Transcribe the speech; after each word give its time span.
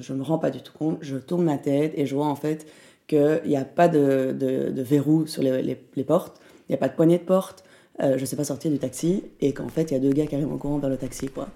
Je 0.00 0.12
me 0.12 0.22
rends 0.22 0.38
pas 0.38 0.50
du 0.50 0.60
tout 0.60 0.72
compte, 0.76 0.98
je 1.00 1.16
tourne 1.16 1.44
ma 1.44 1.58
tête 1.58 1.92
et 1.96 2.06
je 2.06 2.14
vois 2.14 2.26
en 2.26 2.36
fait 2.36 2.66
qu'il 3.06 3.42
n'y 3.46 3.56
a 3.56 3.64
pas 3.64 3.88
de, 3.88 4.32
de, 4.32 4.82
verrou 4.82 5.26
sur 5.26 5.42
les, 5.42 5.62
les, 5.62 6.04
portes, 6.04 6.40
il 6.68 6.72
n'y 6.72 6.74
a 6.74 6.78
pas 6.78 6.88
de 6.88 6.94
poignée 6.94 7.18
de 7.18 7.24
porte, 7.24 7.64
euh, 8.02 8.14
je 8.16 8.22
ne 8.22 8.26
sais 8.26 8.36
pas 8.36 8.44
sortir 8.44 8.70
du 8.70 8.78
taxi 8.78 9.24
et 9.40 9.52
qu'en 9.52 9.68
fait 9.68 9.90
il 9.90 9.94
y 9.94 9.96
a 9.96 10.00
deux 10.00 10.12
gars 10.12 10.26
qui 10.26 10.34
arrivent 10.34 10.52
en 10.52 10.58
courant 10.58 10.78
vers 10.78 10.90
le 10.90 10.96
taxi 10.96 11.28
quoi. 11.28 11.48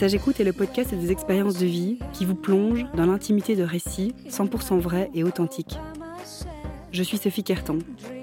Sage 0.00 0.14
Écoute 0.14 0.40
est 0.40 0.44
le 0.44 0.54
podcast 0.54 0.94
des 0.94 1.12
expériences 1.12 1.58
de 1.58 1.66
vie 1.66 1.98
qui 2.14 2.24
vous 2.24 2.34
plonge 2.34 2.86
dans 2.94 3.04
l'intimité 3.04 3.54
de 3.54 3.62
récits 3.62 4.14
100% 4.30 4.78
vrais 4.78 5.10
et 5.12 5.24
authentiques. 5.24 5.78
Je 6.90 7.02
suis 7.02 7.18
Sophie 7.18 7.44
Kerton, 7.44 7.80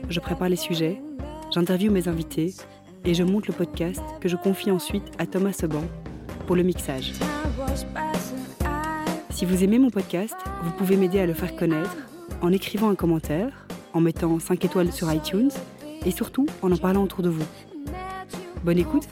je 0.10 0.20
prépare 0.20 0.50
les 0.50 0.56
sujets, 0.56 1.00
j'interviewe 1.52 1.92
mes 1.92 2.08
invités 2.08 2.56
et 3.06 3.14
je 3.14 3.22
monte 3.22 3.46
le 3.46 3.54
podcast 3.54 4.02
que 4.20 4.28
je 4.28 4.38
confie 4.38 4.72
ensuite 4.72 5.04
à 5.20 5.28
Thomas 5.28 5.54
Seban 5.54 5.84
pour 6.48 6.56
le 6.56 6.64
mixage. 6.64 7.14
Si 9.30 9.46
vous 9.46 9.64
aimez 9.64 9.78
mon 9.78 9.92
podcast, 9.92 10.36
vous 10.64 10.72
pouvez 10.72 10.98
m'aider 10.98 11.20
à 11.20 11.28
le 11.28 11.36
faire 11.36 11.56
connaître 11.56 11.96
en 12.42 12.52
écrivant 12.52 12.90
un 12.90 12.96
commentaire, 12.96 13.68
en 13.94 14.02
mettant 14.02 14.40
5 14.40 14.66
étoiles 14.66 14.92
sur 14.92 15.14
iTunes 15.14 15.52
et 16.08 16.10
surtout 16.10 16.48
en 16.64 16.72
en 16.72 16.78
parlant 16.78 17.04
autour 17.04 17.22
de 17.22 17.30
vous. 17.30 17.46
Bonne 18.64 18.80
écoute 18.80 19.08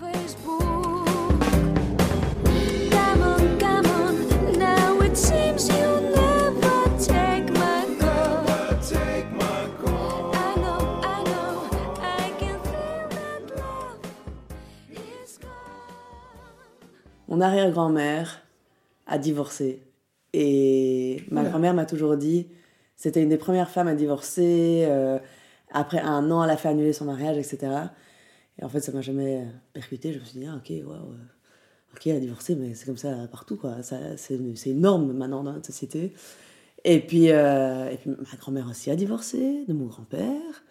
Mon 17.35 17.41
arrière-grand-mère 17.41 18.41
a 19.07 19.17
divorcé. 19.17 19.83
Et 20.31 21.21
ma 21.31 21.43
grand-mère 21.43 21.73
m'a 21.73 21.85
toujours 21.85 22.15
dit, 22.15 22.47
c'était 22.95 23.21
une 23.21 23.27
des 23.27 23.37
premières 23.37 23.69
femmes 23.69 23.89
à 23.89 23.93
divorcer. 23.93 24.85
Euh, 24.87 25.19
après 25.69 25.99
un 25.99 26.31
an, 26.31 26.45
elle 26.45 26.49
a 26.49 26.55
fait 26.55 26.69
annuler 26.69 26.93
son 26.93 27.03
mariage, 27.03 27.35
etc. 27.37 27.73
Et 28.57 28.63
en 28.63 28.69
fait, 28.69 28.79
ça 28.79 28.93
m'a 28.93 29.01
jamais 29.01 29.45
percuté. 29.73 30.13
Je 30.13 30.19
me 30.19 30.23
suis 30.23 30.39
dit, 30.39 30.45
ah, 30.49 30.55
ok, 30.55 30.87
waouh. 30.87 31.15
Ok, 31.93 32.07
elle 32.07 32.15
a 32.15 32.19
divorcé, 32.21 32.55
mais 32.55 32.73
c'est 32.73 32.85
comme 32.85 32.95
ça 32.95 33.27
partout, 33.29 33.57
quoi. 33.57 33.79
C'est 33.83 34.37
une 34.37 34.79
norme 34.79 35.11
maintenant 35.11 35.43
dans 35.43 35.51
notre 35.51 35.67
société. 35.67 36.13
Et 36.85 37.01
puis, 37.01 37.31
euh, 37.31 37.91
et 37.91 37.97
puis 37.97 38.11
ma 38.11 38.37
grand-mère 38.39 38.69
aussi 38.69 38.91
a 38.91 38.95
divorcé 38.95 39.65
de 39.67 39.73
mon 39.73 39.87
grand-père. 39.87 40.63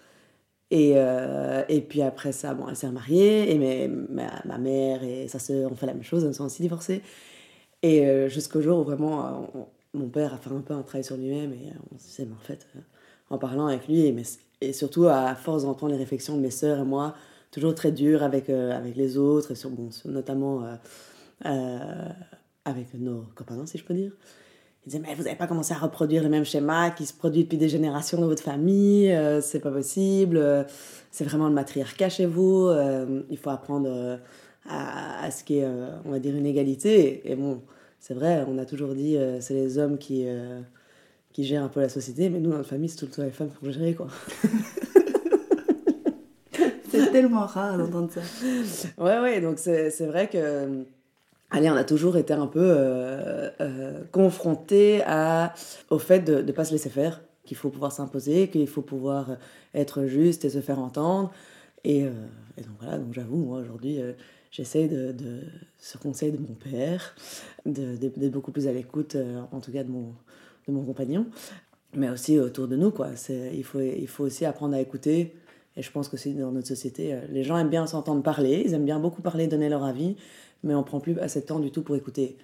Et, 0.74 0.94
euh, 0.96 1.62
et 1.68 1.80
puis 1.82 2.02
après 2.02 2.32
ça, 2.32 2.52
bon, 2.52 2.66
elle 2.68 2.74
s'est 2.74 2.88
remariée, 2.88 3.48
et 3.52 3.58
mes, 3.58 3.86
ma, 3.86 4.58
mère 4.58 5.04
et 5.04 5.28
sa 5.28 5.38
sœur 5.38 5.70
ont 5.70 5.76
fait 5.76 5.86
la 5.86 5.94
même 5.94 6.02
chose, 6.02 6.24
elles 6.24 6.34
sont 6.34 6.46
aussi 6.46 6.62
divorcées. 6.62 7.00
Et 7.82 8.04
euh, 8.08 8.28
jusqu'au 8.28 8.60
jour 8.60 8.80
où 8.80 8.82
vraiment 8.82 9.70
mon 9.94 10.08
père 10.08 10.34
a 10.34 10.36
fait 10.36 10.50
un 10.50 10.62
peu 10.62 10.74
un 10.74 10.82
travail 10.82 11.04
sur 11.04 11.16
lui-même, 11.16 11.52
et 11.52 11.72
on 11.94 11.98
se 11.98 12.06
disait, 12.06 12.24
mais 12.24 12.34
en 12.34 12.44
fait, 12.44 12.66
euh, 12.74 12.80
en 13.30 13.38
parlant 13.38 13.68
avec 13.68 13.86
lui, 13.86 14.00
et, 14.00 14.16
et 14.62 14.72
surtout 14.72 15.06
à 15.06 15.36
force 15.36 15.62
d'entendre 15.62 15.92
les 15.92 15.98
réflexions 15.98 16.36
de 16.36 16.42
mes 16.42 16.50
sœurs 16.50 16.80
et 16.80 16.84
moi, 16.84 17.14
toujours 17.52 17.76
très 17.76 17.92
dur 17.92 18.24
avec, 18.24 18.50
avec 18.50 18.96
les 18.96 19.16
autres, 19.16 19.52
et 19.52 19.54
sur, 19.54 19.70
bon, 19.70 19.90
notamment 20.06 20.64
avec 22.64 22.94
nos 22.94 23.26
copains, 23.36 23.64
si 23.66 23.78
je 23.78 23.84
peux 23.84 23.94
dire. 23.94 24.10
Il 24.86 24.90
disait, 24.90 25.02
mais 25.02 25.14
vous 25.14 25.22
n'avez 25.22 25.36
pas 25.36 25.46
commencé 25.46 25.72
à 25.72 25.78
reproduire 25.78 26.22
le 26.22 26.28
même 26.28 26.44
schéma 26.44 26.90
qui 26.90 27.06
se 27.06 27.14
produit 27.14 27.44
depuis 27.44 27.56
des 27.56 27.70
générations 27.70 28.20
dans 28.20 28.26
votre 28.26 28.42
famille, 28.42 29.10
euh, 29.10 29.40
c'est 29.40 29.60
pas 29.60 29.70
possible, 29.70 30.36
euh, 30.36 30.62
c'est 31.10 31.24
vraiment 31.24 31.48
le 31.48 31.54
matriarcat 31.54 32.10
chez 32.10 32.26
vous, 32.26 32.66
euh, 32.66 33.22
il 33.30 33.38
faut 33.38 33.48
apprendre 33.48 34.18
à, 34.68 35.30
ce 35.30 35.42
qui 35.42 35.58
est, 35.58 35.66
on 36.04 36.10
va 36.10 36.18
dire, 36.18 36.36
une 36.36 36.44
égalité. 36.44 37.22
Et, 37.30 37.34
bon, 37.34 37.62
c'est 37.98 38.12
vrai, 38.12 38.44
on 38.46 38.58
a 38.58 38.66
toujours 38.66 38.94
dit, 38.94 39.16
c'est 39.40 39.54
les 39.54 39.78
hommes 39.78 39.96
qui, 39.96 40.26
qui 41.32 41.44
gèrent 41.44 41.64
un 41.64 41.68
peu 41.68 41.80
la 41.80 41.88
société, 41.88 42.28
mais 42.28 42.40
nous, 42.40 42.50
dans 42.50 42.58
notre 42.58 42.68
famille, 42.70 42.90
c'est 42.90 42.96
tout 42.96 43.06
le 43.06 43.10
temps 43.10 43.22
les 43.22 43.30
femmes 43.30 43.48
pour 43.48 43.70
gérer, 43.70 43.94
quoi. 43.94 44.08
c'est 46.90 47.10
tellement 47.10 47.46
rare 47.46 47.78
d'entendre 47.78 48.10
ça. 48.10 48.20
Ouais, 49.02 49.20
ouais, 49.20 49.40
donc 49.40 49.58
c'est 49.58 50.06
vrai 50.06 50.28
que 50.28 50.84
allez, 51.54 51.70
on 51.70 51.76
a 51.76 51.84
toujours 51.84 52.16
été 52.16 52.32
un 52.32 52.46
peu 52.46 52.60
euh, 52.60 53.48
euh, 53.60 54.02
confronté 54.10 55.02
au 55.90 55.98
fait 55.98 56.20
de 56.20 56.42
ne 56.42 56.52
pas 56.52 56.64
se 56.64 56.72
laisser 56.72 56.90
faire, 56.90 57.22
qu'il 57.44 57.56
faut 57.56 57.70
pouvoir 57.70 57.92
s'imposer, 57.92 58.48
qu'il 58.48 58.66
faut 58.66 58.82
pouvoir 58.82 59.36
être 59.72 60.06
juste 60.06 60.44
et 60.44 60.50
se 60.50 60.60
faire 60.60 60.80
entendre. 60.80 61.30
Et, 61.84 62.04
euh, 62.04 62.10
donc 62.58 62.76
voilà, 62.80 62.98
donc 62.98 63.12
j'avoue, 63.12 63.36
moi 63.36 63.58
aujourd'hui, 63.60 64.00
j'essaie 64.50 64.88
de, 64.88 65.12
de, 65.12 65.42
ce 65.78 65.96
conseil 65.96 66.32
de 66.32 66.38
mon 66.38 66.54
père, 66.54 67.14
d'être 67.66 68.30
beaucoup 68.30 68.50
plus 68.52 68.66
à 68.66 68.72
l'écoute, 68.72 69.16
en 69.52 69.60
tout 69.60 69.72
cas 69.72 69.84
de 69.84 69.90
mon, 69.90 70.12
de 70.66 70.72
mon 70.72 70.82
compagnon, 70.82 71.26
mais 71.94 72.08
aussi 72.08 72.38
autour 72.38 72.66
de 72.68 72.76
nous. 72.76 72.90
Quoi. 72.90 73.10
Il, 73.52 73.64
faut, 73.64 73.80
il 73.80 74.08
faut 74.08 74.24
aussi 74.24 74.44
apprendre 74.44 74.74
à 74.74 74.80
écouter. 74.80 75.34
Et 75.76 75.82
je 75.82 75.90
pense 75.90 76.08
que 76.08 76.16
c'est 76.16 76.30
dans 76.30 76.52
notre 76.52 76.68
société, 76.68 77.18
les 77.30 77.42
gens 77.42 77.58
aiment 77.58 77.68
bien 77.68 77.84
s'entendre 77.88 78.22
parler, 78.22 78.62
ils 78.64 78.74
aiment 78.74 78.84
bien 78.84 79.00
beaucoup 79.00 79.22
parler, 79.22 79.48
donner 79.48 79.68
leur 79.68 79.82
avis, 79.82 80.14
mais 80.64 80.74
on 80.74 80.82
prend 80.82 80.98
plus 80.98 81.18
assez 81.20 81.40
de 81.40 81.46
temps 81.46 81.60
du 81.60 81.70
tout 81.70 81.82
pour 81.82 81.94
écouter. 81.94 82.36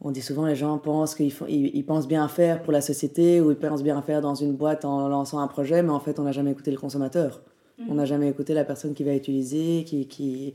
On 0.00 0.10
dit 0.10 0.22
souvent 0.22 0.46
les 0.46 0.54
gens 0.54 0.78
pensent 0.78 1.14
qu'ils 1.14 1.32
ils, 1.48 1.84
pensent 1.84 2.06
bien 2.06 2.28
faire 2.28 2.62
pour 2.62 2.72
la 2.72 2.80
société 2.80 3.40
ou 3.40 3.50
ils 3.50 3.56
pensent 3.56 3.82
bien 3.82 4.00
faire 4.02 4.20
dans 4.20 4.34
une 4.34 4.52
boîte 4.52 4.84
en 4.84 5.08
lançant 5.08 5.38
un 5.40 5.48
projet, 5.48 5.82
mais 5.82 5.90
en 5.90 5.98
fait 5.98 6.20
on 6.20 6.22
n'a 6.22 6.32
jamais 6.32 6.52
écouté 6.52 6.70
le 6.70 6.76
consommateur. 6.76 7.40
Mm. 7.78 7.84
On 7.90 7.94
n'a 7.94 8.04
jamais 8.04 8.28
écouté 8.28 8.54
la 8.54 8.64
personne 8.64 8.94
qui 8.94 9.02
va 9.02 9.14
utiliser, 9.14 9.84
qui, 9.84 10.06
qui, 10.06 10.54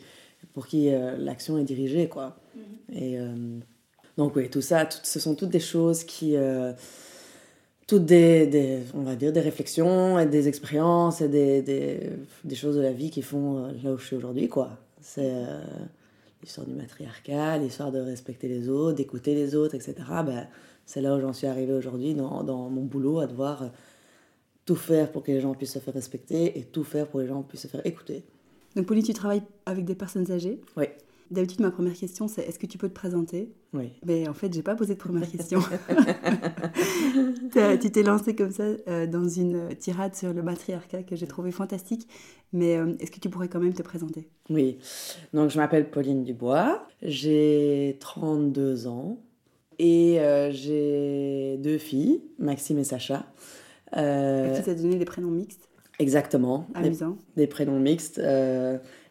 pour 0.53 0.67
qui 0.67 0.93
euh, 0.93 1.17
l'action 1.17 1.57
est 1.57 1.63
dirigée. 1.63 2.07
Quoi. 2.07 2.37
Mm. 2.55 2.59
Et, 2.93 3.19
euh, 3.19 3.27
donc 4.17 4.35
oui, 4.35 4.49
tout 4.49 4.61
ça, 4.61 4.87
ce 4.89 5.19
sont 5.19 5.35
toutes 5.35 5.49
des 5.49 5.59
choses 5.59 6.03
qui... 6.03 6.35
Euh, 6.35 6.71
toutes 7.85 8.05
des, 8.05 8.47
des, 8.47 8.79
on 8.93 9.01
va 9.01 9.15
dire, 9.15 9.33
des 9.33 9.41
réflexions 9.41 10.17
et 10.17 10.25
des 10.25 10.47
expériences 10.47 11.19
et 11.19 11.27
des, 11.27 11.61
des, 11.61 12.11
des 12.45 12.55
choses 12.55 12.77
de 12.77 12.81
la 12.81 12.93
vie 12.93 13.09
qui 13.09 13.21
font 13.21 13.67
là 13.83 13.91
où 13.91 13.97
je 13.97 14.05
suis 14.05 14.15
aujourd'hui. 14.15 14.47
quoi. 14.47 14.69
C'est 15.01 15.33
l'histoire 16.43 16.67
du 16.67 16.73
matriarcat, 16.73 17.57
l'histoire 17.57 17.91
de 17.91 17.99
respecter 17.99 18.47
les 18.47 18.69
autres, 18.69 18.97
d'écouter 18.97 19.33
les 19.33 19.55
autres, 19.55 19.75
etc. 19.75 19.95
Ben, 20.25 20.47
c'est 20.85 21.01
là 21.01 21.15
où 21.15 21.21
j'en 21.21 21.33
suis 21.33 21.47
arrivée 21.47 21.73
aujourd'hui 21.73 22.13
dans, 22.13 22.43
dans, 22.43 22.69
mon 22.69 22.83
boulot, 22.83 23.19
à 23.19 23.27
devoir 23.27 23.71
tout 24.65 24.75
faire 24.75 25.11
pour 25.11 25.23
que 25.23 25.31
les 25.31 25.41
gens 25.41 25.53
puissent 25.53 25.73
se 25.73 25.79
faire 25.79 25.93
respecter 25.93 26.59
et 26.59 26.63
tout 26.63 26.83
faire 26.83 27.07
pour 27.07 27.19
que 27.19 27.23
les 27.23 27.29
gens 27.29 27.41
puissent 27.41 27.61
se 27.61 27.67
faire 27.67 27.85
écouter. 27.85 28.23
Donc 28.75 28.85
Pauline, 28.85 29.03
tu 29.03 29.13
travailles 29.13 29.43
avec 29.65 29.85
des 29.85 29.95
personnes 29.95 30.29
âgées? 30.31 30.59
Oui. 30.77 30.85
D'habitude, 31.31 31.61
ma 31.61 31.71
première 31.71 31.93
question, 31.93 32.27
c'est 32.27 32.43
est-ce 32.43 32.59
que 32.59 32.65
tu 32.65 32.77
peux 32.77 32.89
te 32.89 32.93
présenter? 32.93 33.53
Oui. 33.73 33.91
Mais 34.05 34.27
en 34.27 34.33
fait, 34.33 34.53
j'ai 34.53 34.61
pas 34.61 34.75
posé 34.75 34.93
de 34.93 34.99
première 34.99 35.29
question. 35.31 35.59
tu 37.81 37.91
t'es 37.91 38.03
lancée 38.03 38.35
comme 38.35 38.51
ça 38.51 38.63
euh, 38.87 39.07
dans 39.07 39.27
une 39.27 39.75
tirade 39.75 40.15
sur 40.15 40.33
le 40.33 40.43
matriarcat 40.43 41.03
que 41.03 41.15
j'ai 41.15 41.27
trouvé 41.27 41.51
fantastique. 41.51 42.07
Mais 42.51 42.77
euh, 42.77 42.93
est-ce 42.99 43.11
que 43.11 43.19
tu 43.19 43.29
pourrais 43.29 43.47
quand 43.47 43.59
même 43.59 43.73
te 43.73 43.81
présenter? 43.81 44.29
Oui. 44.49 44.77
Donc, 45.33 45.49
je 45.49 45.57
m'appelle 45.57 45.89
Pauline 45.89 46.23
Dubois. 46.23 46.87
J'ai 47.01 47.97
32 47.99 48.87
ans. 48.87 49.19
Et 49.79 50.19
euh, 50.19 50.51
j'ai 50.51 51.57
deux 51.57 51.79
filles, 51.79 52.21
Maxime 52.37 52.77
et 52.77 52.83
Sacha. 52.83 53.25
Euh... 53.97 54.55
tu 54.55 54.63
t'as 54.63 54.75
donné 54.75 54.97
des 54.97 55.05
prénoms 55.05 55.31
mixtes? 55.31 55.67
Exactement. 55.99 56.67
Amusant. 56.75 57.17
Des, 57.35 57.43
des 57.43 57.47
prénoms 57.47 57.79
mixtes. 57.79 58.21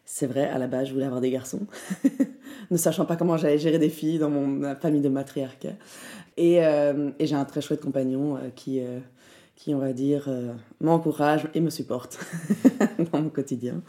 C'est 0.05 0.27
vrai, 0.27 0.49
à 0.49 0.57
la 0.57 0.67
base, 0.67 0.87
je 0.87 0.93
voulais 0.93 1.05
avoir 1.05 1.21
des 1.21 1.31
garçons, 1.31 1.61
ne 2.71 2.77
sachant 2.77 3.05
pas 3.05 3.15
comment 3.15 3.37
j'allais 3.37 3.57
gérer 3.57 3.79
des 3.79 3.89
filles 3.89 4.19
dans 4.19 4.29
mon 4.29 4.75
famille 4.75 5.01
de 5.01 5.09
matriarcat. 5.09 5.73
Et, 6.35 6.65
euh, 6.65 7.11
et 7.19 7.25
j'ai 7.25 7.35
un 7.35 7.45
très 7.45 7.61
chouette 7.61 7.81
compagnon 7.81 8.35
euh, 8.35 8.49
qui, 8.53 8.81
euh, 8.81 8.99
qui, 9.55 9.73
on 9.73 9.79
va 9.79 9.93
dire, 9.93 10.29
m'encourage 10.81 11.47
et 11.53 11.61
me 11.61 11.69
supporte 11.69 12.19
dans 13.11 13.21
mon 13.21 13.29
quotidien. 13.29 13.81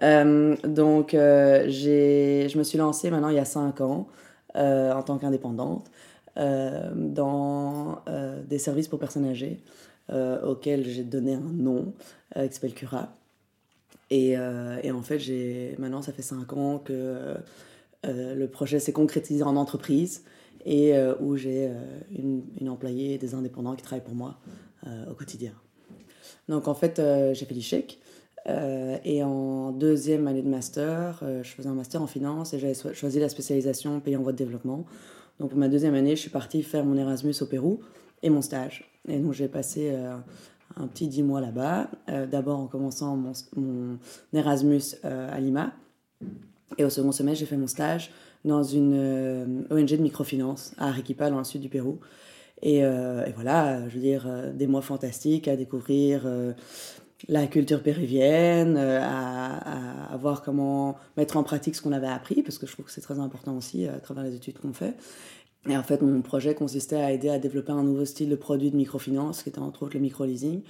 donc, 0.00 1.10
je 1.12 2.58
me 2.58 2.62
suis 2.62 2.78
lancée 2.78 3.10
maintenant 3.10 3.28
il 3.28 3.36
y 3.36 3.40
a 3.40 3.44
cinq 3.44 3.82
ans 3.82 4.08
en 4.54 5.02
tant 5.02 5.18
qu'indépendante 5.18 5.90
dans 6.36 8.02
des 8.48 8.58
services 8.58 8.88
pour 8.88 8.98
personnes 8.98 9.26
âgées 9.26 9.60
auxquels 10.10 10.84
j'ai 10.84 11.04
donné 11.04 11.34
un 11.34 11.40
nom 11.40 11.92
qui 12.34 12.52
s'appelle 12.52 12.72
Cura. 12.72 13.12
Et, 14.10 14.36
euh, 14.36 14.78
et 14.82 14.90
en 14.90 15.02
fait, 15.02 15.18
j'ai, 15.18 15.76
maintenant, 15.78 16.02
ça 16.02 16.12
fait 16.12 16.22
cinq 16.22 16.52
ans 16.52 16.78
que 16.78 17.36
euh, 18.06 18.34
le 18.34 18.48
projet 18.48 18.80
s'est 18.80 18.92
concrétisé 18.92 19.42
en 19.44 19.56
entreprise 19.56 20.24
et 20.66 20.94
euh, 20.94 21.14
où 21.20 21.36
j'ai 21.36 21.70
une, 22.10 22.42
une, 22.60 22.68
employée 22.68 23.18
des 23.18 23.34
indépendants 23.34 23.76
qui 23.76 23.82
travaillent 23.82 24.04
pour 24.04 24.14
moi 24.14 24.38
au 25.10 25.14
quotidien. 25.14 25.52
Donc 26.48 26.66
en 26.66 26.74
fait, 26.74 27.02
j'ai 27.34 27.44
fait 27.44 27.54
l'ICHEC. 27.54 27.98
et 29.04 29.22
en 29.22 29.72
deuxième 29.72 30.26
année 30.26 30.40
de 30.40 30.48
master, 30.48 31.22
je 31.42 31.50
faisais 31.50 31.68
un 31.68 31.74
master 31.74 32.00
en 32.00 32.06
finance 32.06 32.54
et 32.54 32.58
j'avais 32.58 32.94
choisi 32.94 33.20
la 33.20 33.28
spécialisation 33.28 34.00
pays 34.00 34.16
en 34.16 34.22
voie 34.22 34.32
de 34.32 34.38
développement. 34.38 34.86
Donc 35.38 35.50
pour 35.50 35.58
ma 35.58 35.68
deuxième 35.68 35.94
année, 35.94 36.16
je 36.16 36.20
suis 36.22 36.30
partie 36.30 36.62
faire 36.62 36.86
mon 36.86 36.96
Erasmus 36.96 37.34
au 37.42 37.46
Pérou 37.46 37.80
et 38.22 38.30
mon 38.30 38.40
stage. 38.40 38.90
Et 39.06 39.18
donc 39.18 39.34
j'ai 39.34 39.48
passé 39.48 39.92
un 40.76 40.86
petit 40.86 41.08
dix 41.08 41.22
mois 41.22 41.40
là-bas, 41.40 41.88
d'abord 42.30 42.60
en 42.60 42.66
commençant 42.66 43.16
mon, 43.56 43.98
Erasmus 44.32 44.96
à 45.02 45.38
Lima. 45.40 45.72
Et 46.78 46.84
au 46.84 46.90
second 46.90 47.12
semestre, 47.12 47.40
j'ai 47.40 47.46
fait 47.46 47.56
mon 47.56 47.66
stage 47.66 48.12
dans 48.44 48.62
une 48.62 49.66
ONG 49.70 49.90
de 49.90 50.02
microfinance 50.02 50.72
à 50.78 50.88
Arequipa, 50.88 51.30
dans 51.30 51.38
le 51.38 51.44
sud 51.44 51.60
du 51.60 51.68
Pérou. 51.68 51.98
Et, 52.62 52.82
voilà, 53.34 53.88
je 53.88 53.94
veux 53.94 54.00
dire, 54.00 54.26
des 54.54 54.66
mois 54.66 54.82
fantastiques 54.82 55.48
à 55.48 55.56
découvrir 55.56 56.26
la 57.28 57.46
culture 57.46 57.82
péruvienne, 57.82 58.76
euh, 58.76 59.00
à, 59.02 60.16
voir 60.16 60.42
comment 60.42 60.96
mettre 61.16 61.36
en 61.36 61.42
pratique 61.42 61.74
ce 61.74 61.82
qu'on 61.82 61.92
avait 61.92 62.06
appris, 62.08 62.42
parce 62.42 62.58
que 62.58 62.66
je 62.66 62.72
trouve 62.72 62.86
que 62.86 62.90
c'est 62.90 63.00
très 63.00 63.18
important 63.18 63.56
aussi 63.56 63.86
euh, 63.86 63.94
à 63.96 64.00
travers 64.00 64.24
les 64.24 64.34
études 64.34 64.58
qu'on 64.58 64.72
fait. 64.72 64.94
Et 65.68 65.76
en 65.76 65.82
fait, 65.82 66.00
mon 66.00 66.22
projet 66.22 66.54
consistait 66.54 66.96
à 66.96 67.12
aider 67.12 67.28
à 67.28 67.38
développer 67.38 67.72
un 67.72 67.82
nouveau 67.82 68.04
style 68.04 68.30
de 68.30 68.36
produit 68.36 68.70
de 68.70 68.76
microfinance, 68.76 69.42
qui 69.42 69.50
était 69.50 69.58
entre 69.58 69.82
autres 69.82 69.94
le 69.94 70.00
micro-leasing. 70.00 70.62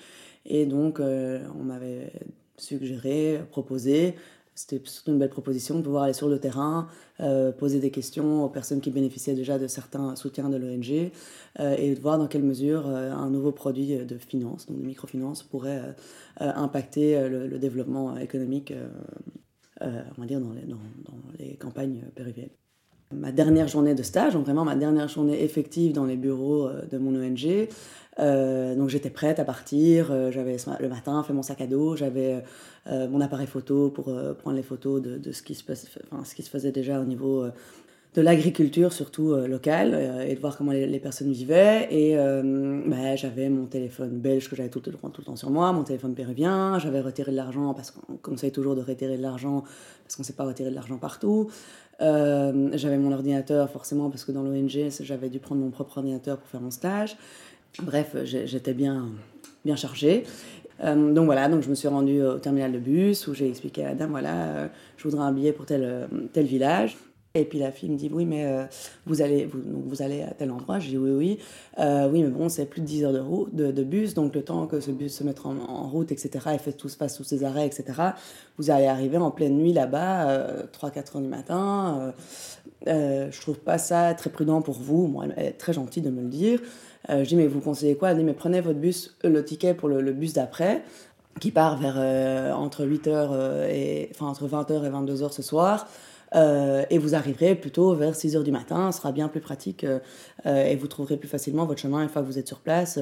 Et 0.46 0.66
donc, 0.66 1.00
euh, 1.00 1.46
on 1.58 1.62
m'avait 1.64 2.12
suggéré, 2.56 3.40
proposé 3.50 4.14
c'était 4.56 4.82
surtout 4.84 5.12
une 5.12 5.18
belle 5.18 5.30
proposition 5.30 5.76
de 5.76 5.82
pouvoir 5.82 6.02
aller 6.02 6.12
sur 6.12 6.28
le 6.28 6.38
terrain, 6.38 6.86
euh, 7.20 7.50
poser 7.50 7.80
des 7.80 7.90
questions 7.90 8.44
aux 8.44 8.50
personnes 8.50 8.82
qui 8.82 8.90
bénéficiaient 8.90 9.34
déjà 9.34 9.58
de 9.58 9.66
certains 9.66 10.16
soutiens 10.16 10.50
de 10.50 10.58
l'ONG 10.58 11.12
euh, 11.60 11.76
et 11.78 11.94
de 11.94 12.00
voir 12.00 12.18
dans 12.18 12.26
quelle 12.26 12.42
mesure 12.42 12.86
un 12.86 13.30
nouveau 13.30 13.52
produit 13.52 13.96
de 13.96 14.18
finance, 14.18 14.66
donc 14.66 14.78
de 14.78 14.84
microfinance, 14.84 15.44
pourrait 15.44 15.94
impacter 16.36 17.26
le, 17.28 17.58
développement 17.58 18.18
économique, 18.18 18.74
on 19.80 20.20
va 20.20 20.26
dire, 20.26 20.40
dans 20.40 20.52
les, 20.52 20.66
dans, 20.66 20.76
les 21.38 21.56
campagnes 21.56 22.02
péruviennes 22.14 22.50
ma 23.12 23.32
dernière 23.32 23.68
journée 23.68 23.94
de 23.94 24.02
stage, 24.02 24.34
donc 24.34 24.44
vraiment 24.44 24.64
ma 24.64 24.76
dernière 24.76 25.08
journée 25.08 25.42
effective 25.42 25.92
dans 25.92 26.04
les 26.04 26.16
bureaux 26.16 26.68
de 26.90 26.98
mon 26.98 27.14
ONG. 27.14 27.68
Euh, 28.18 28.74
donc 28.74 28.88
j'étais 28.88 29.10
prête 29.10 29.38
à 29.38 29.44
partir. 29.44 30.10
Euh, 30.10 30.30
j'avais 30.30 30.56
le 30.80 30.88
matin 30.88 31.22
fait 31.22 31.32
mon 31.32 31.42
sac 31.42 31.60
à 31.60 31.66
dos, 31.66 31.96
j'avais 31.96 32.42
euh, 32.86 33.08
mon 33.08 33.20
appareil 33.20 33.46
photo 33.46 33.90
pour 33.90 34.12
prendre 34.38 34.56
les 34.56 34.62
photos 34.62 35.00
de, 35.00 35.32
ce, 35.32 35.42
qui 35.42 35.54
se 35.54 36.50
faisait 36.50 36.72
déjà 36.72 37.00
au 37.00 37.04
niveau 37.04 37.46
de 38.14 38.22
l'agriculture 38.22 38.92
surtout 38.92 39.34
locale 39.34 40.24
et 40.26 40.34
de 40.34 40.40
voir 40.40 40.56
comment 40.56 40.72
les, 40.72 40.98
personnes 40.98 41.30
vivaient. 41.30 41.86
Et 41.90 42.16
bah, 42.16 43.14
j'avais 43.16 43.48
mon 43.48 43.66
téléphone 43.66 44.18
belge 44.18 44.50
que 44.50 44.56
j'avais 44.56 44.68
tout, 44.68 44.82
le 44.84 45.24
temps 45.24 45.36
sur 45.36 45.50
moi, 45.50 45.72
mon 45.72 45.84
téléphone 45.84 46.14
péruvien, 46.14 46.78
j'avais 46.78 47.00
retiré 47.00 47.30
de 47.30 47.36
l'argent 47.36 47.72
parce 47.72 47.92
qu'on 47.92 48.16
conseille 48.16 48.52
toujours 48.52 48.74
de 48.74 48.82
retirer 48.82 49.16
de 49.16 49.22
l'argent 49.22 49.62
parce 50.02 50.16
qu'on 50.16 50.22
ne 50.22 50.26
sait 50.26 50.32
pas 50.32 50.44
retirer 50.44 50.70
de 50.70 50.74
l'argent 50.74 50.96
partout. 50.98 51.50
J'avais 52.00 52.98
mon 52.98 53.12
ordinateur 53.12 53.68
forcément 53.70 54.10
parce 54.10 54.24
que 54.24 54.32
dans 54.32 54.42
l'ONG 54.42 54.88
j'avais 55.00 55.28
dû 55.28 55.38
prendre 55.38 55.60
mon 55.60 55.70
propre 55.70 55.98
ordinateur 55.98 56.38
pour 56.38 56.48
faire 56.48 56.60
mon 56.60 56.70
stage. 56.70 57.16
Bref, 57.82 58.16
j'étais 58.24 58.74
bien, 58.74 59.08
bien 59.64 59.76
chargée. 59.76 60.24
Euh, 60.82 61.12
donc 61.12 61.26
voilà, 61.26 61.48
donc 61.48 61.62
je 61.62 61.68
me 61.68 61.74
suis 61.74 61.88
rendue 61.88 62.22
au 62.22 62.38
terminal 62.38 62.72
de 62.72 62.78
bus 62.78 63.26
où 63.26 63.34
j'ai 63.34 63.48
expliqué 63.48 63.84
à 63.84 63.90
la 63.90 63.94
dame, 63.94 64.10
voilà, 64.10 64.44
euh, 64.44 64.68
je 64.96 65.04
voudrais 65.04 65.24
un 65.24 65.32
billet 65.32 65.52
pour 65.52 65.66
tel, 65.66 66.08
tel 66.32 66.46
village. 66.46 66.96
Et 67.34 67.44
puis 67.44 67.58
la 67.58 67.70
fille 67.70 67.88
me 67.88 67.96
dit, 67.96 68.10
oui, 68.12 68.24
mais 68.24 68.44
euh, 68.44 68.64
vous, 69.06 69.22
allez, 69.22 69.46
vous, 69.46 69.60
vous, 69.86 70.02
allez 70.02 70.22
à 70.22 70.32
tel 70.32 70.50
endroit 70.50 70.80
Je 70.80 70.88
dis, 70.88 70.98
oui, 70.98 71.10
oui. 71.10 71.38
oui, 71.78 72.22
mais 72.22 72.30
bon, 72.30 72.48
c'est 72.48 72.66
plus 72.66 72.80
de 72.80 72.86
10 72.86 73.04
heures 73.04 73.12
de, 73.12 73.20
route, 73.20 73.54
de, 73.54 73.84
bus, 73.84 74.14
donc 74.14 74.34
le 74.34 74.42
temps 74.42 74.66
que 74.66 74.80
ce 74.80 74.90
bus 74.90 75.14
se 75.14 75.24
mette 75.24 75.40
en, 75.44 75.88
route, 75.88 76.10
etc., 76.10 76.30
et 76.54 76.58
fait 76.58 76.72
tout, 76.72 76.88
fasse 76.88 77.16
tous 77.16 77.24
ses 77.24 77.44
arrêts, 77.44 77.66
etc., 77.66 77.84
vous 78.58 78.70
allez 78.70 78.86
arriver 78.86 79.16
en 79.18 79.30
pleine 79.30 79.56
nuit 79.56 79.72
là-bas, 79.72 80.66
3-4 80.72 81.16
heures 81.16 81.22
du 81.22 81.28
matin. 81.28 82.12
je 82.86 83.40
trouve 83.40 83.58
pas 83.58 83.78
ça 83.78 84.12
très 84.14 84.30
prudent 84.30 84.60
pour 84.60 84.74
vous. 84.74 85.06
Moi, 85.06 85.26
elle 85.36 85.46
est 85.46 85.52
très 85.52 85.72
gentille 85.72 86.02
de 86.02 86.10
me 86.10 86.22
le 86.22 86.28
dire. 86.28 86.60
Euh, 87.08 87.24
je 87.24 87.28
dis, 87.28 87.36
mais 87.36 87.46
vous 87.46 87.60
conseillez 87.60 87.96
quoi? 87.96 88.10
Elle 88.10 88.18
dit, 88.18 88.24
mais 88.24 88.34
prenez 88.34 88.60
votre 88.60 88.78
bus, 88.78 89.16
euh, 89.24 89.30
le 89.30 89.44
ticket 89.44 89.74
pour 89.74 89.88
le, 89.88 90.12
bus 90.12 90.34
d'après, 90.34 90.82
qui 91.40 91.50
part 91.50 91.78
vers 91.78 91.94
euh, 91.96 92.52
entre 92.52 92.84
8h 92.84 93.68
et, 93.70 94.10
enfin, 94.14 94.26
entre 94.26 94.46
20h 94.46 94.84
et 94.84 94.90
22h 94.90 95.32
ce 95.32 95.42
soir. 95.42 95.88
Et 96.34 96.98
vous 96.98 97.14
arriverez 97.14 97.54
plutôt 97.54 97.94
vers 97.94 98.14
6 98.14 98.36
h 98.36 98.42
du 98.42 98.52
matin, 98.52 98.92
ce 98.92 98.98
sera 98.98 99.12
bien 99.12 99.28
plus 99.28 99.40
pratique 99.40 99.84
et 100.44 100.76
vous 100.76 100.86
trouverez 100.86 101.16
plus 101.16 101.28
facilement 101.28 101.66
votre 101.66 101.80
chemin 101.80 102.02
une 102.02 102.08
fois 102.08 102.22
que 102.22 102.26
vous 102.26 102.38
êtes 102.38 102.48
sur 102.48 102.60
place. 102.60 102.98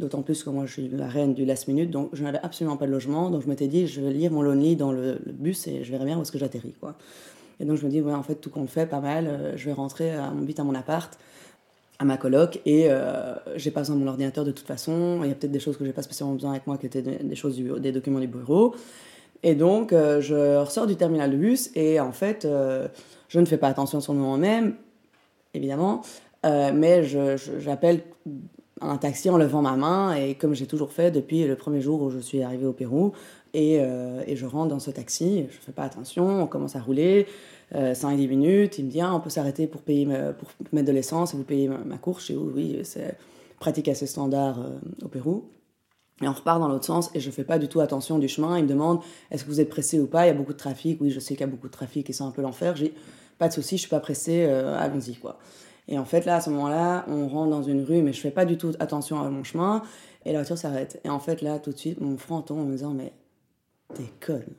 D'autant 0.00 0.22
plus 0.22 0.42
que 0.42 0.50
moi 0.50 0.66
je 0.66 0.72
suis 0.72 0.88
la 0.88 1.08
reine 1.08 1.34
du 1.34 1.44
last 1.44 1.68
minute, 1.68 1.90
donc 1.90 2.10
je 2.12 2.22
n'avais 2.22 2.40
absolument 2.42 2.76
pas 2.76 2.86
de 2.86 2.92
logement. 2.92 3.30
Donc 3.30 3.42
je 3.42 3.48
m'étais 3.48 3.68
dit, 3.68 3.86
je 3.86 4.00
vais 4.00 4.12
lire 4.12 4.32
mon 4.32 4.42
lonely 4.42 4.76
dans 4.76 4.92
le, 4.92 5.18
bus 5.26 5.66
et 5.66 5.84
je 5.84 5.90
verrai 5.90 6.04
bien 6.06 6.18
où 6.18 6.22
est-ce 6.22 6.32
que 6.32 6.38
j'atterris. 6.38 6.74
Quoi. 6.80 6.94
Et 7.60 7.64
donc 7.64 7.76
je 7.76 7.84
me 7.84 7.90
dis, 7.90 8.00
ouais, 8.00 8.14
en 8.14 8.22
fait, 8.22 8.36
tout 8.36 8.50
compte 8.50 8.70
fait, 8.70 8.86
pas 8.86 9.00
mal. 9.00 9.54
je 9.56 9.64
vais 9.64 9.72
rentrer 9.72 10.12
à 10.12 10.30
mon 10.30 10.46
à 10.46 10.64
mon 10.64 10.74
appart 10.74 11.18
à 12.02 12.04
ma 12.04 12.16
coloc 12.16 12.60
et 12.66 12.86
euh, 12.88 13.34
j'ai 13.54 13.70
pas 13.70 13.80
besoin 13.80 13.96
de 13.96 14.00
mon 14.00 14.08
ordinateur 14.08 14.44
de 14.44 14.50
toute 14.50 14.66
façon. 14.66 15.20
Il 15.22 15.28
y 15.28 15.30
a 15.30 15.34
peut-être 15.34 15.52
des 15.52 15.60
choses 15.60 15.76
que 15.76 15.84
j'ai 15.84 15.92
pas 15.92 16.02
spécialement 16.02 16.34
besoin 16.34 16.50
avec 16.50 16.66
moi 16.66 16.76
qui 16.76 16.86
étaient 16.86 17.02
des, 17.02 17.36
choses 17.36 17.56
des 17.56 17.92
documents 17.92 18.18
du 18.18 18.26
bureau. 18.26 18.74
Et 19.42 19.54
donc 19.54 19.92
euh, 19.92 20.20
je 20.20 20.58
ressors 20.58 20.86
du 20.86 20.96
terminal 20.96 21.30
de 21.30 21.36
bus 21.36 21.70
et 21.74 22.00
en 22.00 22.12
fait 22.12 22.44
euh, 22.44 22.88
je 23.28 23.40
ne 23.40 23.46
fais 23.46 23.56
pas 23.56 23.68
attention 23.68 24.00
sur 24.00 24.12
le 24.12 24.18
moment 24.20 24.38
même, 24.38 24.74
évidemment, 25.54 26.02
mais 26.44 27.02
j'appelle 27.04 28.02
un 28.80 28.96
taxi 28.96 29.30
en 29.30 29.38
levant 29.38 29.62
ma 29.62 29.76
main 29.76 30.14
et 30.14 30.34
comme 30.34 30.54
j'ai 30.54 30.66
toujours 30.66 30.92
fait 30.92 31.10
depuis 31.10 31.44
le 31.44 31.56
premier 31.56 31.80
jour 31.80 32.02
où 32.02 32.10
je 32.10 32.18
suis 32.18 32.42
arrivée 32.42 32.66
au 32.66 32.72
Pérou 32.72 33.12
et, 33.54 33.78
je 33.78 34.46
rentre 34.46 34.68
dans 34.68 34.80
ce 34.80 34.90
taxi, 34.90 35.46
je 35.50 35.56
fais 35.56 35.72
pas 35.72 35.84
attention, 35.84 36.42
on 36.42 36.46
commence 36.46 36.76
à 36.76 36.80
rouler. 36.80 37.26
5 37.72 38.12
euh, 38.12 38.16
10 38.16 38.28
minutes. 38.28 38.78
Il 38.78 38.86
me 38.86 38.90
dit 38.90 39.00
ah, 39.00 39.14
on 39.14 39.20
peut 39.20 39.30
s'arrêter 39.30 39.66
pour, 39.66 39.82
payer 39.82 40.06
pour 40.06 40.50
mettre 40.72 40.86
de 40.86 40.92
l'essence 40.92 41.34
et 41.34 41.36
vous 41.36 41.44
payer 41.44 41.68
ma, 41.68 41.98
course. 41.98 42.26
Je 42.26 42.32
dis 42.32 42.38
oui, 42.38 42.80
c'est 42.84 43.16
pratique 43.58 43.88
assez 43.88 44.06
standard 44.06 44.60
euh, 44.60 45.04
au 45.04 45.08
Pérou. 45.08 45.44
Et 46.22 46.28
on 46.28 46.32
repart 46.32 46.60
dans 46.60 46.68
l'autre 46.68 46.84
sens 46.84 47.10
et 47.14 47.20
je 47.20 47.30
fais 47.30 47.44
pas 47.44 47.58
du 47.58 47.68
tout 47.68 47.80
attention 47.80 48.18
du 48.18 48.28
chemin. 48.28 48.58
Il 48.58 48.64
me 48.64 48.68
demande 48.68 49.00
est-ce 49.30 49.44
que 49.44 49.48
vous 49.48 49.60
êtes 49.60 49.68
pressé 49.68 49.98
ou 49.98 50.06
pas? 50.06 50.24
Il 50.24 50.28
y 50.28 50.30
a 50.30 50.34
beaucoup 50.34 50.52
de 50.52 50.58
trafic. 50.58 51.00
Oui, 51.00 51.10
je 51.10 51.20
sais 51.20 51.34
qu'il 51.34 51.40
y 51.40 51.48
a 51.48 51.48
beaucoup 51.48 51.66
de 51.66 51.72
trafic 51.72 52.08
et 52.08 52.12
c'est 52.12 52.22
un 52.22 52.30
peu 52.30 52.42
l'enfer. 52.42 52.76
J'ai 52.76 52.94
pas 53.38 53.48
de 53.48 53.52
souci, 53.52 53.76
je 53.76 53.82
suis 53.82 53.90
pas 53.90 54.00
pressé, 54.00 54.44
euh, 54.46 54.78
allons-y 54.78 55.16
quoi. 55.16 55.38
Et 55.88 55.98
en 55.98 56.04
fait 56.04 56.24
là, 56.24 56.36
à 56.36 56.40
ce 56.40 56.50
moment-là, 56.50 57.04
on 57.08 57.26
rentre 57.28 57.50
dans 57.50 57.62
une 57.62 57.82
rue, 57.82 58.02
mais 58.02 58.12
je 58.12 58.20
fais 58.20 58.30
pas 58.30 58.44
du 58.44 58.56
tout 58.56 58.72
attention 58.78 59.20
à 59.20 59.28
mon 59.28 59.42
chemin 59.42 59.82
et 60.24 60.32
la 60.32 60.38
voiture 60.38 60.56
s'arrête. 60.56 61.00
Et 61.04 61.10
en 61.10 61.18
fait 61.18 61.42
là, 61.42 61.58
tout 61.58 61.72
de 61.72 61.78
suite, 61.78 62.00
mon 62.00 62.16
front 62.16 62.40
tombe 62.40 62.60
en 62.60 62.64
me 62.64 62.72
disant 62.72 62.94
mais 62.94 63.12
t'es 63.94 64.10
conne, 64.20 64.54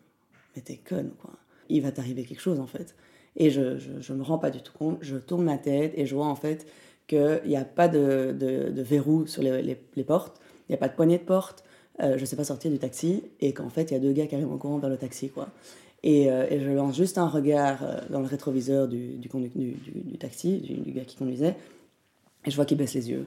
mais 0.55 0.61
t'es 0.61 0.77
conne 0.77 1.11
quoi 1.21 1.31
il 1.69 1.81
va 1.81 1.91
t'arriver 1.91 2.23
quelque 2.23 2.41
chose 2.41 2.59
en 2.59 2.67
fait. 2.67 2.95
Et 3.35 3.49
je, 3.49 3.77
je, 3.77 4.13
me 4.13 4.23
rends 4.23 4.37
pas 4.37 4.51
du 4.51 4.61
tout 4.61 4.73
compte, 4.77 4.99
je 5.01 5.17
tourne 5.17 5.43
ma 5.43 5.57
tête 5.57 5.93
et 5.95 6.05
je 6.05 6.15
vois 6.15 6.27
en 6.27 6.35
fait 6.35 6.67
qu'il 7.07 7.41
n'y 7.45 7.57
a 7.57 7.65
pas 7.65 7.87
de, 7.87 8.31
de, 8.31 8.81
verrou 8.81 9.25
sur 9.25 9.41
les, 9.41 9.77
les, 9.95 10.03
portes, 10.03 10.39
il 10.67 10.71
n'y 10.71 10.75
a 10.75 10.77
pas 10.77 10.87
de 10.87 10.93
poignée 10.93 11.17
de 11.17 11.23
porte, 11.23 11.63
euh, 12.01 12.17
je 12.17 12.25
sais 12.25 12.35
pas 12.35 12.43
sortir 12.43 12.71
du 12.71 12.79
taxi 12.79 13.23
et 13.39 13.53
qu'en 13.53 13.69
fait 13.69 13.91
il 13.91 13.93
y 13.93 13.97
a 13.97 13.99
deux 13.99 14.13
gars 14.13 14.27
qui 14.27 14.35
arrivent 14.35 14.51
en 14.51 14.57
courant 14.57 14.79
vers 14.79 14.89
le 14.89 14.97
taxi 14.97 15.29
quoi. 15.29 15.49
Et, 16.03 16.29
euh, 16.29 16.45
et 16.49 16.59
je 16.59 16.69
lance 16.69 16.97
juste 16.97 17.17
un 17.17 17.27
regard 17.27 17.81
euh, 17.81 17.97
dans 18.09 18.19
le 18.19 18.27
rétroviseur 18.27 18.87
du, 18.89 19.13
du, 19.13 19.29
du, 19.29 19.75
du 19.77 20.17
taxi, 20.17 20.59
du, 20.59 20.91
gars 20.91 21.05
qui 21.05 21.15
conduisait, 21.15 21.55
et 22.45 22.51
je 22.51 22.55
vois 22.55 22.65
qu'il 22.65 22.77
baisse 22.77 22.93
les 22.93 23.09
yeux. 23.09 23.25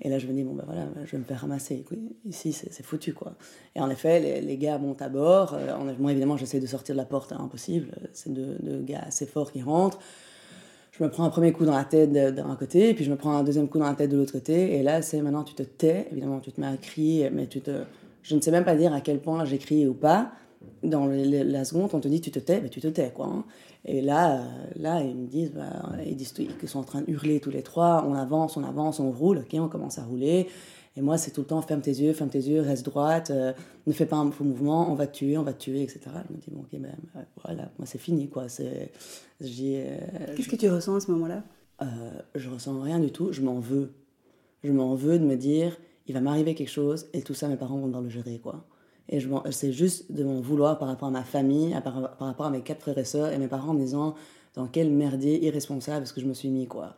Et 0.00 0.08
là, 0.08 0.18
je 0.18 0.26
me 0.26 0.32
dis, 0.32 0.42
bon, 0.42 0.54
ben 0.54 0.64
voilà, 0.66 0.88
je 1.04 1.12
vais 1.12 1.18
me 1.18 1.24
faire 1.24 1.40
ramasser. 1.40 1.84
Ici, 2.24 2.52
c'est 2.52 2.82
foutu, 2.82 3.12
quoi. 3.12 3.34
Et 3.76 3.80
en 3.80 3.88
effet, 3.88 4.18
les, 4.18 4.40
les 4.40 4.56
gars 4.56 4.78
montent 4.78 5.02
à 5.02 5.08
bord. 5.08 5.54
Euh, 5.54 5.94
moi, 5.98 6.10
évidemment, 6.10 6.36
j'essaie 6.36 6.58
de 6.58 6.66
sortir 6.66 6.96
de 6.96 6.98
la 6.98 7.04
porte, 7.04 7.32
hein, 7.32 7.38
impossible. 7.40 7.88
C'est 8.12 8.32
deux, 8.32 8.82
gars 8.82 9.02
assez 9.06 9.26
forts 9.26 9.52
qui 9.52 9.62
rentrent. 9.62 10.00
Je 10.92 11.02
me 11.02 11.08
prends 11.08 11.24
un 11.24 11.30
premier 11.30 11.52
coup 11.52 11.64
dans 11.64 11.74
la 11.74 11.84
tête 11.84 12.12
d'un 12.12 12.54
côté, 12.54 12.92
puis 12.92 13.02
je 13.02 13.10
me 13.10 13.16
prends 13.16 13.32
un 13.32 13.42
deuxième 13.42 13.66
coup 13.66 13.78
dans 13.78 13.86
la 13.86 13.94
tête 13.94 14.10
de 14.10 14.16
l'autre 14.18 14.32
côté. 14.32 14.76
Et 14.76 14.82
là, 14.82 15.00
c'est 15.00 15.22
maintenant, 15.22 15.42
tu 15.42 15.54
te 15.54 15.62
tais. 15.62 16.06
Évidemment, 16.12 16.40
tu 16.40 16.52
te 16.52 16.60
mets 16.60 16.66
à 16.66 16.76
crier, 16.76 17.30
mais 17.30 17.46
tu 17.46 17.62
te... 17.62 17.70
Je 18.22 18.36
ne 18.36 18.42
sais 18.42 18.50
même 18.50 18.64
pas 18.64 18.76
dire 18.76 18.92
à 18.92 19.00
quel 19.00 19.18
point 19.18 19.46
j'ai 19.46 19.56
crié 19.56 19.88
ou 19.88 19.94
pas. 19.94 20.32
Dans 20.82 21.06
la 21.06 21.64
seconde, 21.64 21.88
on 21.94 21.98
te 21.98 22.08
dit, 22.08 22.20
tu 22.20 22.30
te 22.30 22.38
tais, 22.38 22.60
mais 22.60 22.68
tu 22.68 22.80
te 22.80 22.88
tais, 22.88 23.10
quoi. 23.10 23.26
Hein. 23.26 23.44
Et 23.86 24.02
là, 24.02 24.34
euh, 24.34 24.44
là 24.76 25.00
ils 25.00 25.16
me 25.16 25.26
disent, 25.26 25.52
bah, 25.52 25.96
ils 26.06 26.14
disent 26.14 26.32
qu'ils 26.32 26.68
sont 26.68 26.80
en 26.80 26.84
train 26.84 27.00
de 27.00 27.10
hurler 27.10 27.40
tous 27.40 27.50
les 27.50 27.62
trois, 27.62 28.04
on 28.06 28.14
avance, 28.14 28.56
on 28.56 28.62
avance, 28.62 29.00
on 29.00 29.10
roule, 29.10 29.38
ok, 29.38 29.54
on 29.54 29.68
commence 29.68 29.98
à 29.98 30.04
rouler. 30.04 30.48
Et 30.96 31.00
moi, 31.00 31.16
c'est 31.16 31.30
tout 31.30 31.40
le 31.40 31.46
temps, 31.46 31.62
ferme 31.62 31.80
tes 31.80 31.90
yeux, 31.90 32.12
ferme 32.12 32.28
tes 32.28 32.40
yeux, 32.40 32.60
reste 32.60 32.84
droite, 32.84 33.30
euh, 33.30 33.52
ne 33.86 33.92
fais 33.92 34.04
pas 34.04 34.16
un 34.16 34.30
faux 34.30 34.44
mouvement, 34.44 34.90
on 34.90 34.94
va 34.94 35.06
te 35.06 35.16
tuer, 35.16 35.38
on 35.38 35.42
va 35.42 35.54
te 35.54 35.62
tuer, 35.62 35.82
etc. 35.82 36.00
Je 36.28 36.34
me 36.34 36.38
dis, 36.38 36.50
bon, 36.50 36.60
ok, 36.60 36.78
ben 36.78 36.94
voilà, 37.42 37.70
moi 37.78 37.86
c'est 37.86 37.98
fini, 37.98 38.28
quoi. 38.28 38.48
C'est, 38.48 38.92
euh, 39.40 39.96
Qu'est-ce 40.36 40.48
que 40.48 40.56
tu 40.56 40.68
ressens 40.68 40.96
à 40.96 41.00
ce 41.00 41.10
moment-là? 41.12 41.44
Euh, 41.80 41.86
Je 42.34 42.50
ressens 42.50 42.78
rien 42.80 43.00
du 43.00 43.10
tout, 43.10 43.32
je 43.32 43.40
m'en 43.40 43.58
veux. 43.58 43.92
Je 44.64 44.70
m'en 44.70 44.94
veux 44.94 45.18
de 45.18 45.24
me 45.24 45.36
dire, 45.36 45.76
il 46.06 46.14
va 46.14 46.20
m'arriver 46.20 46.54
quelque 46.54 46.70
chose 46.70 47.06
et 47.14 47.22
tout 47.22 47.34
ça, 47.34 47.48
mes 47.48 47.56
parents 47.56 47.78
vont 47.78 47.86
devoir 47.86 48.02
le 48.02 48.10
gérer, 48.10 48.38
quoi. 48.38 48.66
Et 49.08 49.18
c'est 49.50 49.72
juste 49.72 50.12
de 50.12 50.24
m'en 50.24 50.40
vouloir 50.40 50.78
par 50.78 50.88
rapport 50.88 51.08
à 51.08 51.10
ma 51.10 51.24
famille, 51.24 51.76
par, 51.82 52.16
par, 52.16 52.28
rapport 52.28 52.46
à 52.46 52.50
mes 52.50 52.62
quatre 52.62 52.80
frères 52.80 52.98
et 52.98 53.04
sœurs 53.04 53.32
et 53.32 53.38
mes 53.38 53.48
parents 53.48 53.70
en 53.70 53.74
me 53.74 53.80
disant 53.80 54.14
dans 54.54 54.66
quel 54.66 54.90
merdier 54.90 55.44
irresponsable 55.44 56.04
est-ce 56.04 56.12
que 56.12 56.20
je 56.20 56.26
me 56.26 56.34
suis 56.34 56.50
mis, 56.50 56.66
quoi. 56.66 56.94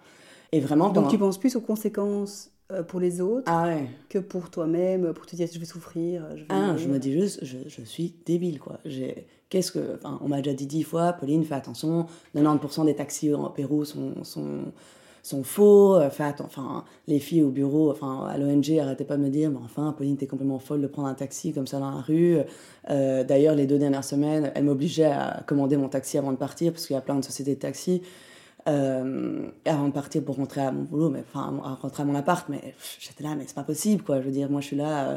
Et 0.53 0.61
vraiment. 0.61 0.91
Donc 0.91 1.09
tu 1.09 1.19
penses 1.19 1.39
plus 1.39 1.57
aux 1.57 1.61
conséquences 1.61 2.49
euh, 2.49 2.54
pour 2.89 3.01
les 3.01 3.21
autres 3.21 3.45
ah 3.47 3.69
que 4.09 4.19
pour 4.19 4.51
toi-même, 4.51 5.13
pour 5.13 5.27
te 5.27 5.37
dire 5.37 5.49
je 5.53 5.59
vais 5.59 5.65
souffrir. 5.65 6.25
Je, 6.37 6.45
ah, 6.49 6.77
je 6.77 6.89
me 6.89 6.99
dis 6.99 7.13
juste, 7.13 7.45
je, 7.45 7.59
je 7.67 7.83
suis 7.83 8.15
débile, 8.25 8.59
quoi. 8.59 8.81
Qu'est-ce 9.49 9.71
que. 9.71 9.97
Enfin, 9.97 10.19
on 10.23 10.29
m'a 10.29 10.39
déjà 10.41 10.55
dit 10.55 10.67
dix 10.67 10.83
fois, 10.83 11.13
Pauline, 11.13 11.45
fais 11.45 11.55
attention, 11.55 12.07
90% 12.35 12.87
des 12.87 12.95
taxis 12.95 13.33
au 13.33 13.49
Pérou 13.51 13.85
sont, 13.85 14.25
sont 14.25 14.73
sont 15.25 15.43
faux. 15.43 15.97
Enfin, 15.97 16.35
enfin, 16.41 16.85
les 17.09 17.19
filles 17.19 17.43
au 17.43 17.51
bureau, 17.51 17.91
enfin, 17.91 18.27
à 18.27 18.39
l'ONG, 18.39 18.79
arrêtaient 18.79 19.05
pas 19.05 19.17
de 19.17 19.23
me 19.23 19.31
dire, 19.31 19.51
mais 19.51 19.59
enfin, 19.65 19.93
Pauline, 19.97 20.17
t'es 20.17 20.27
complètement 20.27 20.61
folle 20.61 20.83
de 20.83 20.87
prendre 20.87 21.09
un 21.09 21.15
taxi 21.15 21.53
comme 21.53 21.67
ça 21.67 21.81
dans 21.81 21.91
la 21.91 22.03
rue. 22.03 22.39
Euh, 22.91 23.25
d'ailleurs, 23.25 23.55
les 23.57 23.67
deux 23.67 23.79
dernières 23.79 24.05
semaines, 24.05 24.53
elle 24.55 24.65
m'obligeait 24.65 25.05
à 25.05 25.43
commander 25.47 25.77
mon 25.77 25.89
taxi 25.89 26.19
avant 26.19 26.31
de 26.31 26.37
partir, 26.37 26.73
parce 26.73 26.87
qu'il 26.87 26.95
y 26.95 26.99
a 26.99 27.03
plein 27.03 27.17
de 27.17 27.25
sociétés 27.25 27.55
de 27.55 27.61
taxi. 27.61 28.03
Euh, 28.67 29.49
avant 29.67 29.89
de 29.89 29.93
partir 29.93 30.25
pour 30.25 30.37
rentrer 30.37 30.63
à 30.63 30.73
mon 30.73 30.85
boulot, 30.85 31.11
mais 31.11 31.23
enfin, 31.29 31.61
à 31.63 31.75
rentrer 31.75 32.03
à 32.03 32.07
mon 32.07 32.15
appart, 32.15 32.49
mais 32.49 32.75
j'étais 32.99 33.23
là, 33.23 33.35
mais 33.37 33.45
c'est 33.47 33.55
pas 33.55 33.63
possible, 33.63 34.03
quoi. 34.03 34.21
Je 34.23 34.25
veux 34.25 34.31
dire, 34.31 34.51
moi, 34.51 34.63
je 34.63 34.69
suis 34.69 34.77
là, 34.77 35.05
euh, 35.05 35.17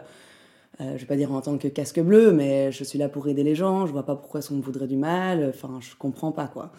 euh, 0.81 0.93
je 0.95 0.99
vais 0.99 1.05
pas 1.05 1.15
dire 1.15 1.31
en 1.31 1.39
tant 1.39 1.57
que 1.57 1.69
casque 1.69 2.01
bleu, 2.01 2.33
mais 2.33 2.73
je 2.73 2.83
suis 2.83 2.99
là 2.99 3.07
pour 3.07 3.25
aider 3.29 3.43
les 3.43 3.55
gens, 3.55 3.85
je 3.85 3.93
vois 3.93 4.05
pas 4.05 4.17
pourquoi 4.17 4.41
on 4.51 4.55
me 4.55 4.61
voudrait 4.61 4.87
du 4.87 4.97
mal, 4.97 5.45
enfin, 5.47 5.79
je 5.79 5.95
comprends 5.97 6.33
pas, 6.33 6.47
quoi. 6.47 6.73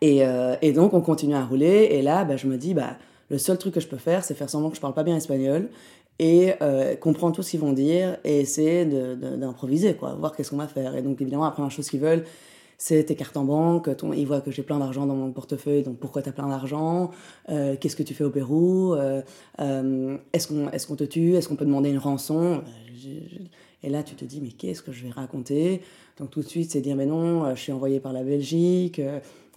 Et, 0.00 0.22
et 0.62 0.72
donc, 0.72 0.94
on 0.94 1.02
continue 1.02 1.34
à 1.34 1.44
rouler, 1.44 1.88
et 1.90 2.00
là, 2.00 2.24
bah, 2.24 2.38
je 2.38 2.46
me 2.46 2.56
dis, 2.56 2.72
bah, 2.72 2.96
le 3.28 3.36
seul 3.36 3.58
truc 3.58 3.74
que 3.74 3.80
je 3.80 3.88
peux 3.88 3.98
faire, 3.98 4.24
c'est 4.24 4.32
faire 4.32 4.48
semblant 4.48 4.70
que 4.70 4.76
je 4.76 4.80
parle 4.80 4.94
pas 4.94 5.02
bien 5.04 5.16
espagnol, 5.16 5.68
et 6.18 6.54
comprendre 7.02 7.34
tout 7.34 7.42
ce 7.42 7.50
qu'ils 7.50 7.60
vont 7.60 7.74
dire, 7.74 8.16
et 8.24 8.40
essayer 8.40 8.86
d'improviser, 8.86 9.96
quoi, 9.96 10.14
voir 10.14 10.34
qu'est-ce 10.34 10.48
qu'on 10.48 10.56
va 10.56 10.66
faire. 10.66 10.96
Et 10.96 11.02
donc, 11.02 11.20
évidemment, 11.20 11.44
la 11.44 11.50
première 11.50 11.70
chose 11.70 11.90
qu'ils 11.90 12.00
veulent, 12.00 12.24
c'est 12.78 13.04
tes 13.04 13.14
cartes 13.14 13.36
en 13.36 13.44
banque, 13.44 13.96
ton, 13.96 14.12
ils 14.12 14.26
voient 14.26 14.40
que 14.40 14.50
j'ai 14.50 14.62
plein 14.62 14.78
d'argent 14.78 15.06
dans 15.06 15.14
mon 15.14 15.30
portefeuille, 15.32 15.82
donc 15.82 15.98
pourquoi 15.98 16.22
tu 16.22 16.28
as 16.28 16.32
plein 16.32 16.48
d'argent? 16.48 17.10
Euh, 17.48 17.76
Qu'est-ce 17.80 17.96
que 17.96 18.02
tu 18.02 18.14
fais 18.14 18.24
au 18.24 18.30
Pérou? 18.30 18.94
Euh, 18.94 19.22
euh, 19.60 20.16
Est-ce 20.32 20.48
qu'on 20.48 20.68
est 20.68 20.96
te 20.96 21.04
tue? 21.04 21.34
Est-ce 21.34 21.48
qu'on 21.48 21.56
peut 21.56 21.64
demander 21.64 21.90
une 21.90 21.98
rançon? 21.98 22.62
Et 23.82 23.90
là, 23.90 24.02
tu 24.02 24.14
te 24.14 24.24
dis, 24.24 24.40
mais 24.40 24.48
qu'est-ce 24.48 24.82
que 24.82 24.92
je 24.92 25.04
vais 25.04 25.10
raconter? 25.10 25.82
Donc 26.18 26.30
tout 26.30 26.40
de 26.40 26.46
suite, 26.46 26.70
c'est 26.70 26.80
dire, 26.80 26.96
mais 26.96 27.06
non, 27.06 27.54
je 27.54 27.60
suis 27.60 27.72
envoyé 27.72 28.00
par 28.00 28.12
la 28.12 28.22
Belgique, 28.22 29.00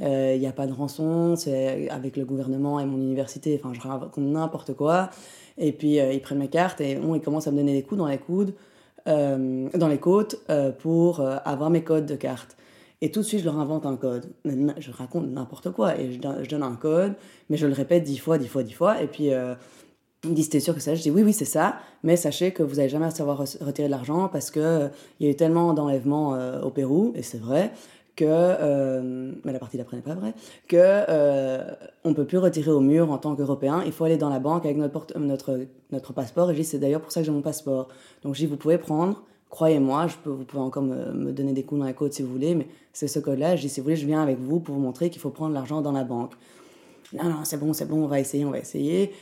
il 0.01 0.39
n'y 0.39 0.47
a 0.47 0.51
pas 0.51 0.67
de 0.67 0.73
rançon, 0.73 1.35
c'est 1.35 1.89
avec 1.89 2.17
le 2.17 2.25
gouvernement 2.25 2.79
et 2.79 2.85
mon 2.85 2.97
université, 2.97 3.59
enfin, 3.61 3.73
je 3.73 3.79
raconte 3.79 4.17
n'importe 4.17 4.73
quoi. 4.73 5.09
Et 5.57 5.71
puis, 5.71 5.95
ils 5.95 6.21
prennent 6.21 6.39
mes 6.39 6.49
cartes 6.49 6.81
et 6.81 6.99
ils 7.15 7.21
commencent 7.21 7.47
à 7.47 7.51
me 7.51 7.57
donner 7.57 7.73
des 7.73 7.83
coups 7.83 7.99
dans 7.99 8.07
les 8.07 8.17
coudes. 8.17 8.53
dans 9.05 9.87
les 9.89 9.97
côtes 9.99 10.41
pour 10.79 11.21
avoir 11.21 11.69
mes 11.69 11.83
codes 11.83 12.05
de 12.05 12.15
carte. 12.15 12.56
Et 13.01 13.11
tout 13.11 13.19
de 13.19 13.25
suite, 13.25 13.41
je 13.41 13.45
leur 13.45 13.59
invente 13.59 13.85
un 13.85 13.95
code. 13.95 14.31
Je 14.45 14.91
raconte 14.91 15.27
n'importe 15.27 15.71
quoi 15.71 15.99
et 15.99 16.13
je, 16.13 16.49
donne 16.49 16.63
un 16.63 16.75
code, 16.75 17.13
mais 17.49 17.57
je 17.57 17.67
le 17.67 17.73
répète 17.73 18.03
dix 18.03 18.17
fois, 18.17 18.37
dix 18.37 18.47
fois, 18.47 18.63
dix 18.63 18.73
fois. 18.73 19.01
Et 19.01 19.07
puis, 19.07 19.31
euh, 19.31 19.53
ils 20.23 20.31
me 20.31 20.35
disent 20.35 20.49
T'es 20.49 20.59
sûr 20.59 20.73
que 20.73 20.79
c'est 20.79 20.91
ça? 20.91 20.95
Je 20.95 21.01
dis 21.01 21.11
Oui, 21.11 21.23
oui, 21.23 21.33
c'est 21.33 21.45
ça, 21.45 21.77
mais 22.03 22.15
sachez 22.15 22.51
que 22.51 22.63
vous 22.63 22.75
n'allez 22.75 22.89
jamais 22.89 23.09
savoir 23.11 23.37
retirer 23.37 23.87
de 23.87 23.91
l'argent 23.91 24.29
parce 24.29 24.51
qu'il 24.51 24.61
euh, 24.61 24.87
y 25.19 25.27
a 25.27 25.29
eu 25.29 25.35
tellement 25.35 25.73
d'enlèvements 25.73 26.35
euh, 26.35 26.61
au 26.61 26.71
Pérou, 26.71 27.13
et 27.15 27.21
c'est 27.21 27.37
vrai, 27.37 27.71
que. 28.15 28.25
Euh, 28.27 29.31
mais 29.43 29.53
la 29.53 29.59
partie 29.59 29.77
d'après 29.77 29.97
n'est 29.97 30.03
pas 30.03 30.15
vraie, 30.15 30.33
que 30.67 31.05
on 32.03 32.09
ne 32.09 32.15
peut 32.15 32.25
plus 32.25 32.39
retirer 32.39 32.71
au 32.71 32.79
mur 32.79 33.11
en 33.11 33.17
tant 33.19 33.35
qu'Européen. 33.35 33.83
Il 33.85 33.91
faut 33.91 34.05
aller 34.05 34.17
dans 34.17 34.29
la 34.29 34.39
banque 34.39 34.65
avec 34.65 34.77
notre, 34.77 35.17
notre, 35.19 35.59
notre 35.91 36.13
passeport. 36.13 36.49
Et 36.49 36.55
dis 36.55 36.63
C'est 36.63 36.79
d'ailleurs 36.79 37.01
pour 37.01 37.11
ça 37.11 37.21
que 37.21 37.25
j'ai 37.25 37.31
mon 37.31 37.41
passeport. 37.41 37.89
Donc, 38.23 38.33
je 38.33 38.39
dis 38.39 38.45
Vous 38.47 38.57
pouvez 38.57 38.79
prendre 38.79 39.23
croyez-moi, 39.49 40.07
je 40.07 40.15
peux, 40.23 40.29
vous 40.29 40.43
pouvez 40.43 40.63
encore 40.63 40.83
me, 40.83 41.31
donner 41.31 41.53
des 41.53 41.63
coups 41.63 41.79
dans 41.79 41.85
la 41.85 41.93
côte 41.93 42.13
si 42.13 42.21
vous 42.21 42.31
voulez, 42.31 42.55
mais 42.55 42.67
c'est 42.93 43.07
ce 43.07 43.19
code-là. 43.19 43.55
Je 43.55 43.61
dis, 43.61 43.69
si 43.69 43.79
vous 43.79 43.85
voulez, 43.85 43.95
je 43.95 44.05
viens 44.05 44.21
avec 44.21 44.39
vous 44.39 44.59
pour 44.59 44.75
vous 44.75 44.81
montrer 44.81 45.09
qu'il 45.09 45.21
faut 45.21 45.29
prendre 45.29 45.53
l'argent 45.53 45.81
dans 45.81 45.91
la 45.91 46.03
banque. 46.03 46.33
Non, 47.13 47.25
non, 47.25 47.37
c'est 47.43 47.57
bon, 47.57 47.73
c'est 47.73 47.85
bon, 47.85 48.03
on 48.03 48.07
va 48.07 48.19
essayer, 48.19 48.43
on 48.43 48.51
va 48.51 48.59
essayer. 48.59 49.13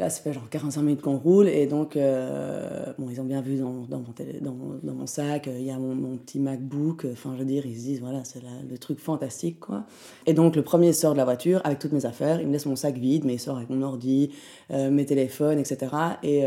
Là, 0.00 0.10
ça 0.10 0.20
fait 0.20 0.32
genre 0.32 0.48
45 0.50 0.82
minutes 0.82 1.02
qu'on 1.02 1.18
roule, 1.18 1.46
et 1.46 1.66
donc, 1.66 1.96
euh, 1.96 2.92
bon, 2.98 3.08
ils 3.10 3.20
ont 3.20 3.24
bien 3.24 3.40
vu 3.40 3.58
dans, 3.58 3.70
mon, 3.70 4.80
mon, 4.82 5.06
sac, 5.06 5.46
il 5.46 5.62
y 5.62 5.70
a 5.70 5.78
mon, 5.78 6.16
petit 6.16 6.40
MacBook, 6.40 7.06
enfin, 7.12 7.30
je 7.34 7.38
veux 7.38 7.44
dire, 7.44 7.64
ils 7.64 7.76
se 7.76 7.82
disent, 7.82 8.00
voilà, 8.00 8.24
c'est 8.24 8.42
le 8.68 8.76
truc 8.76 8.98
fantastique, 8.98 9.60
quoi. 9.60 9.84
Et 10.26 10.34
donc, 10.34 10.56
le 10.56 10.62
premier 10.62 10.92
sort 10.92 11.12
de 11.12 11.18
la 11.18 11.24
voiture 11.24 11.60
avec 11.62 11.78
toutes 11.78 11.92
mes 11.92 12.06
affaires, 12.06 12.40
il 12.40 12.48
me 12.48 12.52
laisse 12.52 12.66
mon 12.66 12.74
sac 12.74 12.96
vide, 12.96 13.24
mais 13.24 13.34
il 13.34 13.38
sort 13.38 13.56
avec 13.56 13.70
mon 13.70 13.82
ordi, 13.82 14.32
euh, 14.72 14.90
mes 14.90 15.06
téléphones, 15.06 15.60
etc. 15.60 15.92
Et. 16.24 16.44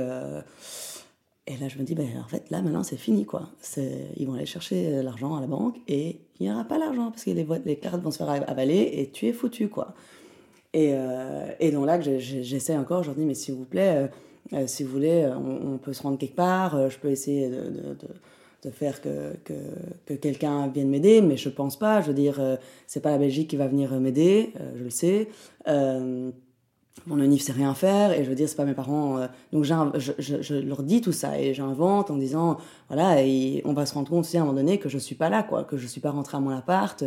Euh, 1.48 1.54
et 1.54 1.58
là, 1.58 1.68
je 1.68 1.78
me 1.78 1.84
dis, 1.84 1.96
ben, 1.96 2.08
en 2.24 2.28
fait, 2.28 2.50
là, 2.50 2.62
maintenant, 2.62 2.84
c'est 2.84 2.98
fini, 2.98 3.26
quoi. 3.26 3.50
Ils 4.18 4.28
vont 4.28 4.34
aller 4.34 4.46
chercher 4.46 4.94
euh, 4.94 5.04
l'argent 5.04 5.36
à 5.36 5.42
la 5.42 5.48
banque 5.48 5.78
et 5.88 6.20
il 6.40 6.46
n'y 6.46 6.52
aura 6.52 6.64
pas 6.64 6.78
l'argent 6.78 7.10
parce 7.12 7.24
que 7.24 7.32
les, 7.32 7.76
cartes 7.78 8.02
vont 8.02 8.12
se 8.12 8.18
faire 8.18 8.30
avaler 8.30 8.92
et 8.94 9.10
tu 9.12 9.28
es 9.28 9.34
foutu, 9.34 9.70
quoi. 9.70 9.94
Et, 10.74 10.92
euh, 10.94 11.48
et 11.60 11.72
donc 11.72 11.86
là, 11.86 12.00
j'essaie 12.00 12.78
encore, 12.78 13.04
je 13.04 13.10
leur 13.10 13.18
dis, 13.18 13.26
mais 13.26 13.34
s'il 13.34 13.56
vous 13.56 13.66
plaît, 13.66 14.10
euh, 14.54 14.68
si 14.68 14.84
vous 14.84 14.92
voulez, 14.92 15.28
on, 15.28 15.78
peut 15.78 15.94
se 15.94 16.04
rendre 16.04 16.18
quelque 16.18 16.36
part, 16.36 16.90
je 16.90 16.98
peux 17.00 17.10
essayer 17.10 17.50
de, 17.50 17.56
de, 17.56 17.98
de, 18.64 18.70
faire 18.70 19.02
que, 19.02 19.34
que, 19.44 19.54
que 20.06 20.14
quelqu'un 20.14 20.68
vienne 20.68 20.90
m'aider, 20.90 21.22
mais 21.22 21.38
je 21.38 21.50
pense 21.50 21.78
pas. 21.78 22.02
Je 22.02 22.08
veux 22.08 22.14
dire, 22.14 22.40
c'est 22.86 23.02
pas 23.02 23.12
la 23.12 23.18
Belgique 23.18 23.50
qui 23.50 23.56
va 23.56 23.68
venir 23.68 23.92
m'aider, 24.00 24.54
je 24.76 24.84
le 24.84 24.90
sais. 24.90 25.30
Mon 27.06 27.20
onif 27.20 27.44
sait 27.44 27.52
rien 27.52 27.74
faire 27.74 28.12
et 28.12 28.24
je 28.24 28.30
veux 28.30 28.36
dire 28.36 28.50
c'est 28.50 28.56
pas 28.56 28.66
mes 28.66 28.74
parents 28.74 29.18
euh, 29.18 29.28
donc 29.54 29.64
je, 29.64 29.74
je, 30.20 30.42
je, 30.42 30.56
leur 30.56 30.84
dis 30.84 31.02
tout 31.02 31.12
ça 31.12 31.40
et 31.40 31.54
j'invente 31.54 32.12
en 32.12 32.18
disant 32.18 32.58
voilà 32.90 33.22
et 33.22 33.62
on 33.66 33.74
va 33.74 33.86
se 33.86 33.94
rendre 33.94 34.10
compte 34.10 34.22
aussi 34.22 34.38
à 34.38 34.42
un 34.42 34.46
moment 34.46 34.58
donné 34.58 34.78
que 34.80 34.90
je 34.90 34.98
suis 34.98 35.16
pas 35.16 35.30
là 35.30 35.44
quoi 35.44 35.64
que 35.64 35.78
je 35.78 35.88
suis 35.88 36.02
pas 36.02 36.12
rentrée 36.12 36.38
à 36.38 36.40
mon 36.40 36.50
appart 36.50 37.04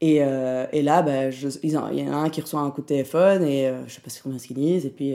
et, 0.00 0.18
euh, 0.22 0.66
et 0.72 0.82
là 0.82 1.02
ben, 1.02 1.32
il 1.62 1.70
y 1.70 1.76
en 1.76 2.12
a 2.12 2.16
un 2.16 2.30
qui 2.30 2.40
reçoit 2.40 2.60
un 2.60 2.70
coup 2.70 2.80
de 2.80 2.86
téléphone 2.86 3.44
et 3.44 3.68
euh, 3.68 3.86
je 3.86 3.94
sais 3.94 4.00
pas 4.00 4.10
combien 4.22 4.38
ce 4.38 4.46
qu'ils 4.46 4.56
disent 4.56 4.86
et 4.86 4.90
puis 4.90 5.14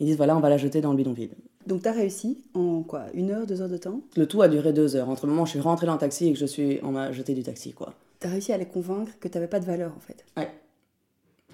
ils 0.00 0.06
disent 0.06 0.16
voilà 0.16 0.36
on 0.36 0.40
va 0.40 0.48
la 0.48 0.58
jeter 0.58 0.80
dans 0.80 0.90
le 0.90 0.96
bidonville 0.96 1.30
donc 1.68 1.82
tu 1.82 1.88
as 1.88 1.92
réussi 1.92 2.38
en 2.54 2.82
quoi 2.82 3.04
Une 3.12 3.30
heure, 3.30 3.46
deux 3.46 3.60
heures 3.60 3.68
de 3.68 3.76
temps? 3.76 4.00
Le 4.16 4.26
tout 4.26 4.40
a 4.40 4.48
duré 4.48 4.72
deux 4.72 4.96
heures. 4.96 5.10
Entre 5.10 5.26
le 5.26 5.32
moment 5.32 5.42
où 5.42 5.46
je 5.46 5.50
suis 5.50 5.60
rentrée 5.60 5.86
dans 5.86 5.92
le 5.92 5.98
taxi 5.98 6.28
et 6.28 6.32
que 6.32 6.38
je 6.38 6.46
suis, 6.46 6.80
on 6.82 6.92
m'a 6.92 7.12
jeté 7.12 7.34
du 7.34 7.42
taxi, 7.42 7.74
quoi. 7.74 7.92
as 8.22 8.28
réussi 8.28 8.54
à 8.54 8.56
les 8.56 8.64
convaincre 8.64 9.12
que 9.20 9.28
tu 9.28 9.34
n'avais 9.36 9.48
pas 9.48 9.60
de 9.60 9.66
valeur, 9.66 9.92
en 9.94 10.00
fait? 10.00 10.24
Ouais. 10.38 10.48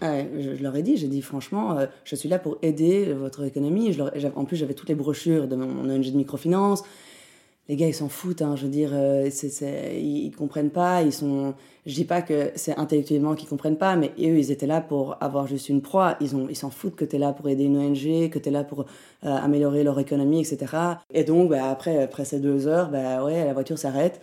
Je, 0.05 0.63
leur 0.63 0.77
ai 0.77 0.83
dit, 0.83 0.97
j'ai 0.97 1.09
dit 1.09 1.23
franchement, 1.23 1.79
euh, 1.79 1.87
je 2.05 2.15
suis 2.15 2.29
là 2.29 2.39
pour 2.39 2.59
aider 2.63 3.13
votre 3.13 3.45
économie. 3.45 3.97
En 4.37 4.45
plus, 4.45 4.57
j'avais 4.57 4.75
toutes 4.75 4.89
les 4.89 4.95
brochures 4.95 5.49
de 5.49 5.57
mon, 5.57 5.89
ONG 5.89 6.11
de 6.11 6.17
microfinance. 6.17 6.83
Les 7.69 7.77
gars, 7.77 7.89
ils 7.89 7.95
s'en 7.95 8.11
foutent, 8.11 8.43
hein, 8.43 8.57
je 8.57 8.65
veux 8.65 8.71
dire, 8.71 8.91
euh, 8.93 9.31
c'est, 9.31 9.99
ils, 9.99 10.31
comprennent 10.33 10.71
pas, 10.71 11.03
ils 11.03 11.15
sont... 11.15 11.55
Je 11.87 11.95
dis 11.95 12.05
pas 12.05 12.21
que 12.21 12.51
c'est 12.57 12.77
intellectuellement 12.77 13.35
qu'ils 13.35 13.49
comprennent 13.49 13.79
pas, 13.79 13.97
mais 13.97 14.09
eux, 14.19 14.39
ils 14.39 14.51
étaient 14.51 14.67
là 14.67 14.83
pour 14.83 15.17
avoir 15.23 15.47
juste 15.47 15.71
une 15.71 15.81
proie. 15.81 16.17
Ils, 16.21 16.31
ils 16.51 16.57
s'en 16.57 16.69
foutent 16.69 16.97
que 16.97 17.07
tu 17.07 17.17
es 17.17 17.19
là 17.19 17.33
pour 17.33 17.49
aider 17.49 17.65
une 17.65 17.79
ONG, 17.79 18.29
que 18.31 18.39
tu 18.39 18.49
es 18.51 18.53
là 18.53 18.65
pour 18.65 18.81
euh, 18.81 18.85
améliorer 19.23 19.83
leur 19.83 19.99
économie, 19.99 20.41
etc. 20.41 20.77
Et 21.11 21.25
donc, 21.25 21.49
bah, 21.51 21.71
après, 21.71 22.03
après 22.03 22.27
ces 22.27 22.39
deux 22.39 22.67
heures, 22.67 22.91
bah, 22.91 23.25
ouais, 23.25 23.47
la 23.47 23.55
voiture 23.55 23.79
s'arrête 23.79 24.21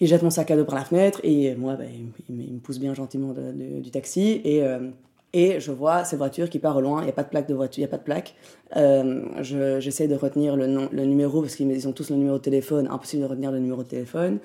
il 0.00 0.06
jette 0.06 0.22
mon 0.22 0.30
sac 0.30 0.50
à 0.50 0.56
dos 0.56 0.64
par 0.64 0.76
la 0.76 0.84
fenêtre 0.84 1.20
et 1.22 1.54
moi, 1.54 1.74
bah, 1.74 1.84
il, 2.28 2.34
me 2.34 2.58
pousse 2.60 2.78
bien 2.78 2.94
gentiment 2.94 3.34
du 3.34 3.90
taxi 3.90 4.40
et, 4.44 4.62
euh, 4.62 4.90
et 5.32 5.60
je 5.60 5.72
vois 5.72 6.04
cette 6.04 6.18
voiture 6.18 6.48
qui 6.48 6.58
part 6.58 6.76
au 6.76 6.80
loin. 6.80 7.02
Il 7.02 7.04
n'y 7.04 7.10
a 7.10 7.14
pas 7.14 7.24
de 7.24 7.28
plaque 7.28 7.48
de 7.48 7.54
voiture, 7.54 7.80
il 7.80 7.82
n'y 7.82 7.88
a 7.88 7.90
pas 7.90 7.98
de 7.98 8.04
plaque. 8.04 8.34
Euh, 8.76 9.80
J'essaie 9.80 10.08
de 10.08 10.14
retenir 10.14 10.56
le, 10.56 10.66
nom, 10.66 10.88
le 10.92 11.04
numéro 11.04 11.42
parce 11.42 11.54
qu'ils 11.54 11.88
ont 11.88 11.92
tous 11.92 12.10
le 12.10 12.16
numéro 12.16 12.38
de 12.38 12.42
téléphone. 12.42 12.88
Impossible 12.90 13.22
de 13.22 13.28
retenir 13.28 13.52
le 13.52 13.58
numéro 13.58 13.82
de 13.82 13.88
téléphone. 13.88 14.38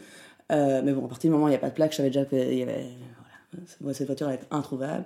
Euh, 0.52 0.82
mais 0.84 0.92
bon, 0.92 1.06
à 1.06 1.08
partir 1.08 1.30
du 1.30 1.34
moment 1.34 1.46
où 1.46 1.48
il 1.48 1.52
n'y 1.52 1.56
a 1.56 1.60
pas 1.60 1.70
de 1.70 1.76
plaque, 1.76 1.92
je 1.92 1.98
savais 1.98 2.10
déjà 2.10 2.26
que 2.26 2.36
y 2.36 2.62
avait, 2.62 2.88
voilà, 3.80 3.94
cette 3.94 4.08
voiture 4.08 4.28
allait 4.28 4.38
être 4.38 4.48
introuvable. 4.52 5.06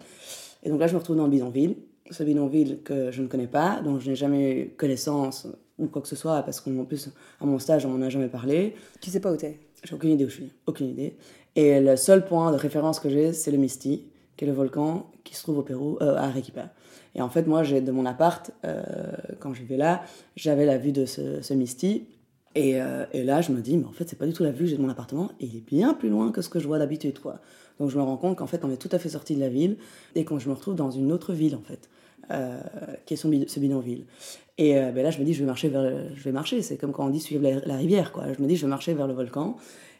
Et 0.63 0.69
donc 0.69 0.79
là, 0.79 0.87
je 0.87 0.93
me 0.93 0.99
retrouve 0.99 1.15
dans 1.15 1.25
le 1.25 1.29
bidonville. 1.29 1.75
Ce 2.09 2.23
bidonville 2.23 2.81
que 2.83 3.11
je 3.11 3.21
ne 3.21 3.27
connais 3.27 3.47
pas, 3.47 3.81
dont 3.83 3.99
je 3.99 4.09
n'ai 4.09 4.15
jamais 4.15 4.51
eu 4.51 4.69
connaissance 4.69 5.47
ou 5.77 5.87
quoi 5.87 6.01
que 6.01 6.07
ce 6.07 6.15
soit, 6.15 6.41
parce 6.41 6.59
qu'en 6.59 6.85
plus, 6.85 7.09
à 7.39 7.45
mon 7.45 7.59
stage, 7.59 7.85
on 7.85 7.89
m'en 7.89 8.03
a 8.03 8.09
jamais 8.09 8.29
parlé. 8.29 8.73
Tu 8.99 9.11
sais 9.11 9.19
pas 9.19 9.31
où 9.31 9.37
t'es? 9.37 9.59
J'ai 9.83 9.95
aucune 9.95 10.11
idée 10.11 10.25
où 10.25 10.29
je 10.29 10.35
suis, 10.35 10.51
aucune 10.65 10.87
idée. 10.87 11.17
Et 11.55 11.79
le 11.79 11.95
seul 11.95 12.25
point 12.25 12.51
de 12.51 12.57
référence 12.57 12.99
que 12.99 13.09
j'ai, 13.09 13.33
c'est 13.33 13.51
le 13.51 13.57
Misti, 13.57 14.05
qui 14.35 14.45
est 14.45 14.47
le 14.47 14.53
volcan 14.53 15.09
qui 15.23 15.35
se 15.35 15.43
trouve 15.43 15.57
au 15.57 15.63
Pérou, 15.63 15.97
euh, 16.01 16.15
à 16.15 16.25
Arequipa. 16.25 16.69
Et 17.15 17.21
en 17.21 17.29
fait, 17.29 17.47
moi, 17.47 17.63
j'ai 17.63 17.81
de 17.81 17.91
mon 17.91 18.05
appart, 18.05 18.51
euh, 18.63 18.83
quand 19.39 19.53
je 19.53 19.61
vivais 19.61 19.77
là, 19.77 20.03
j'avais 20.35 20.65
la 20.65 20.77
vue 20.77 20.91
de 20.91 21.05
ce, 21.05 21.41
ce 21.41 21.53
Misti. 21.53 22.05
Et, 22.55 22.81
euh, 22.81 23.05
et, 23.11 23.23
là, 23.23 23.41
je 23.41 23.51
me 23.51 23.61
dis, 23.61 23.77
mais 23.77 23.85
en 23.85 23.91
fait, 23.91 24.07
c'est 24.07 24.17
pas 24.17 24.25
du 24.25 24.33
tout 24.33 24.43
la 24.43 24.51
vue 24.51 24.65
que 24.65 24.71
j'ai 24.71 24.77
de 24.77 24.81
mon 24.81 24.89
appartement, 24.89 25.31
et 25.39 25.45
il 25.45 25.57
est 25.57 25.65
bien 25.65 25.93
plus 25.93 26.09
loin 26.09 26.31
que 26.31 26.41
ce 26.41 26.49
que 26.49 26.59
je 26.59 26.67
vois 26.67 26.79
d'habitude, 26.79 27.19
quoi. 27.19 27.39
Donc 27.79 27.91
je 27.91 27.97
me 27.97 28.01
rends 28.01 28.17
compte 28.17 28.37
qu'en 28.37 28.47
fait, 28.47 28.65
on 28.65 28.71
est 28.71 28.77
tout 28.77 28.89
à 28.91 28.97
fait 28.97 29.09
sorti 29.09 29.35
de 29.35 29.39
la 29.39 29.49
ville, 29.49 29.77
et 30.15 30.25
quand 30.25 30.39
je 30.39 30.49
me 30.49 30.55
retrouve 30.55 30.75
dans 30.75 30.89
une 30.89 31.11
autre 31.11 31.33
ville, 31.33 31.55
en 31.55 31.61
fait, 31.61 31.89
qui 33.05 33.13
est 33.13 33.17
son, 33.17 33.31
ce 33.47 33.59
bidonville. 33.59 34.05
Et 34.57 34.73
ben 34.73 35.03
là, 35.03 35.11
je 35.11 35.19
me 35.19 35.23
dis, 35.23 35.33
je 35.33 35.39
vais 35.39 35.45
marcher 35.45 35.69
vers, 35.69 35.91
je 36.15 36.23
vais 36.23 36.31
marcher. 36.31 36.61
C'est 36.61 36.77
comme 36.77 36.91
quand 36.91 37.05
on 37.05 37.09
dit 37.09 37.19
suivre 37.19 37.47
la, 37.65 37.75
rivière, 37.75 38.11
quoi. 38.11 38.23
Je 38.35 38.41
me 38.41 38.47
dis, 38.47 38.55
je 38.55 38.65
vais 38.65 38.69
marcher 38.69 38.93
vers 38.93 39.07
le 39.07 39.13
volcan. 39.13 39.55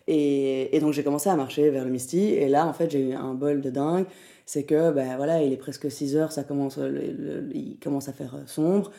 Et, 0.08 0.80
donc 0.80 0.94
j'ai 0.94 1.04
commencé 1.04 1.30
à 1.30 1.36
marcher 1.36 1.70
vers 1.70 1.84
le 1.84 1.92
Misty. 1.92 2.34
Et 2.34 2.48
là, 2.48 2.66
en 2.66 2.74
fait, 2.74 2.90
j'ai 2.90 3.10
eu 3.10 3.14
un 3.14 3.34
bol 3.34 3.62
de 3.62 3.70
dingue. 3.70 4.06
C'est 4.46 4.64
que, 4.64 4.92
ben 4.92 5.18
voilà, 5.18 5.44
il 5.44 5.52
est 5.52 5.58
presque 5.58 5.92
6 5.92 6.16
heures, 6.16 6.32
ça 6.32 6.44
commence, 6.44 6.80
il 7.54 7.78
commence 7.84 8.08
à 8.08 8.14
faire 8.14 8.36
euh, 8.36 8.46
sombre. 8.46 8.92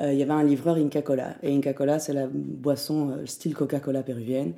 Euh, 0.00 0.12
il 0.12 0.18
y 0.18 0.22
avait 0.22 0.32
un 0.32 0.42
livreur 0.42 0.76
Inca 0.76 1.02
Cola. 1.02 1.34
Et 1.42 1.54
Inca 1.54 1.72
Cola, 1.72 1.98
c'est 1.98 2.14
la 2.14 2.26
boisson 2.26 3.10
euh, 3.10 3.26
style 3.26 3.54
Coca-Cola 3.54 4.02
péruvienne. 4.02 4.54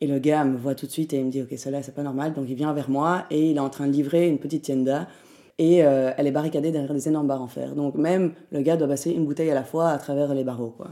Et 0.00 0.06
le 0.06 0.18
gars 0.18 0.44
me 0.44 0.56
voit 0.56 0.74
tout 0.74 0.86
de 0.86 0.90
suite 0.90 1.14
et 1.14 1.18
il 1.18 1.24
me 1.24 1.30
dit, 1.30 1.42
ok, 1.42 1.48
celle-là, 1.56 1.82
c'est 1.82 1.94
pas 1.94 2.02
normal. 2.02 2.34
Donc 2.34 2.44
il 2.48 2.54
vient 2.54 2.72
vers 2.74 2.90
moi 2.90 3.24
et 3.30 3.50
il 3.50 3.56
est 3.56 3.60
en 3.60 3.70
train 3.70 3.86
de 3.86 3.92
livrer 3.92 4.28
une 4.28 4.38
petite 4.38 4.62
tienda 4.62 5.08
et 5.58 5.76
elle 5.76 6.26
est 6.26 6.32
barricadée 6.32 6.70
derrière 6.70 6.92
des 6.92 7.08
énormes 7.08 7.26
barres 7.26 7.42
en 7.42 7.48
fer. 7.48 7.74
Donc 7.74 7.94
même 7.94 8.32
le 8.52 8.60
gars 8.60 8.76
doit 8.76 8.88
passer 8.88 9.10
une 9.10 9.24
bouteille 9.24 9.50
à 9.50 9.54
la 9.54 9.64
fois 9.64 9.88
à 9.88 9.98
travers 9.98 10.34
les 10.34 10.44
barreaux. 10.44 10.74
Quoi. 10.76 10.88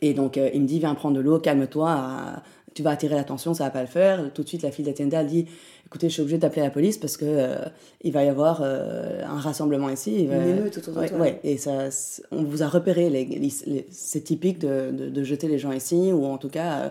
Et 0.00 0.14
donc 0.14 0.36
il 0.36 0.62
me 0.62 0.66
dit, 0.66 0.78
viens 0.78 0.94
prendre 0.94 1.16
de 1.16 1.20
l'eau, 1.20 1.40
calme-toi, 1.40 2.42
tu 2.74 2.82
vas 2.84 2.90
attirer 2.90 3.16
l'attention, 3.16 3.54
ça 3.54 3.64
va 3.64 3.70
pas 3.70 3.80
le 3.80 3.88
faire. 3.88 4.32
Tout 4.32 4.44
de 4.44 4.48
suite, 4.48 4.62
la 4.62 4.70
fille 4.70 4.84
de 4.84 4.90
la 4.90 4.94
tienda 4.94 5.24
dit 5.24 5.46
écoutez, 5.88 6.08
je 6.08 6.14
suis 6.14 6.22
obligée 6.22 6.38
d'appeler 6.38 6.62
la 6.62 6.70
police 6.70 6.98
parce 6.98 7.16
que 7.16 7.24
euh, 7.24 7.56
il 8.02 8.12
va 8.12 8.22
y 8.22 8.28
avoir 8.28 8.60
euh, 8.62 9.22
un 9.24 9.40
rassemblement 9.40 9.88
ici. 9.88 10.24
Une 10.24 10.32
émeute 10.32 10.76
autour 10.76 10.94
de 10.94 11.08
toi. 11.08 11.18
Ouais, 11.18 11.40
et 11.44 11.56
ça, 11.56 11.88
on 12.30 12.42
vous 12.42 12.62
a 12.62 12.68
repéré. 12.68 13.08
Les, 13.08 13.86
c'est 13.90 14.20
typique 14.20 14.58
de, 14.58 14.90
de, 14.90 15.24
jeter 15.24 15.48
les 15.48 15.58
gens 15.58 15.72
ici, 15.72 16.12
ou 16.12 16.26
en 16.26 16.36
tout 16.36 16.50
cas, 16.50 16.78
euh, 16.78 16.88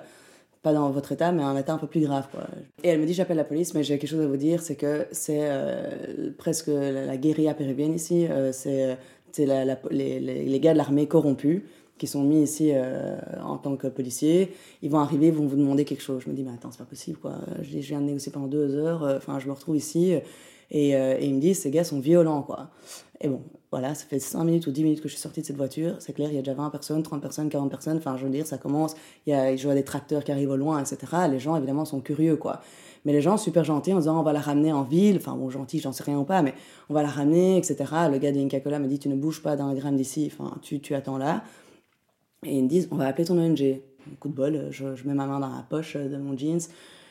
pas 0.63 0.73
dans 0.73 0.89
votre 0.89 1.11
état, 1.11 1.31
mais 1.31 1.43
un 1.43 1.57
état 1.57 1.73
un 1.73 1.77
peu 1.77 1.87
plus 1.87 2.01
grave. 2.01 2.27
Quoi. 2.31 2.41
Et 2.83 2.89
elle 2.89 2.99
me 2.99 3.05
dit 3.05 3.13
j'appelle 3.13 3.37
la 3.37 3.43
police, 3.43 3.73
mais 3.73 3.83
j'ai 3.83 3.97
quelque 3.97 4.09
chose 4.09 4.23
à 4.23 4.27
vous 4.27 4.37
dire 4.37 4.61
c'est 4.61 4.75
que 4.75 5.07
c'est 5.11 5.49
presque 6.37 6.67
la, 6.67 7.17
guérilla 7.17 7.53
péruvienne 7.53 7.93
ici. 7.93 8.27
c'est 8.51 8.97
la, 9.45 9.77
les, 9.91 10.19
les, 10.19 10.59
gars 10.59 10.73
de 10.73 10.77
l'armée 10.77 11.07
corrompus 11.07 11.61
qui 11.97 12.07
sont 12.07 12.23
mis 12.23 12.43
ici 12.43 12.71
euh, 12.73 13.17
en 13.43 13.57
tant 13.57 13.75
que 13.75 13.87
policiers, 13.87 14.53
ils 14.81 14.89
vont 14.89 14.99
arriver, 14.99 15.27
ils 15.27 15.33
vont 15.33 15.47
vous 15.47 15.55
demander 15.55 15.85
quelque 15.85 16.03
chose. 16.03 16.21
Je 16.23 16.29
me 16.29 16.35
dis, 16.35 16.43
mais 16.43 16.51
attends, 16.51 16.71
c'est 16.71 16.77
pas 16.77 16.85
possible, 16.85 17.17
quoi. 17.17 17.35
Je, 17.61 17.79
je 17.79 17.87
viens 17.87 17.99
de 17.99 18.05
négocier 18.05 18.31
pendant 18.31 18.47
deux 18.47 18.75
heures, 18.75 19.03
euh, 19.03 19.17
enfin, 19.17 19.39
je 19.39 19.47
me 19.47 19.51
retrouve 19.51 19.75
ici, 19.75 20.13
et, 20.69 20.95
euh, 20.95 21.17
et, 21.19 21.25
ils 21.25 21.33
me 21.33 21.39
disent, 21.39 21.59
ces 21.59 21.71
gars 21.71 21.83
sont 21.83 21.99
violents, 21.99 22.43
quoi. 22.43 22.69
Et 23.21 23.27
bon, 23.27 23.41
voilà, 23.71 23.95
ça 23.95 24.05
fait 24.05 24.19
5 24.19 24.43
minutes 24.45 24.67
ou 24.67 24.71
10 24.71 24.83
minutes 24.83 25.01
que 25.01 25.09
je 25.09 25.13
suis 25.13 25.21
sortie 25.21 25.41
de 25.41 25.45
cette 25.45 25.57
voiture, 25.57 25.95
c'est 25.99 26.13
clair, 26.13 26.29
il 26.29 26.35
y 26.35 26.37
a 26.37 26.41
déjà 26.41 26.53
20 26.53 26.69
personnes, 26.69 27.03
30 27.03 27.21
personnes, 27.21 27.49
40 27.49 27.69
personnes, 27.69 27.97
enfin, 27.97 28.15
je 28.15 28.23
veux 28.23 28.31
dire, 28.31 28.47
ça 28.47 28.57
commence, 28.57 28.95
il 29.25 29.31
y 29.31 29.33
a, 29.33 29.55
je 29.55 29.63
vois 29.63 29.75
des 29.75 29.83
tracteurs 29.83 30.23
qui 30.23 30.31
arrivent 30.31 30.51
au 30.51 30.55
loin, 30.55 30.79
etc. 30.79 30.97
Les 31.29 31.39
gens, 31.39 31.57
évidemment, 31.57 31.83
sont 31.83 31.99
curieux, 31.99 32.37
quoi. 32.37 32.61
Mais 33.03 33.11
les 33.11 33.21
gens, 33.21 33.37
super 33.37 33.63
gentils, 33.63 33.93
en 33.93 33.99
disant, 33.99 34.19
on 34.19 34.23
va 34.23 34.33
la 34.33 34.39
ramener 34.39 34.71
en 34.71 34.83
ville, 34.83 35.17
enfin, 35.17 35.35
bon, 35.35 35.49
gentil, 35.49 35.79
j'en 35.79 35.91
sais 35.91 36.03
rien 36.03 36.17
ou 36.17 36.23
pas, 36.23 36.41
mais 36.41 36.53
on 36.89 36.93
va 36.93 37.01
la 37.01 37.09
ramener, 37.09 37.57
etc. 37.57 37.77
Le 38.11 38.17
gars 38.19 38.31
d'Inca 38.31 38.59
Cola 38.61 38.79
me 38.79 38.87
dit, 38.87 38.99
tu 38.99 39.09
ne 39.09 39.15
bouges 39.15 39.41
pas 39.41 39.55
d'un 39.55 39.73
gramme 39.73 39.97
d'ici, 39.97 40.31
enfin, 40.31 40.57
tu, 40.61 40.79
tu 40.79 40.95
attends 40.95 41.17
là. 41.17 41.43
Et 42.45 42.57
ils 42.57 42.63
me 42.63 42.69
disent, 42.69 42.87
on 42.91 42.95
va 42.95 43.07
appeler 43.07 43.25
ton 43.25 43.37
ONG. 43.37 43.81
Coup 44.19 44.29
de 44.29 44.33
bol, 44.33 44.67
je, 44.71 44.85
mets 45.05 45.13
ma 45.13 45.25
main 45.25 45.39
dans 45.39 45.49
la 45.49 45.65
poche 45.69 45.97
de 45.97 46.17
mon 46.17 46.37
jeans. 46.37 46.61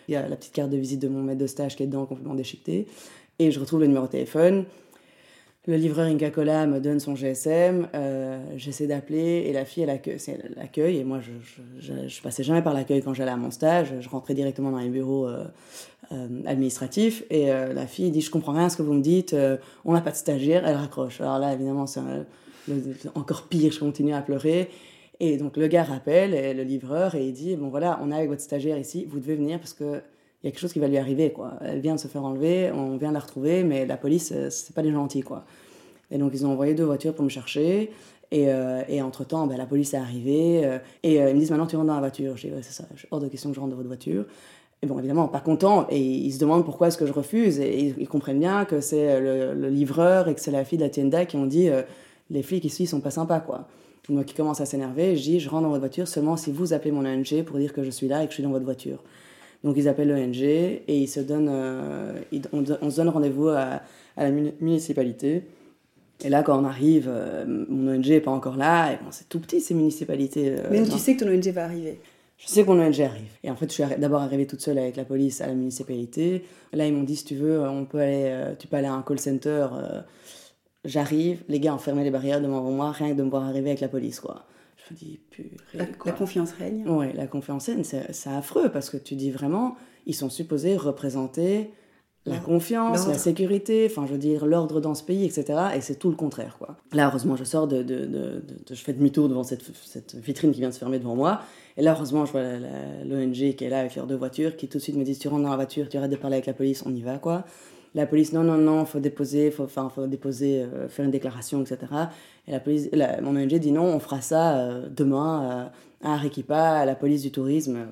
Il 0.08 0.12
y 0.12 0.16
a 0.16 0.26
la 0.26 0.36
petite 0.36 0.52
carte 0.52 0.70
de 0.70 0.76
visite 0.76 1.02
de 1.02 1.08
mon 1.08 1.22
maître 1.22 1.40
de 1.40 1.46
stage 1.46 1.76
qui 1.76 1.82
est 1.82 1.86
dedans, 1.86 2.06
complètement 2.06 2.34
déchiquetée. 2.34 2.86
Et 3.38 3.50
je 3.50 3.60
retrouve 3.60 3.80
le 3.80 3.86
numéro 3.86 4.06
de 4.06 4.12
téléphone. 4.12 4.64
Le 5.68 5.76
livreur 5.76 6.06
Inca 6.06 6.30
Cola 6.30 6.64
me 6.66 6.78
donne 6.78 7.00
son 7.00 7.16
GSM. 7.16 7.88
Euh, 7.94 8.38
j'essaie 8.56 8.86
d'appeler 8.86 9.46
et 9.48 9.52
la 9.52 9.64
fille, 9.64 9.82
elle 9.82 9.90
accueille, 9.90 10.20
c'est 10.20 10.38
l'accueil. 10.54 10.98
Et 10.98 11.04
moi, 11.04 11.18
je, 11.20 11.32
je, 12.06 12.22
passais 12.22 12.44
jamais 12.44 12.62
par 12.62 12.72
l'accueil 12.72 13.02
quand 13.02 13.14
j'allais 13.14 13.32
à 13.32 13.36
mon 13.36 13.50
stage. 13.50 13.92
Je 13.98 14.08
rentrais 14.08 14.34
directement 14.34 14.70
dans 14.70 14.78
les 14.78 14.90
bureaux 14.90 15.26
euh, 15.26 15.44
euh, 16.12 16.28
administratifs. 16.46 17.24
Et 17.30 17.46
la 17.46 17.86
fille 17.88 18.12
dit 18.12 18.20
Je 18.20 18.30
comprends 18.30 18.52
rien 18.52 18.66
à 18.66 18.68
ce 18.68 18.76
que 18.76 18.82
vous 18.82 18.92
me 18.92 19.02
dites. 19.02 19.34
on 19.84 19.92
n'a 19.92 20.00
pas 20.00 20.12
de 20.12 20.16
stagiaire. 20.16 20.64
Elle 20.64 20.76
raccroche. 20.76 21.20
Alors 21.20 21.40
là, 21.40 21.52
évidemment, 21.52 21.86
c'est 21.88 22.00
encore 23.16 23.48
pire. 23.48 23.72
Je 23.72 23.80
continue 23.80 24.14
à 24.14 24.22
pleurer. 24.22 24.70
Et 25.18 25.36
donc 25.36 25.56
le 25.56 25.66
gars 25.66 25.82
rappelle 25.82 26.56
le 26.56 26.62
livreur 26.62 27.14
et 27.14 27.26
il 27.26 27.32
dit 27.32 27.56
bon 27.56 27.68
voilà 27.70 27.98
on 28.02 28.12
est 28.12 28.14
avec 28.14 28.28
votre 28.28 28.42
stagiaire 28.42 28.76
ici 28.76 29.06
vous 29.08 29.18
devez 29.18 29.34
venir 29.34 29.58
parce 29.58 29.72
que 29.72 30.02
il 30.42 30.46
y 30.46 30.48
a 30.48 30.50
quelque 30.52 30.60
chose 30.60 30.72
qui 30.72 30.78
va 30.78 30.88
lui 30.88 30.98
arriver 30.98 31.32
quoi 31.32 31.54
elle 31.62 31.80
vient 31.80 31.94
de 31.94 32.00
se 32.00 32.08
faire 32.08 32.24
enlever 32.24 32.70
on 32.72 32.96
vient 32.96 33.08
de 33.08 33.14
la 33.14 33.20
retrouver 33.20 33.64
mais 33.64 33.86
la 33.86 33.96
police 33.96 34.32
euh, 34.34 34.50
c'est 34.50 34.74
pas 34.74 34.82
des 34.82 34.92
gentils 34.92 35.22
quoi 35.22 35.44
et 36.10 36.18
donc 36.18 36.32
ils 36.34 36.46
ont 36.46 36.52
envoyé 36.52 36.74
deux 36.74 36.84
voitures 36.84 37.14
pour 37.14 37.24
me 37.24 37.30
chercher 37.30 37.90
et, 38.30 38.50
euh, 38.50 38.82
et 38.88 39.02
entre 39.02 39.24
temps 39.24 39.46
ben, 39.46 39.56
la 39.56 39.66
police 39.66 39.94
est 39.94 39.98
arrivée 39.98 40.62
euh, 40.64 40.78
et 41.02 41.16
ils 41.16 41.34
me 41.34 41.38
disent 41.38 41.50
maintenant 41.50 41.66
tu 41.66 41.76
rentres 41.76 41.88
dans 41.88 41.94
la 41.94 42.00
voiture 42.00 42.36
j'ai 42.36 42.48
dit 42.48 42.54
ouais, 42.54 42.62
c'est 42.62 42.72
ça 42.72 42.84
hors 43.10 43.20
de 43.20 43.28
question 43.28 43.50
que 43.50 43.56
je 43.56 43.60
rentre 43.60 43.70
dans 43.70 43.76
votre 43.76 43.88
voiture 43.88 44.24
et 44.82 44.86
bon, 44.86 44.98
évidemment, 44.98 45.26
pas 45.26 45.40
content. 45.40 45.86
Et 45.88 45.98
ils 45.98 46.32
se 46.32 46.38
demandent 46.38 46.66
pourquoi 46.66 46.88
est-ce 46.88 46.98
que 46.98 47.06
je 47.06 47.12
refuse. 47.14 47.60
Et 47.60 47.94
ils, 47.98 48.06
comprennent 48.06 48.38
bien 48.38 48.66
que 48.66 48.82
c'est 48.82 49.18
le, 49.22 49.70
livreur 49.70 50.28
et 50.28 50.34
que 50.34 50.40
c'est 50.42 50.50
la 50.50 50.66
fille 50.66 50.76
de 50.76 50.82
la 50.82 50.90
tienda 50.90 51.24
qui 51.24 51.36
ont 51.36 51.46
dit 51.46 51.70
les 52.28 52.42
flics 52.42 52.64
ici 52.64 52.86
sont 52.86 53.00
pas 53.00 53.10
sympas, 53.10 53.40
quoi. 53.40 53.66
Moi 54.08 54.22
qui 54.22 54.34
commence 54.34 54.60
à 54.60 54.66
s'énerver, 54.66 55.16
je 55.16 55.22
dis 55.22 55.40
je 55.40 55.48
rentre 55.48 55.64
dans 55.64 55.68
votre 55.68 55.80
voiture 55.80 56.06
seulement 56.06 56.36
si 56.36 56.52
vous 56.52 56.72
appelez 56.72 56.92
mon 56.92 57.04
ONG 57.04 57.42
pour 57.42 57.58
dire 57.58 57.72
que 57.72 57.82
je 57.82 57.90
suis 57.90 58.06
là 58.06 58.22
et 58.22 58.26
que 58.26 58.30
je 58.30 58.34
suis 58.34 58.42
dans 58.42 58.50
votre 58.50 58.64
voiture. 58.64 59.02
Donc 59.66 59.74
ils 59.76 59.88
appellent 59.88 60.08
l'ONG 60.08 60.42
et 60.42 60.82
ils 60.86 61.08
se 61.08 61.18
donnent, 61.18 61.50
euh, 61.50 62.12
on, 62.52 62.88
se 62.88 62.96
donne 62.96 63.08
rendez-vous 63.08 63.48
à, 63.48 63.82
la 64.16 64.30
municipalité. 64.30 65.42
Et 66.24 66.28
là, 66.28 66.44
quand 66.44 66.56
on 66.56 66.64
arrive, 66.64 67.08
euh, 67.10 67.44
mon 67.68 67.96
ONG 67.96 68.06
n'est 68.06 68.20
pas 68.20 68.30
encore 68.30 68.56
là. 68.56 68.92
Et 68.92 68.96
bon, 68.98 69.10
c'est 69.10 69.28
tout 69.28 69.40
petit 69.40 69.60
ces 69.60 69.74
municipalités. 69.74 70.52
Euh, 70.52 70.68
Mais 70.70 70.84
tu 70.84 70.98
sais 70.98 71.16
que 71.16 71.24
ton 71.24 71.30
ONG 71.32 71.48
va 71.48 71.64
arriver. 71.64 71.98
Je 72.38 72.46
sais 72.46 72.62
que 72.62 72.68
mon 72.68 72.80
ONG 72.80 73.00
arrive. 73.00 73.32
Et 73.42 73.50
en 73.50 73.56
fait, 73.56 73.66
je 73.68 73.82
suis 73.82 73.96
d'abord 73.98 74.22
arrivée 74.22 74.46
toute 74.46 74.60
seule 74.60 74.78
avec 74.78 74.94
la 74.94 75.04
police 75.04 75.40
à 75.40 75.48
la 75.48 75.54
municipalité. 75.54 76.44
Là, 76.72 76.86
ils 76.86 76.94
m'ont 76.94 77.02
dit 77.02 77.16
si 77.16 77.24
tu 77.24 77.34
veux, 77.34 77.60
on 77.68 77.86
peut 77.86 77.98
aller, 77.98 78.52
tu 78.60 78.68
peux 78.68 78.76
aller 78.76 78.86
à 78.86 78.94
un 78.94 79.02
call 79.02 79.18
center 79.18 79.66
J'arrive, 80.84 81.42
les 81.48 81.58
gars 81.58 81.74
ont 81.74 81.78
fermé 81.78 82.04
les 82.04 82.12
barrières 82.12 82.40
devant 82.40 82.62
moi, 82.70 82.92
rien 82.92 83.10
que 83.10 83.18
de 83.18 83.24
me 83.24 83.30
voir 83.30 83.42
arriver 83.42 83.70
avec 83.70 83.80
la 83.80 83.88
police, 83.88 84.20
quoi. 84.20 84.44
Dis. 84.94 85.20
La, 85.74 85.84
la 86.04 86.12
confiance 86.12 86.52
règne 86.52 86.84
Oui, 86.88 87.12
la 87.14 87.26
confiance 87.26 87.66
règne, 87.66 87.84
c'est 87.84 88.30
affreux 88.30 88.70
parce 88.70 88.90
que 88.90 88.96
tu 88.96 89.14
dis 89.14 89.30
vraiment, 89.30 89.76
ils 90.06 90.14
sont 90.14 90.30
supposés 90.30 90.76
représenter 90.76 91.70
la 92.26 92.38
confiance, 92.38 93.06
la 93.06 93.14
sécurité, 93.14 93.86
enfin 93.88 94.04
je 94.06 94.12
veux 94.12 94.18
dire 94.18 94.46
l'ordre 94.46 94.80
dans 94.80 94.94
ce 94.94 95.04
pays, 95.04 95.24
etc. 95.24 95.58
Et 95.76 95.80
c'est 95.80 95.94
tout 95.94 96.10
le 96.10 96.16
contraire, 96.16 96.56
quoi. 96.58 96.76
Là, 96.92 97.06
heureusement, 97.06 97.36
je 97.36 97.44
sors 97.44 97.68
de, 97.68 97.82
de, 97.82 98.04
de, 98.04 98.42
je 98.68 98.74
fais 98.74 98.92
demi-tour 98.92 99.28
devant 99.28 99.44
cette, 99.44 99.62
cette, 99.84 100.16
vitrine 100.16 100.50
qui 100.50 100.58
vient 100.58 100.68
de 100.68 100.74
se 100.74 100.78
fermer 100.78 100.98
devant 100.98 101.14
moi. 101.14 101.42
Et 101.76 101.82
là, 101.82 101.92
heureusement, 101.92 102.26
je 102.26 102.32
vois 102.32 102.42
l'ONG 103.04 103.54
qui 103.54 103.64
est 103.64 103.68
là 103.68 103.80
avec 103.80 103.94
leurs 103.94 104.06
deux 104.06 104.16
voitures, 104.16 104.56
qui 104.56 104.66
tout 104.66 104.78
de 104.78 104.82
suite 104.82 104.96
me 104.96 105.04
disent 105.04 105.18
tu 105.18 105.28
rentres 105.28 105.44
dans 105.44 105.50
la 105.50 105.56
voiture, 105.56 105.88
tu 105.88 105.96
arrêtes 105.96 106.10
de 106.10 106.16
parler 106.16 106.34
avec 106.36 106.46
la 106.46 106.54
police, 106.54 106.82
on 106.84 106.92
y 106.92 107.02
va, 107.02 107.18
quoi. 107.18 107.44
La 107.96 108.06
police, 108.06 108.34
non, 108.34 108.44
non, 108.44 108.58
non, 108.58 108.84
faut 108.84 109.00
déposer, 109.00 109.50
faut, 109.50 109.62
enfin, 109.62 109.88
faut 109.88 110.06
déposer, 110.06 110.60
euh, 110.60 110.86
faire 110.86 111.06
une 111.06 111.10
déclaration, 111.10 111.62
etc. 111.62 111.78
Et 112.46 112.52
la 112.52 112.60
police, 112.60 112.90
mon 113.22 113.34
ONG 113.34 113.54
dit 113.54 113.72
non, 113.72 113.84
on 113.84 113.98
fera 114.00 114.20
ça 114.20 114.58
euh, 114.58 114.88
demain 114.90 115.70
euh, 116.02 116.06
à 116.06 116.12
Arequipa, 116.12 116.60
à 116.60 116.84
la 116.84 116.94
police 116.94 117.22
du 117.22 117.32
tourisme. 117.32 117.86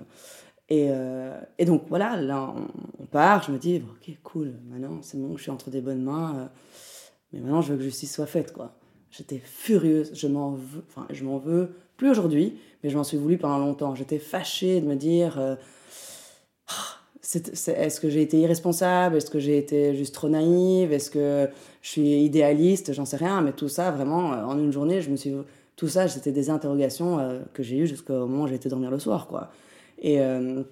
Et, 0.69 0.89
et 1.59 1.65
donc 1.67 1.85
voilà, 1.91 2.17
là 2.17 2.55
on, 2.99 3.05
part, 3.05 3.43
je 3.43 3.53
me 3.53 3.59
dis, 3.59 3.83
ok, 3.83 4.17
cool, 4.23 4.55
maintenant 4.71 4.99
c'est 5.03 5.21
bon, 5.21 5.37
je 5.37 5.43
suis 5.43 5.51
entre 5.51 5.69
des 5.69 5.83
bonnes 5.83 6.03
mains, 6.03 6.49
mais 7.33 7.41
maintenant 7.41 7.61
je 7.61 7.73
veux 7.73 7.77
que 7.77 7.83
justice 7.83 8.15
soit 8.15 8.25
faite, 8.27 8.51
quoi. 8.53 8.73
J'étais 9.11 9.43
furieuse, 9.45 10.13
je 10.15 10.27
m'en 10.27 10.53
veux, 10.53 10.83
enfin, 10.89 11.07
je 11.11 11.23
m'en 11.23 11.37
veux 11.37 11.77
plus 11.99 12.09
aujourd'hui, 12.09 12.59
mais 12.83 12.89
je 12.89 12.97
m'en 12.97 13.05
suis 13.05 13.19
voulu 13.19 13.37
pendant 13.37 13.59
longtemps. 13.59 13.95
J'étais 13.95 14.19
fâchée 14.19 14.81
de 14.81 14.87
me 14.87 14.97
dire 14.97 15.39
est-ce 17.35 18.01
que 18.01 18.09
j'ai 18.09 18.23
été 18.23 18.39
irresponsable? 18.39 19.17
Est-ce 19.17 19.31
que 19.31 19.39
j'ai 19.39 19.59
été 19.59 19.95
juste 19.95 20.15
trop 20.15 20.29
naïve? 20.29 20.93
Est-ce 20.93 21.11
que 21.11 21.49
je 21.83 21.89
suis 21.89 22.25
idéaliste? 22.25 22.93
J'en 22.93 23.05
sais 23.05 23.17
rien, 23.17 23.41
mais 23.41 23.53
tout 23.53 23.69
ça, 23.69 23.91
vraiment, 23.91 24.33
euh, 24.33 24.45
en 24.45 24.59
une 24.59 24.73
journée, 24.73 25.01
je 25.01 25.11
me 25.11 25.17
suis... 25.17 25.33
Tout 25.77 25.89
ça, 25.89 26.07
c'était 26.07 26.33
des 26.33 26.51
interrogations 26.51 27.19
euh, 27.19 27.41
que 27.53 27.63
j'ai 27.63 27.79
eues 27.79 27.87
jusqu'au 27.87 28.27
moment 28.27 28.45
où 28.45 28.47
j'ai 28.47 28.55
été 28.55 28.69
dormir 28.69 28.91
le 28.91 28.99
soir, 28.99 29.27
quoi. 29.27 29.51
Et, 30.01 30.21
euh, 30.21 30.63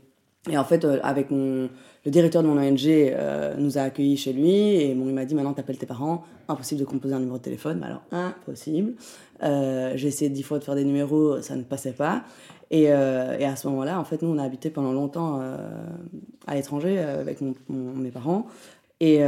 et 0.51 0.57
en 0.57 0.65
fait, 0.65 0.85
avec 1.03 1.31
mon... 1.31 1.69
Le 2.05 2.11
directeur 2.11 2.43
de 2.43 2.49
mon 2.49 2.59
ONG 2.59 3.15
nous 3.59 3.79
a 3.79 3.83
accueillis 3.83 4.17
chez 4.17 4.33
lui 4.33 4.75
et 4.75 4.93
bon, 4.93 5.07
il 5.07 5.15
m'a 5.15 5.25
dit 5.25 5.37
maintenant 5.37 5.53
t'appelles 5.53 5.79
tes 5.79 5.87
parents, 5.87 6.25
impossible 6.49 6.81
de 6.81 6.85
composer 6.85 7.15
un 7.15 7.21
numéro 7.21 7.39
de 7.39 7.43
téléphone, 7.43 7.81
alors 7.85 8.03
impossible. 8.11 8.95
j'ai 9.41 10.09
essayé 10.09 10.29
dix 10.29 10.43
fois 10.43 10.59
de 10.59 10.65
faire 10.65 10.75
des 10.75 10.85
numéros, 10.85 11.41
ça 11.43 11.55
ne 11.55 11.63
passait 11.63 11.93
pas. 11.93 12.25
Euh, 12.73 13.37
et, 13.39 13.45
à 13.45 13.57
ce 13.57 13.67
moment-là, 13.69 14.01
en 14.01 14.05
fait, 14.05 14.23
nous, 14.23 14.29
on 14.29 14.39
a 14.39 14.43
habité 14.43 14.71
pendant 14.71 14.93
longtemps 14.93 15.41
euh, 15.41 15.57
à 16.47 16.55
l'étranger 16.55 16.97
euh, 16.99 17.21
avec 17.21 17.41
mes 17.69 18.11
parents. 18.11 18.47
Et, 19.01 19.19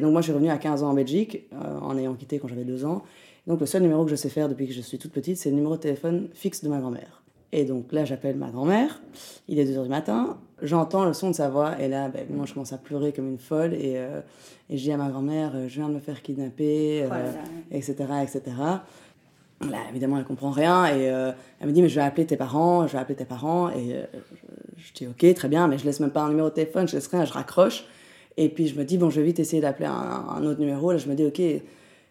donc, 0.00 0.12
moi, 0.12 0.20
je 0.20 0.26
suis 0.26 0.32
revenue 0.32 0.50
à 0.50 0.58
15 0.58 0.84
ans 0.84 0.90
en 0.90 0.94
Belgique, 0.94 1.48
en 1.82 1.98
ayant 1.98 2.14
quitté 2.14 2.38
quand 2.38 2.48
j'avais 2.48 2.64
2 2.64 2.84
ans. 2.84 3.02
Donc, 3.46 3.60
le 3.60 3.66
seul 3.66 3.82
numéro 3.82 4.04
que 4.04 4.10
je 4.10 4.16
sais 4.16 4.28
faire 4.28 4.48
depuis 4.48 4.68
que 4.68 4.72
je 4.72 4.80
suis 4.80 4.96
toute 4.96 5.12
petite, 5.12 5.36
c'est 5.36 5.50
le 5.50 5.56
numéro 5.56 5.74
de 5.76 5.80
téléphone 5.80 6.28
fixe 6.32 6.62
de 6.62 6.68
ma 6.68 6.78
grand-mère. 6.78 7.22
Et 7.56 7.64
donc 7.64 7.92
là, 7.92 8.04
j'appelle 8.04 8.36
ma 8.36 8.50
grand-mère. 8.50 9.00
Il 9.48 9.58
est 9.58 9.64
2 9.64 9.72
h 9.72 9.82
du 9.82 9.88
matin. 9.88 10.38
J'entends 10.62 11.04
le 11.04 11.12
son 11.12 11.30
de 11.30 11.34
sa 11.34 11.48
voix. 11.48 11.80
Et 11.80 11.88
là, 11.88 12.08
ben, 12.08 12.26
moi, 12.30 12.46
je 12.46 12.54
commence 12.54 12.72
à 12.72 12.78
pleurer 12.78 13.12
comme 13.12 13.28
une 13.28 13.38
folle. 13.38 13.74
Et, 13.74 13.94
et 14.70 14.76
je 14.76 14.82
dis 14.82 14.92
à 14.92 14.96
ma 14.96 15.08
grand-mère, 15.08 15.52
je 15.68 15.74
viens 15.74 15.88
de 15.88 15.94
me 15.94 16.00
faire 16.00 16.22
kidnapper, 16.22 17.08
etc., 17.72 17.94
etc. 18.22 18.52
Là, 19.60 19.78
évidemment, 19.88 20.18
elle 20.18 20.24
comprend 20.24 20.50
rien 20.50 20.86
et 20.86 21.08
euh, 21.08 21.32
elle 21.60 21.68
me 21.68 21.72
dit 21.72 21.80
mais 21.80 21.88
je 21.88 21.94
vais 21.94 22.04
appeler 22.04 22.26
tes 22.26 22.36
parents, 22.36 22.86
je 22.86 22.92
vais 22.92 22.98
appeler 22.98 23.14
tes 23.14 23.24
parents 23.24 23.70
et 23.70 23.94
euh, 23.94 24.04
je, 24.76 24.92
dis 24.92 25.06
ok 25.06 25.34
très 25.34 25.48
bien 25.48 25.68
mais 25.68 25.78
je 25.78 25.84
laisse 25.84 26.00
même 26.00 26.10
pas 26.10 26.22
un 26.22 26.28
numéro 26.28 26.48
de 26.48 26.54
téléphone, 26.54 26.86
je 26.88 26.94
laisse 26.94 27.06
rien, 27.06 27.24
je 27.24 27.32
raccroche 27.32 27.86
et 28.36 28.48
puis 28.48 28.66
je 28.66 28.76
me 28.78 28.84
dis 28.84 28.98
bon 28.98 29.10
je 29.10 29.20
vais 29.20 29.26
vite 29.26 29.38
essayer 29.38 29.62
d'appeler 29.62 29.86
un, 29.86 30.44
autre 30.44 30.60
numéro. 30.60 30.92
Là 30.92 30.98
je 30.98 31.08
me 31.08 31.14
dis 31.14 31.24
ok 31.24 31.40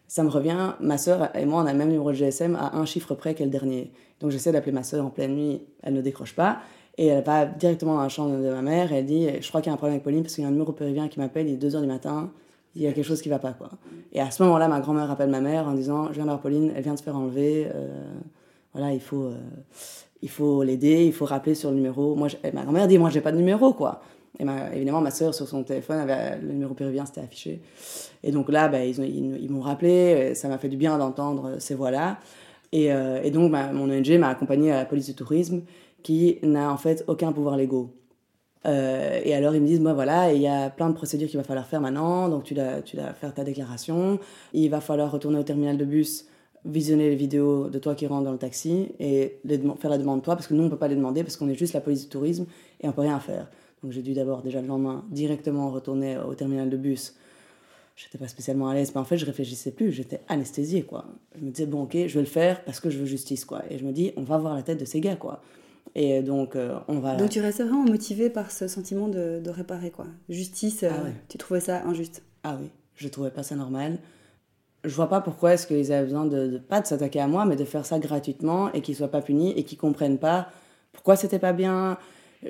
ça 0.08 0.24
me 0.24 0.30
revient, 0.30 0.72
ma 0.80 0.98
soeur 0.98 1.36
et 1.36 1.44
moi 1.44 1.62
on 1.62 1.66
a 1.66 1.72
le 1.72 1.78
même 1.78 1.88
numéro 1.88 2.10
de 2.10 2.16
GSM 2.16 2.56
à 2.56 2.76
un 2.76 2.86
chiffre 2.86 3.14
près 3.14 3.34
qu'est 3.34 3.44
le 3.44 3.50
dernier. 3.50 3.92
Donc 4.20 4.30
j'essaie 4.30 4.50
d'appeler 4.50 4.72
ma 4.72 4.82
soeur 4.82 5.04
en 5.04 5.10
pleine 5.10 5.34
nuit, 5.34 5.62
elle 5.82 5.94
ne 5.94 6.00
décroche 6.00 6.34
pas 6.34 6.60
et 6.96 7.06
elle 7.06 7.24
va 7.24 7.44
directement 7.44 7.96
dans 7.96 8.02
la 8.02 8.08
chambre 8.08 8.36
de 8.36 8.50
ma 8.50 8.62
mère 8.62 8.92
et 8.92 8.96
elle 8.96 9.06
dit 9.06 9.28
je 9.40 9.48
crois 9.48 9.60
qu'il 9.60 9.68
y 9.68 9.70
a 9.70 9.74
un 9.74 9.76
problème 9.76 9.94
avec 9.94 10.02
Pauline 10.02 10.22
parce 10.22 10.34
qu'il 10.34 10.42
y 10.42 10.46
a 10.46 10.48
un 10.48 10.52
numéro 10.52 10.72
péruvien 10.72 11.08
qui 11.08 11.20
m'appelle 11.20 11.46
il 11.46 11.54
est 11.54 11.68
2h 11.68 11.82
du 11.82 11.86
matin 11.86 12.32
il 12.74 12.82
y 12.82 12.86
a 12.86 12.92
quelque 12.92 13.04
chose 13.04 13.22
qui 13.22 13.28
va 13.28 13.38
pas 13.38 13.52
quoi. 13.52 13.70
Et 14.12 14.20
à 14.20 14.30
ce 14.30 14.42
moment-là, 14.42 14.68
ma 14.68 14.80
grand-mère 14.80 15.10
appelle 15.10 15.30
ma 15.30 15.40
mère 15.40 15.68
en 15.68 15.72
disant 15.72 16.08
je 16.08 16.14
viens 16.14 16.24
d'avoir 16.24 16.40
Pauline, 16.40 16.72
elle 16.74 16.82
vient 16.82 16.94
de 16.94 16.98
se 16.98 17.04
faire 17.04 17.16
enlever, 17.16 17.68
euh, 17.74 17.88
voilà 18.72 18.92
il 18.92 19.00
faut 19.00 19.24
euh, 19.24 19.36
il 20.22 20.28
faut 20.28 20.62
l'aider, 20.62 21.04
il 21.04 21.12
faut 21.12 21.24
rappeler 21.24 21.54
sur 21.54 21.70
le 21.70 21.76
numéro. 21.76 22.14
Moi, 22.14 22.28
ma 22.52 22.62
grand-mère 22.62 22.88
dit 22.88 22.98
moi 22.98 23.10
j'ai 23.10 23.20
pas 23.20 23.32
de 23.32 23.36
numéro 23.36 23.72
quoi. 23.72 24.00
Et 24.40 24.44
évidemment 24.74 25.00
ma 25.00 25.12
soeur 25.12 25.32
sur 25.32 25.46
son 25.46 25.62
téléphone 25.62 25.98
avait 25.98 26.40
le 26.40 26.48
numéro 26.48 26.74
péruvien 26.74 27.06
c'était 27.06 27.20
affiché. 27.20 27.60
Et 28.22 28.32
donc 28.32 28.50
là 28.50 28.68
bah, 28.68 28.84
ils, 28.84 29.50
m'ont 29.50 29.60
rappelé, 29.60 30.34
ça 30.34 30.48
m'a 30.48 30.58
fait 30.58 30.68
du 30.68 30.76
bien 30.76 30.98
d'entendre 30.98 31.56
ces 31.60 31.74
voix 31.74 31.92
là. 31.92 32.18
Et, 32.72 32.90
donc 33.30 33.52
mon 33.52 33.88
ONG 33.88 34.18
m'a 34.18 34.30
accompagné 34.30 34.72
à 34.72 34.76
la 34.76 34.84
police 34.84 35.06
du 35.06 35.14
tourisme 35.14 35.62
qui 36.02 36.38
n'a 36.42 36.72
en 36.72 36.76
fait 36.76 37.04
aucun 37.06 37.32
pouvoir 37.32 37.56
légaux. 37.56 37.94
Euh, 38.66 39.20
et 39.24 39.34
alors 39.34 39.54
ils 39.54 39.60
me 39.60 39.66
disent, 39.66 39.80
moi 39.80 39.92
voilà, 39.92 40.32
il 40.32 40.40
y 40.40 40.46
a 40.46 40.70
plein 40.70 40.88
de 40.88 40.94
procédures 40.94 41.28
qu'il 41.28 41.36
va 41.36 41.44
falloir 41.44 41.66
faire 41.66 41.80
maintenant, 41.80 42.28
donc 42.28 42.44
tu 42.44 42.54
dois, 42.54 42.80
tu 42.82 42.96
dois 42.96 43.12
faire 43.12 43.34
ta 43.34 43.44
déclaration, 43.44 44.18
il 44.52 44.68
va 44.70 44.80
falloir 44.80 45.10
retourner 45.10 45.38
au 45.38 45.42
terminal 45.42 45.76
de 45.76 45.84
bus, 45.84 46.26
visionner 46.64 47.10
les 47.10 47.16
vidéos 47.16 47.68
de 47.68 47.78
toi 47.78 47.94
qui 47.94 48.06
rentres 48.06 48.24
dans 48.24 48.32
le 48.32 48.38
taxi 48.38 48.92
et 48.98 49.38
faire 49.78 49.90
la 49.90 49.98
demande 49.98 50.20
de 50.20 50.24
toi, 50.24 50.34
parce 50.34 50.46
que 50.46 50.54
nous 50.54 50.62
on 50.62 50.66
ne 50.66 50.70
peut 50.70 50.78
pas 50.78 50.88
les 50.88 50.96
demander, 50.96 51.22
parce 51.22 51.36
qu'on 51.36 51.48
est 51.48 51.54
juste 51.54 51.74
la 51.74 51.80
police 51.80 52.02
du 52.04 52.08
tourisme 52.08 52.46
et 52.80 52.88
on 52.88 52.92
peut 52.92 53.02
rien 53.02 53.20
faire. 53.20 53.48
Donc 53.82 53.92
j'ai 53.92 54.02
dû 54.02 54.14
d'abord 54.14 54.40
déjà 54.40 54.62
le 54.62 54.66
lendemain 54.66 55.04
directement 55.10 55.70
retourner 55.70 56.16
au 56.16 56.34
terminal 56.34 56.70
de 56.70 56.76
bus. 56.78 57.14
J'étais 57.96 58.18
pas 58.18 58.28
spécialement 58.28 58.68
à 58.68 58.74
l'aise, 58.74 58.92
mais 58.94 59.00
en 59.00 59.04
fait 59.04 59.18
je 59.18 59.26
réfléchissais 59.26 59.70
plus, 59.72 59.92
j'étais 59.92 60.20
anesthésiée 60.28 60.82
quoi. 60.82 61.04
Je 61.38 61.44
me 61.44 61.50
disais 61.50 61.66
bon 61.66 61.82
ok, 61.82 61.92
je 61.92 62.14
vais 62.14 62.20
le 62.20 62.26
faire 62.26 62.64
parce 62.64 62.80
que 62.80 62.88
je 62.88 62.98
veux 62.98 63.04
justice 63.04 63.44
quoi. 63.44 63.62
Et 63.68 63.76
je 63.76 63.84
me 63.84 63.92
dis 63.92 64.12
on 64.16 64.22
va 64.22 64.38
voir 64.38 64.54
la 64.54 64.62
tête 64.62 64.80
de 64.80 64.86
ces 64.86 65.00
gars 65.00 65.16
quoi. 65.16 65.42
Et 65.94 66.22
donc, 66.22 66.56
euh, 66.56 66.78
on 66.88 66.98
va. 66.98 67.16
Donc, 67.16 67.30
tu 67.30 67.40
restais 67.40 67.62
vraiment 67.62 67.84
motivé 67.84 68.30
par 68.30 68.50
ce 68.50 68.66
sentiment 68.66 69.08
de, 69.08 69.40
de 69.40 69.50
réparer, 69.50 69.90
quoi. 69.90 70.06
Justice, 70.28 70.82
euh, 70.82 70.90
ah 70.92 71.08
tu 71.28 71.38
trouvais 71.38 71.60
ça 71.60 71.84
injuste? 71.84 72.22
Ah 72.42 72.56
oui, 72.60 72.70
je 72.96 73.08
trouvais 73.08 73.30
pas 73.30 73.42
ça 73.42 73.54
normal. 73.54 73.98
Je 74.82 74.94
vois 74.94 75.08
pas 75.08 75.20
pourquoi 75.20 75.54
est-ce 75.54 75.66
qu'ils 75.66 75.92
avaient 75.92 76.04
besoin 76.04 76.26
de, 76.26 76.58
pas 76.58 76.80
de 76.80 76.86
s'attaquer 76.86 77.20
à 77.20 77.26
moi, 77.26 77.46
mais 77.46 77.56
de 77.56 77.64
faire 77.64 77.86
ça 77.86 77.98
gratuitement 77.98 78.72
et 78.72 78.80
qu'ils 78.82 78.96
soient 78.96 79.08
pas 79.08 79.22
punis 79.22 79.52
et 79.56 79.64
qu'ils 79.64 79.78
comprennent 79.78 80.18
pas 80.18 80.48
pourquoi 80.94 81.16
c'était 81.16 81.38
pas 81.38 81.52
bien. 81.52 81.98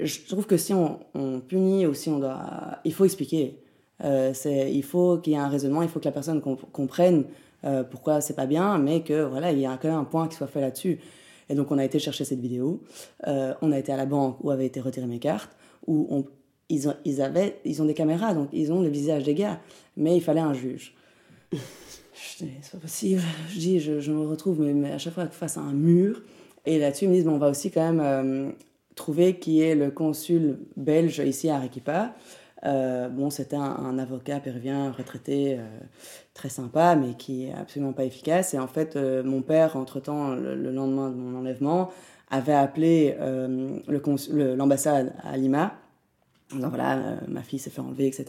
Je 0.01 0.21
trouve 0.29 0.47
que 0.47 0.57
si 0.57 0.73
on, 0.73 1.01
on, 1.15 1.41
punit 1.41 1.87
ou 1.87 1.95
si 1.95 2.09
on 2.11 2.19
doit. 2.19 2.79
Il 2.85 2.93
faut 2.93 3.05
expliquer. 3.05 3.59
Euh, 4.05 4.33
il 4.45 4.83
faut 4.83 5.19
qu'il 5.19 5.33
y 5.33 5.37
ait 5.37 5.39
un 5.39 5.49
raisonnement, 5.49 5.83
il 5.83 5.89
faut 5.89 6.01
que 6.01 6.05
la 6.05 6.13
personne 6.13 6.41
comprenne 6.41 7.25
euh, 7.65 7.85
pourquoi 7.85 8.21
c'est 8.21 8.35
pas 8.35 8.47
bien, 8.47 8.77
mais 8.79 9.03
que 9.03 9.23
voilà, 9.23 9.53
il 9.53 9.59
y 9.59 9.67
a 9.67 9.79
quand 9.81 9.89
même 9.89 9.99
un 9.99 10.05
point 10.05 10.29
qui 10.29 10.37
soit 10.37 10.47
fait 10.47 10.61
là-dessus. 10.61 10.99
Et 11.49 11.55
donc 11.55 11.71
on 11.71 11.79
a 11.79 11.85
été 11.85 11.99
chercher 11.99 12.25
cette 12.25 12.41
vidéo, 12.41 12.83
euh, 13.27 13.55
on 13.63 13.73
a 13.73 13.79
été 13.79 13.93
à 13.93 13.97
la 13.97 14.07
banque 14.07 14.37
où 14.43 14.51
avaient 14.51 14.67
été 14.67 14.81
retirées 14.81 15.07
mes 15.07 15.19
cartes, 15.19 15.57
où 15.87 16.07
on, 16.11 16.25
ils, 16.69 16.89
ont, 16.89 16.95
ils, 17.05 17.21
avaient, 17.21 17.61
ils 17.65 17.83
ont 17.83 17.85
des 17.85 17.95
caméras, 17.95 18.35
donc 18.35 18.49
ils 18.53 18.73
ont 18.73 18.83
le 18.83 18.89
visage 18.89 19.25
des 19.25 19.35
gars, 19.35 19.61
mais 19.97 20.17
il 20.17 20.23
fallait 20.23 20.41
un 20.41 20.55
juge. 20.55 20.95
je 21.53 22.45
dis, 22.45 22.51
c'est 22.63 22.73
pas 22.73 22.79
possible. 22.79 23.21
Je 23.51 23.59
dis, 23.59 23.81
je, 23.81 24.13
me 24.13 24.27
retrouve 24.27 24.61
mais, 24.61 24.91
à 24.91 24.99
chaque 24.99 25.15
fois 25.15 25.27
face 25.29 25.57
à 25.57 25.61
un 25.61 25.73
mur. 25.73 26.23
Et 26.67 26.79
là-dessus, 26.79 27.05
ils 27.05 27.09
me 27.09 27.15
disent, 27.15 27.25
bon, 27.25 27.35
on 27.35 27.39
va 27.39 27.51
aussi 27.51 27.71
quand 27.71 27.93
même 27.93 28.01
euh, 28.01 28.51
trouver 28.95 29.39
qui 29.39 29.61
est 29.61 29.75
le 29.75 29.91
consul 29.91 30.59
belge 30.77 31.19
ici 31.19 31.49
à 31.51 31.57
Arequipa. 31.57 32.15
Euh, 32.67 33.09
bon, 33.09 33.31
c'était 33.31 33.57
un, 33.57 33.99
avocat 33.99 34.41
péruvien 34.41 34.91
retraité 34.93 35.57
euh, 35.59 35.63
très 36.33 36.49
sympa, 36.49 36.97
mais 36.97 37.15
qui 37.15 37.47
est 37.47 37.53
absolument 37.53 37.93
pas 37.93 38.05
efficace. 38.05 38.55
Et 38.55 38.59
en 38.59 38.67
fait, 38.67 38.97
euh, 38.97 39.23
mon 39.23 39.43
père, 39.43 39.77
entre-temps, 39.77 40.35
le, 40.35 40.55
lendemain 40.73 41.11
de 41.11 41.15
mon 41.15 41.39
enlèvement, 41.39 41.91
avait 42.31 42.55
appelé 42.55 43.17
l'ambassade 43.87 45.13
à 45.23 45.37
Lima, 45.37 45.75
en 46.53 46.57
disant 46.57 46.69
voilà, 46.69 47.19
ma 47.29 47.43
fille 47.43 47.59
s'est 47.59 47.71
fait 47.71 47.83
enlever, 47.83 48.07
etc. 48.07 48.25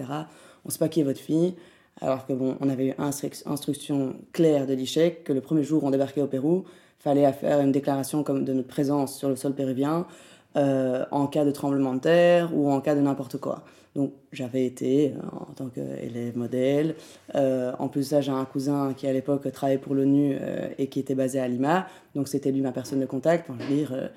On 0.64 0.68
ne 0.68 0.72
sait 0.72 0.78
pas 0.78 0.90
qui 0.90 1.00
est 1.00 1.04
votre 1.04 1.20
fille. 1.20 1.56
Alors 2.02 2.28
que 2.28 2.34
bon, 2.34 2.58
on 2.60 2.70
avait 2.70 2.88
eu 2.90 2.94
instruction 3.00 4.16
claire 4.34 4.68
de 4.68 4.74
l'ICHEC 4.74 5.24
que 5.24 5.34
le 5.34 5.42
premier 5.42 5.64
jour 5.64 5.84
où 5.84 5.88
on 5.88 5.92
débarquait 5.92 6.22
au 6.22 6.28
Pérou, 6.28 6.66
fallait 7.00 7.32
faire 7.34 7.62
une 7.62 7.72
déclaration 7.72 8.24
comme 8.24 8.44
de 8.44 8.54
notre 8.54 8.68
présence 8.68 9.18
sur 9.18 9.30
le 9.30 9.38
sol 9.38 9.56
péruvien 9.56 10.06
en 10.56 11.28
cas 11.28 11.46
de 11.46 11.52
tremblement 11.52 11.96
de 11.96 12.00
terre 12.02 12.56
ou 12.56 12.70
en 12.70 12.82
cas 12.82 12.96
de 12.96 13.02
n'importe 13.02 13.38
quoi. 13.38 13.64
Donc 13.96 14.12
j'avais 14.34 14.66
été 14.66 15.14
euh, 15.14 15.22
en 15.32 15.54
tant 15.54 15.68
qu'élève 15.70 16.38
modèle. 16.38 16.96
Euh, 17.36 17.72
en 17.80 17.88
plus 17.88 18.14
j'ai 18.20 18.32
un 18.32 18.46
cousin 18.46 18.94
qui 18.94 19.08
à 19.08 19.14
l'époque 19.14 19.50
travaillait 19.52 19.80
pour 19.80 19.96
l'ONU 19.96 20.38
euh, 20.40 20.68
et 20.78 20.88
qui 20.88 21.00
était 21.00 21.16
basé 21.16 21.40
à 21.40 21.48
Lima. 21.48 21.88
Donc 22.14 22.28
c'était 22.28 22.52
lui 22.52 22.62
ma 22.62 22.74
personne 22.74 23.00
de 23.00 23.06
contact. 23.06 23.50
Enfin, 23.50 23.58
je 23.62 23.68
veux 23.68 23.76
dire, 23.76 24.10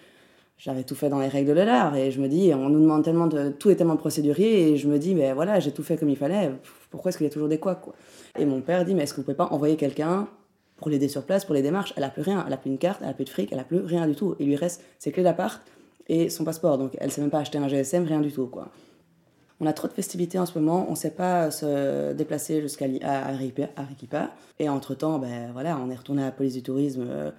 j'avais 0.58 0.82
tout 0.82 0.96
fait 0.96 1.08
dans 1.08 1.20
les 1.20 1.28
règles 1.28 1.54
de 1.54 1.60
l'art. 1.60 1.94
Et 1.96 2.10
je 2.10 2.20
me 2.20 2.28
dis, 2.28 2.52
on 2.52 2.68
nous 2.68 2.80
demande 2.80 3.04
tellement 3.04 3.28
de... 3.28 3.50
Tout 3.50 3.70
est 3.70 3.76
tellement 3.76 3.96
procédurier. 3.96 4.72
Et 4.72 4.76
je 4.76 4.88
me 4.88 4.98
dis, 4.98 5.14
mais 5.14 5.32
voilà, 5.32 5.60
j'ai 5.60 5.70
tout 5.70 5.84
fait 5.84 5.96
comme 5.96 6.10
il 6.10 6.16
fallait. 6.16 6.50
Pourquoi 6.90 7.10
est-ce 7.10 7.18
qu'il 7.18 7.26
y 7.26 7.30
a 7.30 7.32
toujours 7.32 7.48
des 7.48 7.58
quoi, 7.58 7.76
quoi? 7.76 7.94
Et 8.36 8.44
mon 8.44 8.60
père 8.60 8.84
dit, 8.84 8.94
mais 8.94 9.04
est-ce 9.04 9.12
que 9.12 9.18
vous 9.18 9.24
pouvez 9.24 9.36
pas 9.36 9.46
envoyer 9.52 9.76
quelqu'un 9.76 10.26
pour 10.76 10.90
l'aider 10.90 11.08
sur 11.08 11.22
place, 11.24 11.44
pour 11.44 11.54
les 11.54 11.62
démarches? 11.62 11.94
Elle 11.96 12.04
a 12.04 12.10
plus 12.10 12.22
rien. 12.22 12.44
Elle 12.44 12.52
a 12.52 12.56
plus 12.56 12.70
une 12.70 12.78
carte, 12.78 13.00
elle 13.02 13.10
a 13.10 13.14
plus 13.14 13.24
de 13.24 13.30
fric, 13.30 13.50
elle 13.52 13.60
a 13.60 13.64
plus 13.64 13.78
rien 13.78 14.08
du 14.08 14.16
tout. 14.16 14.34
Il 14.40 14.46
lui 14.46 14.56
reste 14.56 14.82
ses 14.98 15.12
clés 15.12 15.22
d'appart 15.22 15.62
et 16.08 16.28
son 16.30 16.42
passeport. 16.42 16.78
Donc 16.78 16.96
elle 16.98 17.12
sait 17.12 17.20
même 17.20 17.30
pas 17.30 17.38
acheter 17.38 17.58
un 17.58 17.68
GSM, 17.68 18.04
rien 18.04 18.20
du 18.20 18.32
tout, 18.32 18.48
quoi 18.48 18.68
on 19.60 19.66
a 19.66 19.72
trop 19.72 19.88
de 19.88 19.92
festivités 19.92 20.38
en 20.38 20.46
ce 20.46 20.56
moment, 20.58 20.86
on 20.88 20.92
ne 20.92 20.96
sait 20.96 21.10
pas 21.10 21.50
se 21.50 22.12
déplacer 22.12 22.60
jusqu'à 22.60 22.86
Arequipa. 23.02 24.30
Et 24.58 24.68
entre-temps, 24.68 25.18
ben, 25.18 25.50
voilà, 25.52 25.78
on 25.78 25.90
est 25.90 25.96
retourné 25.96 26.22
à 26.22 26.26
la 26.26 26.32
police 26.32 26.54
du 26.54 26.62
tourisme 26.62 27.04
euh, 27.08 27.30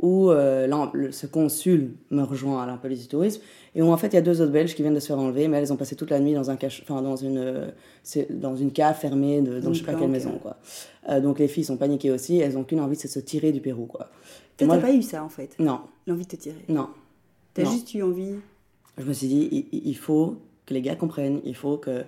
où 0.00 0.30
euh, 0.30 0.66
ce 1.12 1.26
consul 1.26 1.94
me 2.10 2.22
rejoint 2.22 2.64
à 2.64 2.66
la 2.66 2.76
police 2.76 3.02
du 3.02 3.08
tourisme. 3.08 3.40
Et 3.76 3.82
où 3.82 3.92
en 3.92 3.96
fait, 3.96 4.08
il 4.08 4.14
y 4.14 4.18
a 4.18 4.22
deux 4.22 4.40
autres 4.40 4.50
Belges 4.50 4.74
qui 4.74 4.82
viennent 4.82 4.94
de 4.94 5.00
se 5.00 5.06
faire 5.06 5.18
enlever, 5.18 5.46
mais 5.46 5.58
elles 5.58 5.72
ont 5.72 5.76
passé 5.76 5.94
toute 5.94 6.10
la 6.10 6.18
nuit 6.18 6.34
dans, 6.34 6.50
un 6.50 6.56
cache, 6.56 6.84
dans, 6.88 7.16
une, 7.16 7.72
dans 8.30 8.56
une 8.56 8.72
cave 8.72 8.98
fermée 8.98 9.40
de, 9.40 9.60
dans 9.60 9.72
je 9.72 9.78
sais 9.78 9.84
pas 9.84 9.94
quelle 9.94 10.10
maison. 10.10 10.38
Quoi. 10.42 10.56
Euh, 11.08 11.20
donc 11.20 11.38
les 11.38 11.46
filles 11.46 11.64
sont 11.64 11.76
paniquées 11.76 12.10
aussi, 12.10 12.38
elles 12.38 12.54
n'ont 12.54 12.64
qu'une 12.64 12.80
envie, 12.80 12.96
c'est 12.96 13.08
de 13.08 13.12
se 13.12 13.20
tirer 13.20 13.52
du 13.52 13.60
Pérou. 13.60 13.86
Quoi. 13.86 14.10
Toi, 14.56 14.66
t'as 14.66 14.78
pas 14.78 14.92
eu 14.92 15.02
ça 15.02 15.22
en 15.22 15.28
fait? 15.28 15.54
Non. 15.60 15.80
L'envie 16.08 16.24
de 16.24 16.30
te 16.30 16.36
tirer? 16.36 16.64
Non. 16.68 16.88
T'as 17.54 17.64
juste 17.64 17.94
eu 17.94 18.02
envie? 18.02 18.34
Je 18.98 19.04
me 19.04 19.12
suis 19.12 19.28
dit, 19.28 19.68
il 19.72 19.96
faut 19.96 20.38
que 20.66 20.74
les 20.74 20.82
gars 20.82 20.96
comprennent, 20.96 21.40
il 21.44 21.54
faut 21.54 21.76
que, 21.76 22.04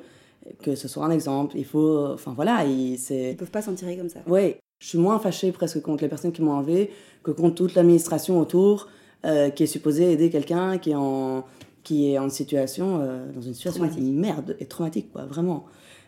que 0.62 0.75
ce 0.75 0.88
soit 0.88 1.05
un 1.05 1.11
exemple, 1.11 1.57
il 1.57 1.64
faut... 1.64 2.09
Enfin 2.12 2.33
voilà, 2.35 2.64
ils, 2.64 2.95
Ils 2.95 3.37
peuvent 3.37 3.51
pas 3.51 3.62
s'en 3.62 3.75
tirer 3.75 3.97
comme 3.97 4.09
ça. 4.09 4.21
Oui, 4.27 4.57
je 4.79 4.88
suis 4.88 4.99
moins 4.99 5.19
fâchée 5.19 5.53
presque 5.53 5.81
contre 5.81 6.03
les 6.03 6.09
personnes 6.09 6.33
qui 6.33 6.43
m'ont 6.43 6.53
enlevé 6.53 6.90
que 7.23 7.31
contre 7.31 7.55
toute 7.55 7.75
l'administration 7.75 8.38
autour 8.38 8.88
euh, 9.25 9.51
qui 9.51 9.62
est 9.62 9.67
supposée 9.67 10.12
aider 10.12 10.31
quelqu'un 10.31 10.79
qui 10.79 10.90
est 10.90 10.97
en 10.97 11.45
qui 11.83 12.11
est 12.11 12.19
en 12.19 12.31
situation 12.31 13.01
euh, 13.01 13.31
dans 13.33 13.43
une 13.43 13.55
situation 13.55 13.85
de 13.85 14.01
merde 14.01 14.57
et 14.59 14.67
traumatique 14.67 15.12
quoi 15.12 15.25
vraiment 15.25 15.67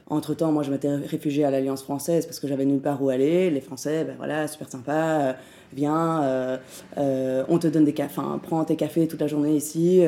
entre-temps, 0.08 0.52
moi, 0.52 0.62
je 0.62 0.70
m'étais 0.70 0.94
réfugiée 0.94 1.44
à 1.44 1.50
l'Alliance 1.50 1.82
française 1.82 2.26
parce 2.26 2.38
que 2.38 2.46
j'avais 2.46 2.64
nulle 2.64 2.80
part 2.80 3.02
où 3.02 3.08
aller. 3.08 3.50
Les 3.50 3.60
Français, 3.60 4.04
ben 4.04 4.14
voilà, 4.16 4.46
super 4.46 4.70
sympa, 4.70 4.92
euh, 4.92 5.32
viens, 5.72 6.22
euh, 6.22 6.56
euh, 6.98 7.44
on 7.48 7.58
te 7.58 7.66
donne 7.66 7.84
des 7.84 7.92
cafés, 7.92 8.20
prends 8.42 8.64
tes 8.64 8.76
cafés 8.76 9.06
toute 9.08 9.20
la 9.20 9.26
journée 9.26 9.56
ici, 9.56 10.02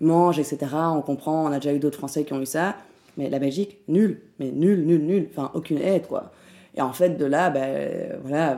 mange, 0.00 0.38
etc. 0.38 0.58
On 0.94 1.02
comprend, 1.02 1.44
on 1.44 1.52
a 1.52 1.58
déjà 1.58 1.72
eu 1.72 1.78
d'autres 1.78 1.98
Français 1.98 2.24
qui 2.24 2.32
ont 2.32 2.40
eu 2.40 2.46
ça. 2.46 2.76
Mais 3.16 3.28
la 3.28 3.40
Belgique, 3.40 3.78
nul, 3.88 4.20
mais 4.38 4.52
nul, 4.52 4.84
nul, 4.86 5.04
nul, 5.04 5.28
enfin, 5.32 5.50
aucune 5.54 5.78
aide, 5.78 6.06
quoi. 6.06 6.30
Et 6.78 6.80
en 6.80 6.92
fait, 6.92 7.16
de 7.16 7.24
là, 7.24 7.50
ben, 7.50 8.20
voilà, 8.22 8.56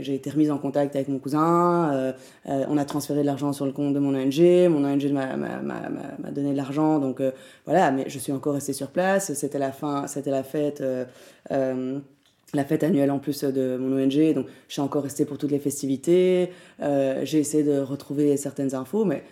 j'ai 0.00 0.14
été 0.14 0.28
remise 0.28 0.50
en 0.50 0.58
contact 0.58 0.94
avec 0.96 1.08
mon 1.08 1.18
cousin, 1.18 1.90
euh, 1.94 2.12
euh, 2.46 2.66
on 2.68 2.76
a 2.76 2.84
transféré 2.84 3.22
de 3.22 3.26
l'argent 3.26 3.54
sur 3.54 3.64
le 3.64 3.72
compte 3.72 3.94
de 3.94 3.98
mon 3.98 4.14
ONG, 4.14 4.68
mon 4.68 4.84
ONG 4.84 5.10
m'a 5.12 6.30
donné 6.30 6.52
de 6.52 6.56
l'argent, 6.58 6.98
donc 6.98 7.22
euh, 7.22 7.30
voilà, 7.64 7.90
mais 7.90 8.04
je 8.08 8.18
suis 8.18 8.32
encore 8.32 8.52
restée 8.52 8.74
sur 8.74 8.88
place, 8.88 9.32
c'était 9.32 9.58
la 9.58 9.72
fin, 9.72 10.06
c'était 10.08 10.30
la 10.30 10.42
fête 10.42 10.84
la 12.54 12.64
fête 12.64 12.84
annuelle 12.84 13.10
en 13.10 13.18
plus 13.18 13.44
de 13.44 13.76
mon 13.78 13.96
ONG, 13.96 14.34
donc 14.34 14.46
je 14.68 14.72
suis 14.74 14.82
encore 14.82 15.04
restée 15.04 15.24
pour 15.24 15.38
toutes 15.38 15.50
les 15.50 15.58
festivités. 15.58 16.50
j'ai 16.80 17.38
essayé 17.38 17.64
de 17.64 17.80
retrouver 17.80 18.36
certaines 18.36 18.74
infos, 18.74 19.04
mais 19.04 19.24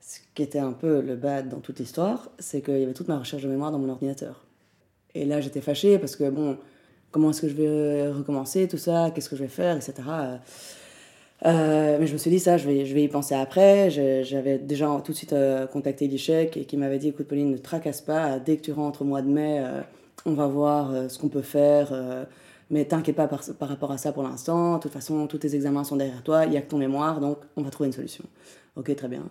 ce 0.00 0.18
qui 0.34 0.42
était 0.42 0.58
un 0.58 0.72
peu 0.72 1.00
le 1.00 1.16
bad 1.16 1.48
dans 1.48 1.60
toute 1.60 1.78
l'histoire, 1.78 2.30
c'est 2.38 2.62
qu'il 2.62 2.78
y 2.78 2.82
avait 2.82 2.92
toute 2.92 3.08
ma 3.08 3.18
recherche 3.18 3.42
de 3.42 3.48
mémoire 3.48 3.70
dans 3.70 3.78
mon 3.78 3.88
ordinateur. 3.88 4.44
Et 5.14 5.24
là, 5.24 5.40
j'étais 5.40 5.60
fâchée 5.60 5.98
parce 5.98 6.16
que, 6.16 6.28
bon, 6.28 6.58
comment 7.10 7.30
est-ce 7.30 7.42
que 7.42 7.48
je 7.48 7.54
vais 7.54 8.08
recommencer 8.08 8.66
tout 8.68 8.76
ça, 8.76 9.12
qu'est-ce 9.14 9.30
que 9.30 9.36
je 9.36 9.42
vais 9.42 9.48
faire, 9.48 9.76
etc. 9.76 9.94
Euh, 11.46 11.98
mais 12.00 12.06
je 12.06 12.12
me 12.12 12.18
suis 12.18 12.30
dit 12.30 12.40
ça, 12.40 12.56
je 12.56 12.66
vais, 12.68 13.02
y 13.02 13.08
penser 13.08 13.34
après. 13.34 13.90
J'avais 13.90 14.58
déjà 14.58 14.88
tout 15.04 15.12
de 15.12 15.16
suite 15.16 15.32
euh, 15.32 15.66
contacté 15.66 16.08
l'ICHEC 16.08 16.56
et 16.56 16.64
qui 16.64 16.76
m'avait 16.76 16.98
dit 16.98 17.08
écoute 17.08 17.28
Pauline, 17.28 17.50
ne 17.50 17.56
tracasse 17.56 18.00
pas, 18.00 18.38
dès 18.38 18.56
que 18.56 18.62
tu 18.62 18.72
rentres 18.72 19.02
au 19.02 19.04
mois 19.04 19.22
de 19.22 19.28
mai, 19.28 19.60
euh, 19.60 19.80
on 20.26 20.32
va 20.32 20.46
voir 20.46 20.92
ce 21.08 21.18
qu'on 21.18 21.28
peut 21.28 21.42
faire. 21.42 21.92
Mais 22.70 22.84
t'inquiète 22.84 23.16
pas 23.16 23.28
par, 23.28 23.42
par, 23.58 23.68
rapport 23.68 23.92
à 23.92 23.98
ça 23.98 24.12
pour 24.12 24.22
l'instant. 24.22 24.76
De 24.76 24.82
toute 24.82 24.92
façon, 24.92 25.26
tous 25.26 25.38
tes 25.38 25.54
examens 25.54 25.84
sont 25.84 25.96
derrière 25.96 26.22
toi, 26.22 26.44
il 26.44 26.50
n'y 26.50 26.56
a 26.56 26.62
que 26.62 26.70
ton 26.70 26.78
mémoire, 26.78 27.20
donc 27.20 27.38
on 27.56 27.62
va 27.62 27.70
trouver 27.70 27.88
une 27.88 27.92
solution. 27.92 28.24
Ok, 28.76 28.94
très 28.96 29.08
bien. 29.08 29.22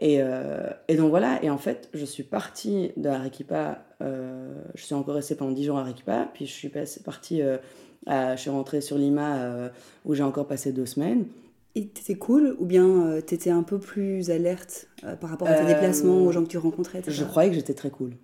Et, 0.00 0.18
euh, 0.20 0.70
et, 0.88 0.96
donc 0.96 1.10
voilà, 1.10 1.42
et 1.42 1.50
en 1.50 1.58
fait, 1.58 1.88
je 1.94 2.04
suis 2.04 2.22
partie 2.22 2.92
de 2.96 3.08
Arequipa, 3.08 3.84
euh, 4.00 4.52
je 4.74 4.84
suis 4.84 4.94
encore 4.94 5.14
restée 5.14 5.34
pendant 5.34 5.52
10 5.52 5.64
jours 5.64 5.78
à 5.78 5.82
Arequipa, 5.82 6.28
puis 6.34 6.46
je 6.46 6.52
suis 6.52 6.70
partie, 7.04 7.42
euh, 7.42 7.58
je 8.06 8.36
suis 8.36 8.50
rentrée 8.50 8.80
sur 8.80 8.96
Lima 8.96 9.70
où 10.04 10.14
j'ai 10.14 10.22
encore 10.22 10.46
passé 10.46 10.72
deux 10.72 10.86
semaines. 10.86 11.26
Et 11.74 11.86
t'étais 11.86 12.16
cool 12.16 12.56
ou 12.58 12.64
bien 12.64 13.20
t'étais 13.24 13.50
un 13.50 13.62
peu 13.62 13.78
plus 13.78 14.30
alerte 14.30 14.88
par 15.20 15.30
rapport 15.30 15.46
à 15.46 15.54
tes 15.54 15.66
déplacements, 15.66 16.24
aux 16.24 16.32
gens 16.32 16.42
que 16.42 16.48
tu 16.48 16.58
rencontrais 16.58 17.02
Je 17.06 17.24
croyais 17.24 17.50
que 17.50 17.56
j'étais 17.56 17.74
très 17.74 17.90
cool. 17.90 18.14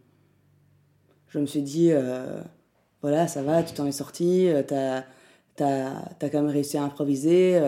Je 1.28 1.38
me 1.38 1.46
suis 1.46 1.62
dit, 1.62 1.92
voilà, 3.04 3.28
ça 3.28 3.42
va, 3.42 3.62
tu 3.62 3.74
t'en 3.74 3.86
es 3.86 3.92
sorti, 3.92 4.48
t'as 4.66 5.04
as, 5.60 6.28
quand 6.30 6.42
même 6.42 6.48
réussi 6.48 6.78
à 6.78 6.82
improviser 6.82 7.60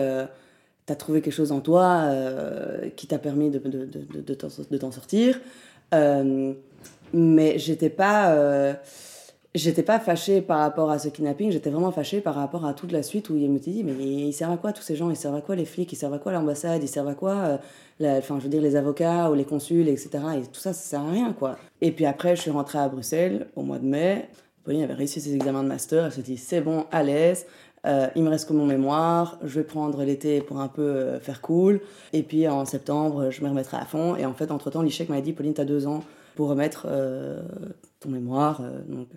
tu 0.87 0.93
as 0.93 0.95
trouvé 0.95 1.21
quelque 1.21 1.33
chose 1.33 1.51
en 1.51 1.59
toi 1.59 2.03
euh, 2.05 2.89
qui 2.95 3.07
t'a 3.07 3.19
permis 3.19 3.49
de, 3.49 3.59
de, 3.59 3.85
de, 3.85 4.21
de 4.21 4.77
t'en 4.77 4.91
sortir. 4.91 5.39
Euh, 5.93 6.53
mais 7.13 7.59
j'étais 7.59 7.89
pas. 7.89 8.31
Euh, 8.31 8.73
j'étais 9.53 9.83
pas 9.83 9.99
fâchée 9.99 10.41
par 10.41 10.59
rapport 10.59 10.91
à 10.91 10.99
ce 10.99 11.09
kidnapping, 11.09 11.51
j'étais 11.51 11.71
vraiment 11.71 11.91
fâchée 11.91 12.21
par 12.21 12.35
rapport 12.35 12.65
à 12.65 12.73
toute 12.73 12.91
la 12.91 13.01
suite 13.01 13.29
où 13.29 13.37
il 13.37 13.49
me 13.49 13.57
dit 13.57 13.83
mais 13.83 13.93
ils 13.93 14.33
servent 14.33 14.53
à 14.53 14.57
quoi 14.57 14.71
tous 14.71 14.83
ces 14.83 14.95
gens? 14.95 15.09
Ils 15.09 15.15
servent 15.15 15.35
à 15.35 15.41
quoi 15.41 15.55
les 15.55 15.65
flics? 15.65 15.91
Ils 15.91 15.95
servent 15.95 16.13
à 16.13 16.19
quoi 16.19 16.31
l'ambassade? 16.31 16.83
Ils 16.83 16.87
servent 16.87 17.07
à 17.07 17.15
quoi 17.15 17.59
euh, 18.01 18.17
enfin 18.19 18.37
je 18.37 18.43
veux 18.43 18.49
dire 18.49 18.61
les 18.61 18.75
avocats 18.75 19.31
ou 19.31 19.33
les 19.33 19.45
consuls 19.45 19.87
etc. 19.87 20.09
Et 20.37 20.41
tout 20.41 20.59
ça 20.59 20.73
ça 20.73 20.89
sert 20.89 21.01
à 21.01 21.09
rien 21.09 21.33
quoi. 21.33 21.57
Et 21.81 21.91
puis 21.91 22.05
après 22.05 22.35
je 22.35 22.41
suis 22.41 22.51
rentrée 22.51 22.77
à 22.77 22.87
Bruxelles 22.87 23.47
au 23.55 23.63
mois 23.63 23.79
de 23.79 23.85
mai. 23.85 24.29
Pauline 24.67 24.83
avait 24.83 24.93
réussi 24.93 25.21
ses 25.21 25.33
examens 25.33 25.63
de 25.63 25.67
master, 25.69 26.05
elle 26.05 26.11
se 26.11 26.21
dit 26.21 26.37
c'est 26.37 26.61
bon 26.61 26.85
à 26.91 27.01
l'aise. 27.01 27.47
Euh, 27.85 28.07
il 28.15 28.23
me 28.23 28.29
reste 28.29 28.49
que 28.49 28.53
mon 28.53 28.65
mémoire, 28.65 29.39
je 29.43 29.59
vais 29.59 29.63
prendre 29.63 30.03
l'été 30.03 30.41
pour 30.41 30.59
un 30.59 30.67
peu 30.67 30.81
euh, 30.81 31.19
faire 31.19 31.41
cool, 31.41 31.79
et 32.11 32.21
puis 32.21 32.47
en 32.47 32.65
septembre, 32.65 33.29
je 33.31 33.41
me 33.43 33.49
remettrai 33.49 33.77
à 33.77 33.85
fond. 33.85 34.15
Et 34.17 34.25
en 34.25 34.33
fait, 34.33 34.51
entre-temps, 34.51 34.81
l'ICHEC 34.81 35.09
m'a 35.09 35.21
dit, 35.21 35.31
Pauline, 35.31 35.53
tu 35.53 35.61
as 35.61 35.65
deux 35.65 35.87
ans 35.87 36.03
pour 36.35 36.49
remettre 36.49 36.85
ton 37.99 38.09
mémoire. 38.09 38.61
donc 38.87 39.07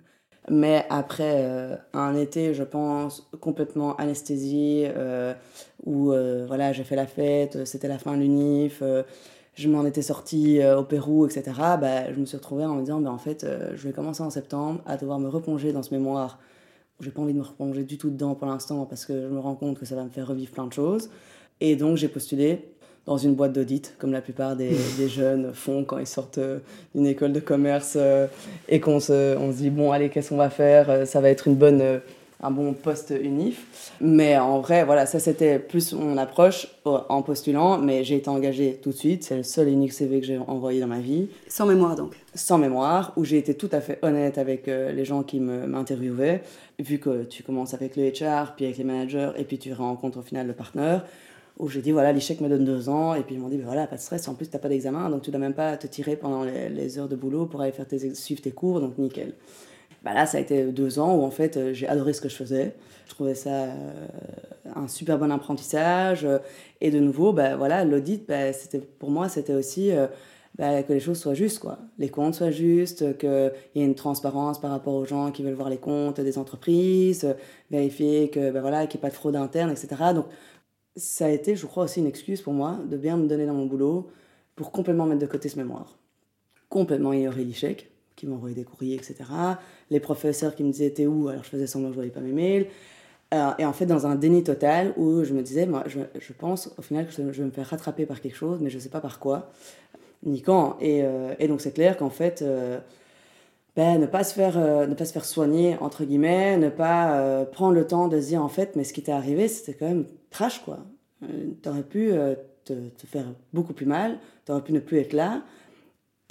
mais 0.49 0.85
après 0.89 1.35
euh, 1.37 1.75
un 1.93 2.15
été, 2.15 2.53
je 2.53 2.63
pense, 2.63 3.29
complètement 3.39 3.95
anesthésie, 3.97 4.85
euh, 4.85 5.33
où 5.85 6.11
euh, 6.11 6.45
voilà, 6.47 6.73
j'ai 6.73 6.83
fait 6.83 6.95
la 6.95 7.05
fête, 7.05 7.65
c'était 7.65 7.87
la 7.87 7.99
fin 7.99 8.15
de 8.15 8.21
l'UNIF, 8.21 8.81
je 9.55 9.67
m'en 9.67 9.85
étais 9.85 10.01
sortie 10.01 10.59
au 10.65 10.83
Pérou, 10.83 11.25
etc. 11.25 11.43
Bah, 11.79 12.11
je 12.13 12.19
me 12.19 12.25
suis 12.25 12.37
retrouvée 12.37 12.65
en 12.65 12.75
me 12.75 12.81
disant, 12.81 13.01
bah, 13.01 13.11
en 13.11 13.17
fait, 13.17 13.45
je 13.75 13.87
vais 13.87 13.93
commencer 13.93 14.23
en 14.23 14.29
septembre 14.29 14.81
à 14.85 14.97
devoir 14.97 15.19
me 15.19 15.27
replonger 15.27 15.73
dans 15.73 15.83
ce 15.83 15.93
mémoire. 15.93 16.39
J'ai 17.01 17.11
pas 17.11 17.21
envie 17.21 17.33
de 17.33 17.39
me 17.39 17.43
replonger 17.43 17.83
du 17.83 17.97
tout 17.97 18.09
dedans 18.09 18.35
pour 18.35 18.47
l'instant 18.47 18.85
parce 18.85 19.05
que 19.05 19.13
je 19.13 19.27
me 19.27 19.39
rends 19.39 19.55
compte 19.55 19.79
que 19.79 19.85
ça 19.85 19.95
va 19.95 20.03
me 20.03 20.09
faire 20.09 20.27
revivre 20.27 20.51
plein 20.51 20.67
de 20.67 20.73
choses. 20.73 21.09
Et 21.59 21.75
donc 21.75 21.97
j'ai 21.97 22.07
postulé 22.07 22.71
dans 23.05 23.17
une 23.17 23.33
boîte 23.33 23.53
d'audit, 23.53 23.95
comme 23.97 24.11
la 24.11 24.21
plupart 24.21 24.55
des, 24.55 24.75
jeunes 25.07 25.53
font 25.53 25.83
quand 25.83 25.97
ils 25.97 26.07
sortent 26.07 26.37
euh, 26.37 26.59
d'une 26.93 27.07
école 27.07 27.33
de 27.33 27.39
commerce 27.39 27.93
euh, 27.95 28.27
et 28.69 28.79
qu'on 28.79 28.99
se, 28.99 29.35
on 29.37 29.51
se 29.51 29.57
dit, 29.57 29.69
bon, 29.69 29.91
allez, 29.91 30.09
qu'est-ce 30.09 30.29
qu'on 30.29 30.37
va 30.37 30.49
faire? 30.49 30.89
Euh, 30.89 31.05
Ça 31.05 31.21
va 31.21 31.29
être 31.29 31.47
une 31.47 31.55
bonne, 31.55 32.01
un 32.41 32.51
bon 32.51 32.73
poste 32.73 33.13
unif. 33.21 33.91
Mais 34.01 34.37
en 34.37 34.59
vrai, 34.59 34.83
voilà, 34.83 35.05
ça 35.05 35.19
c'était 35.19 35.59
plus 35.59 35.93
mon 35.93 36.17
approche 36.17 36.67
en 36.85 37.21
postulant, 37.21 37.77
mais 37.77 38.03
j'ai 38.03 38.17
été 38.17 38.29
engagée 38.29 38.79
tout 38.81 38.89
de 38.89 38.95
suite. 38.95 39.23
C'est 39.23 39.37
le 39.37 39.43
seul 39.43 39.67
et 39.67 39.71
unique 39.71 39.93
CV 39.93 40.19
que 40.19 40.25
j'ai 40.25 40.37
envoyé 40.37 40.79
dans 40.79 40.87
ma 40.87 40.99
vie. 40.99 41.29
Sans 41.47 41.65
mémoire 41.65 41.95
donc 41.95 42.15
Sans 42.33 42.57
mémoire, 42.57 43.13
où 43.15 43.23
j'ai 43.23 43.37
été 43.37 43.53
tout 43.53 43.69
à 43.71 43.81
fait 43.81 43.99
honnête 44.01 44.37
avec 44.37 44.67
les 44.67 45.05
gens 45.05 45.23
qui 45.23 45.39
m'interviewaient, 45.39 46.43
vu 46.79 46.97
que 46.97 47.23
tu 47.23 47.43
commences 47.43 47.73
avec 47.73 47.95
le 47.95 48.09
HR, 48.09 48.55
puis 48.55 48.65
avec 48.65 48.77
les 48.77 48.83
managers, 48.83 49.31
et 49.37 49.43
puis 49.43 49.57
tu 49.57 49.73
rencontres 49.73 50.19
au 50.19 50.23
final 50.23 50.47
le 50.47 50.53
partenaire 50.53 51.05
où 51.61 51.69
j'ai 51.69 51.81
dit 51.81 51.91
voilà, 51.91 52.11
l'échec 52.11 52.41
me 52.41 52.49
donne 52.49 52.65
deux 52.65 52.89
ans, 52.89 53.13
et 53.13 53.21
puis 53.21 53.35
ils 53.35 53.41
m'ont 53.41 53.47
dit 53.47 53.57
ben 53.57 53.65
voilà, 53.65 53.85
pas 53.85 53.95
de 53.95 54.01
stress, 54.01 54.27
en 54.27 54.33
plus 54.33 54.47
tu 54.47 54.55
n'as 54.55 54.59
pas 54.59 54.67
d'examen, 54.67 55.09
donc 55.09 55.21
tu 55.21 55.29
dois 55.29 55.39
même 55.39 55.53
pas 55.53 55.77
te 55.77 55.85
tirer 55.85 56.15
pendant 56.15 56.43
les, 56.43 56.97
heures 56.97 57.07
de 57.07 57.15
boulot 57.15 57.45
pour 57.45 57.61
aller 57.61 57.71
faire 57.71 57.87
tes, 57.87 58.15
suivre 58.15 58.41
tes 58.41 58.51
cours, 58.51 58.81
donc 58.81 58.97
nickel. 58.97 59.33
Bah 60.03 60.13
là, 60.13 60.25
ça 60.25 60.37
a 60.37 60.41
été 60.41 60.65
deux 60.65 60.99
ans 60.99 61.15
où 61.15 61.23
en 61.23 61.31
fait 61.31 61.57
euh, 61.57 61.73
j'ai 61.73 61.87
adoré 61.87 62.13
ce 62.13 62.21
que 62.21 62.29
je 62.29 62.35
faisais. 62.35 62.75
Je 63.07 63.13
trouvais 63.13 63.35
ça 63.35 63.65
euh, 63.65 64.07
un 64.75 64.87
super 64.87 65.19
bon 65.19 65.31
apprentissage. 65.31 66.27
Et 66.79 66.91
de 66.91 66.99
nouveau, 66.99 67.33
bah, 67.33 67.55
voilà, 67.55 67.85
l'audit, 67.85 68.25
bah, 68.27 68.53
c'était, 68.53 68.79
pour 68.79 69.11
moi, 69.11 69.29
c'était 69.29 69.53
aussi 69.53 69.91
euh, 69.91 70.07
bah, 70.57 70.81
que 70.83 70.93
les 70.93 70.99
choses 70.99 71.19
soient 71.19 71.33
justes, 71.33 71.59
quoi. 71.59 71.77
Les 71.99 72.09
comptes 72.09 72.35
soient 72.35 72.51
justes, 72.51 73.17
qu'il 73.17 73.51
y 73.75 73.81
ait 73.81 73.85
une 73.85 73.95
transparence 73.95 74.59
par 74.59 74.71
rapport 74.71 74.93
aux 74.95 75.05
gens 75.05 75.31
qui 75.31 75.43
veulent 75.43 75.53
voir 75.53 75.69
les 75.69 75.77
comptes 75.77 76.19
des 76.21 76.37
entreprises, 76.37 77.35
vérifier 77.69 78.29
que, 78.29 78.51
bah, 78.51 78.61
voilà, 78.61 78.87
qu'il 78.87 78.97
n'y 78.97 79.01
ait 79.01 79.07
pas 79.07 79.09
de 79.09 79.15
fraude 79.15 79.35
interne, 79.35 79.69
etc. 79.71 80.13
Donc, 80.15 80.25
ça 80.95 81.25
a 81.25 81.29
été, 81.29 81.55
je 81.55 81.65
crois, 81.65 81.83
aussi 81.83 81.99
une 81.99 82.07
excuse 82.07 82.41
pour 82.41 82.53
moi 82.53 82.79
de 82.89 82.97
bien 82.97 83.17
me 83.17 83.27
donner 83.27 83.45
dans 83.45 83.53
mon 83.53 83.65
boulot 83.65 84.09
pour 84.55 84.71
complètement 84.71 85.05
mettre 85.05 85.21
de 85.21 85.25
côté 85.25 85.49
ce 85.49 85.57
mémoire. 85.57 85.97
Complètement 86.69 87.13
ignorer 87.13 87.43
l'échec, 87.43 87.91
qui 88.15 88.27
m'envoyait 88.27 88.55
des 88.55 88.63
courriers, 88.63 88.95
etc. 88.95 89.15
Les 89.91 89.99
professeurs 89.99 90.55
qui 90.55 90.63
me 90.63 90.71
disaient 90.71 90.89
t'es 90.89 91.05
où? 91.05 91.27
Alors 91.27 91.43
je 91.43 91.49
faisais 91.49 91.67
semblant 91.67 91.89
que 91.89 91.93
je 91.93 91.97
voyais 91.97 92.11
pas 92.11 92.21
mes 92.21 92.31
mails. 92.31 92.67
Euh, 93.33 93.51
et 93.59 93.65
en 93.65 93.73
fait, 93.73 93.85
dans 93.85 94.07
un 94.07 94.15
déni 94.15 94.43
total 94.43 94.93
où 94.97 95.23
je 95.23 95.33
me 95.33 95.41
disais, 95.41 95.65
moi, 95.65 95.83
je, 95.87 96.33
pense 96.33 96.73
au 96.77 96.81
final 96.81 97.07
que 97.07 97.13
je, 97.13 97.21
vais 97.21 97.45
me 97.45 97.51
faire 97.51 97.67
rattraper 97.67 98.05
par 98.05 98.19
quelque 98.19 98.35
chose, 98.35 98.59
mais 98.61 98.69
je 98.69 98.77
sais 98.77 98.89
pas 98.89 98.99
par 98.99 99.19
quoi, 99.19 99.51
ni 100.23 100.41
quand. 100.41 100.77
Et, 100.81 101.03
euh, 101.03 101.33
donc 101.47 101.61
c'est 101.61 101.71
clair 101.71 101.95
qu'en 101.97 102.09
fait, 102.09 102.41
euh, 102.41 102.79
ben, 103.77 103.99
ne, 103.99 104.05
pas 104.05 104.25
se 104.25 104.33
faire, 104.33 104.57
ne 104.59 104.93
pas 104.93 105.05
se 105.05 105.13
faire 105.13 105.23
soigner, 105.23 105.77
entre 105.79 106.03
guillemets, 106.03 106.57
ne 106.57 106.69
pas 106.69 107.45
prendre 107.53 107.73
le 107.73 107.87
temps 107.87 108.09
de 108.09 108.19
se 108.19 108.27
dire, 108.27 108.43
en 108.43 108.49
fait, 108.49 108.75
mais 108.75 108.83
ce 108.83 108.91
qui 108.91 109.01
t'est 109.01 109.13
arrivé, 109.13 109.47
c'était 109.47 109.77
quand 109.77 109.87
même 109.87 110.05
trash, 110.29 110.61
quoi. 110.63 110.79
T'aurais 111.61 111.83
pu 111.83 112.11
te, 112.65 112.73
te, 112.73 113.07
faire 113.07 113.25
beaucoup 113.53 113.73
plus 113.73 113.85
mal, 113.85 114.17
t'aurais 114.43 114.63
pu 114.63 114.73
ne 114.73 114.79
plus 114.79 114.97
être 114.97 115.13
là. 115.13 115.43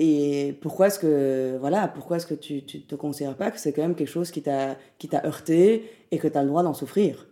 Et 0.02 0.56
pourquoi 0.62 0.86
est-ce 0.86 0.98
que, 0.98 1.58
voilà, 1.60 1.86
pourquoi 1.86 2.16
est-ce 2.16 2.26
que 2.26 2.32
tu 2.32 2.54
ne 2.54 2.80
te 2.80 2.94
considères 2.94 3.36
pas 3.36 3.50
que 3.50 3.60
c'est 3.60 3.70
quand 3.70 3.82
même 3.82 3.94
quelque 3.94 4.08
chose 4.08 4.30
qui 4.30 4.40
t'a 4.40 4.76
heurté 5.26 5.90
et 6.10 6.16
que 6.16 6.26
tu 6.26 6.38
as 6.38 6.42
le 6.42 6.48
droit 6.48 6.62
d'en 6.62 6.72
souffrir? 6.72 7.26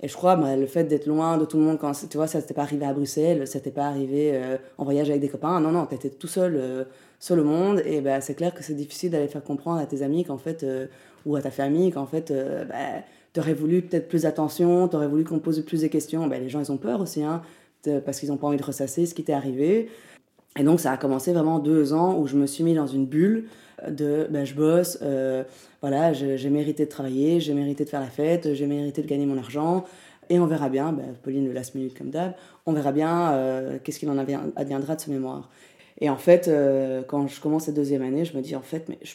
Et 0.00 0.06
je 0.06 0.14
crois, 0.14 0.36
bah, 0.36 0.56
le 0.56 0.66
fait 0.66 0.84
d'être 0.84 1.06
loin 1.06 1.36
de 1.36 1.44
tout 1.44 1.58
le 1.58 1.64
monde, 1.64 1.78
quand, 1.80 1.90
tu 2.08 2.16
vois, 2.16 2.28
ça 2.28 2.40
t'était 2.40 2.54
pas 2.54 2.62
arrivé 2.62 2.86
à 2.86 2.92
Bruxelles, 2.92 3.48
ça 3.48 3.58
t'était 3.58 3.72
pas 3.72 3.86
arrivé 3.86 4.30
euh, 4.34 4.56
en 4.78 4.84
voyage 4.84 5.10
avec 5.10 5.20
des 5.20 5.28
copains, 5.28 5.58
non, 5.58 5.72
non, 5.72 5.84
tu 5.86 5.96
étais 5.96 6.10
tout 6.10 6.28
seul, 6.28 6.86
seul 7.18 7.40
au 7.40 7.44
monde, 7.44 7.82
et 7.84 8.00
bah, 8.00 8.20
c'est 8.20 8.34
clair 8.34 8.54
que 8.54 8.62
c'est 8.62 8.74
difficile 8.74 9.10
d'aller 9.10 9.26
faire 9.26 9.42
comprendre 9.42 9.80
à 9.80 9.86
tes 9.86 10.02
amis 10.02 10.24
qu'en 10.24 10.38
fait, 10.38 10.64
ou 11.26 11.34
à 11.34 11.42
ta 11.42 11.50
famille 11.50 11.90
qu'en 11.90 12.06
fait, 12.06 12.32
bah, 12.68 13.02
t'aurais 13.32 13.54
voulu 13.54 13.82
peut-être 13.82 14.06
plus 14.06 14.26
attention, 14.26 14.86
t'aurais 14.86 15.08
voulu 15.08 15.24
qu'on 15.24 15.40
pose 15.40 15.64
plus 15.64 15.80
de 15.80 15.88
questions. 15.88 16.28
Ben, 16.28 16.40
les 16.40 16.48
gens, 16.48 16.60
ils 16.60 16.70
ont 16.70 16.76
peur 16.76 17.00
aussi, 17.00 17.24
hein, 17.24 17.42
parce 18.04 18.20
qu'ils 18.20 18.28
n'ont 18.28 18.36
pas 18.36 18.46
envie 18.46 18.58
de 18.58 18.64
ressasser 18.64 19.06
ce 19.06 19.14
qui 19.14 19.24
t'est 19.24 19.32
arrivé. 19.32 19.88
Et 20.58 20.64
donc, 20.64 20.80
ça 20.80 20.92
a 20.92 20.96
commencé 20.96 21.32
vraiment 21.32 21.58
deux 21.58 21.92
ans 21.92 22.18
où 22.18 22.26
je 22.26 22.36
me 22.36 22.46
suis 22.46 22.62
mis 22.64 22.74
dans 22.74 22.86
une 22.86 23.06
bulle 23.06 23.48
de 23.88 24.26
ben, 24.30 24.44
je 24.44 24.54
bosse, 24.54 24.98
euh, 25.02 25.44
voilà, 25.80 26.12
j'ai 26.12 26.50
mérité 26.50 26.84
de 26.84 26.90
travailler, 26.90 27.40
j'ai 27.40 27.54
mérité 27.54 27.84
de 27.84 27.88
faire 27.88 28.00
la 28.00 28.06
fête, 28.06 28.54
j'ai 28.54 28.66
mérité 28.66 29.02
de 29.02 29.06
gagner 29.06 29.26
mon 29.26 29.38
argent. 29.38 29.84
Et 30.28 30.38
on 30.38 30.46
verra 30.46 30.68
bien, 30.68 30.92
ben, 30.92 31.14
Pauline 31.22 31.46
le 31.46 31.52
last 31.52 31.74
minute 31.74 31.96
comme 31.96 32.10
d'hab, 32.10 32.34
on 32.66 32.72
verra 32.72 32.92
bien 32.92 33.32
euh, 33.32 33.78
qu'est-ce 33.82 33.98
qu'il 33.98 34.08
en 34.08 34.18
adviendra 34.18 34.96
de 34.96 35.00
ce 35.00 35.10
mémoire. 35.10 35.50
Et 36.00 36.08
en 36.10 36.16
fait, 36.16 36.48
euh, 36.48 37.02
quand 37.06 37.28
je 37.28 37.40
commence 37.40 37.64
cette 37.64 37.74
deuxième 37.74 38.02
année, 38.02 38.24
je 38.24 38.36
me 38.36 38.42
dis 38.42 38.56
en 38.56 38.62
fait, 38.62 38.88
mais 38.88 38.98
je, 39.02 39.14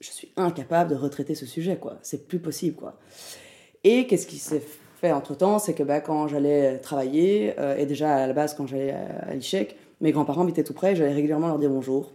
suis 0.00 0.28
incapable 0.36 0.90
de 0.90 0.96
retraiter 0.96 1.34
ce 1.34 1.46
sujet, 1.46 1.76
quoi. 1.76 1.98
C'est 2.02 2.26
plus 2.26 2.38
possible, 2.38 2.76
quoi. 2.76 2.98
Et 3.84 4.06
qu'est-ce 4.06 4.26
qui 4.26 4.36
s'est 4.36 4.62
fait 5.00 5.12
entre-temps? 5.12 5.58
C'est 5.58 5.74
que 5.74 5.82
bah, 5.82 6.00
quand 6.00 6.28
j'allais 6.28 6.78
travailler, 6.78 7.54
euh, 7.58 7.76
et 7.76 7.86
déjà 7.86 8.16
à 8.16 8.26
la 8.26 8.32
base 8.32 8.54
quand 8.54 8.66
j'allais 8.66 8.92
à, 8.92 9.34
l'ICHEC, 9.34 9.76
mes 10.00 10.12
grands-parents 10.12 10.42
habitaient 10.42 10.64
tout 10.64 10.74
près, 10.74 10.96
j'allais 10.96 11.12
régulièrement 11.12 11.48
leur 11.48 11.58
dire 11.58 11.70
bonjour. 11.70 12.12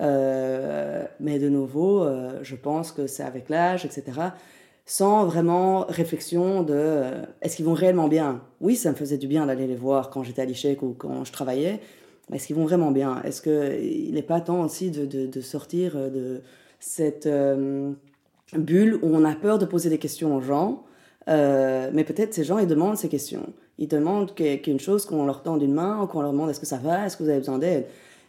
Euh, 0.00 1.04
mais 1.20 1.38
de 1.38 1.48
nouveau, 1.48 2.02
euh, 2.02 2.38
je 2.42 2.54
pense 2.54 2.92
que 2.92 3.06
c'est 3.06 3.22
avec 3.22 3.48
l'âge, 3.48 3.84
etc. 3.84 4.04
Sans 4.84 5.24
vraiment 5.24 5.86
réflexion 5.88 6.62
de 6.62 7.02
est-ce 7.42 7.56
qu'ils 7.56 7.64
vont 7.64 7.74
réellement 7.74 8.08
bien? 8.08 8.42
Oui, 8.60 8.76
ça 8.76 8.90
me 8.90 8.94
faisait 8.94 9.18
du 9.18 9.26
bien 9.26 9.46
d'aller 9.46 9.66
les 9.66 9.74
voir 9.74 10.10
quand 10.10 10.22
j'étais 10.22 10.42
à 10.42 10.44
l'ICHEC 10.44 10.82
ou 10.82 10.94
quand 10.96 11.24
je 11.24 11.32
travaillais, 11.32 11.80
est-ce 12.32 12.46
qu'ils 12.46 12.56
vont 12.56 12.64
vraiment 12.64 12.90
bien? 12.90 13.22
Est-ce 13.22 13.42
qu'il 13.42 14.14
n'est 14.14 14.22
pas 14.22 14.40
temps 14.40 14.62
aussi 14.62 14.90
de, 14.90 15.06
de, 15.06 15.40
sortir 15.40 15.94
de 15.96 16.42
cette 16.80 17.28
bulle 18.52 18.98
où 19.02 19.14
on 19.14 19.24
a 19.24 19.34
peur 19.34 19.58
de 19.58 19.64
poser 19.64 19.90
des 19.90 19.98
questions 19.98 20.36
aux 20.36 20.40
gens? 20.40 20.84
Euh, 21.28 21.90
mais 21.92 22.04
peut-être 22.04 22.34
ces 22.34 22.44
gens, 22.44 22.58
ils 22.58 22.66
demandent 22.66 22.96
ces 22.96 23.08
questions. 23.08 23.52
Ils 23.78 23.88
demandent 23.88 24.34
qu'une 24.34 24.80
chose, 24.80 25.04
qu'on 25.04 25.26
leur 25.26 25.42
tende 25.42 25.62
une 25.62 25.74
main, 25.74 26.06
qu'on 26.10 26.22
leur 26.22 26.32
demande 26.32 26.50
est-ce 26.50 26.60
que 26.60 26.66
ça 26.66 26.78
va, 26.78 27.06
est-ce 27.06 27.16
que 27.16 27.22
vous 27.22 27.28
avez 27.28 27.38
besoin 27.38 27.58
d'aide. 27.58 27.86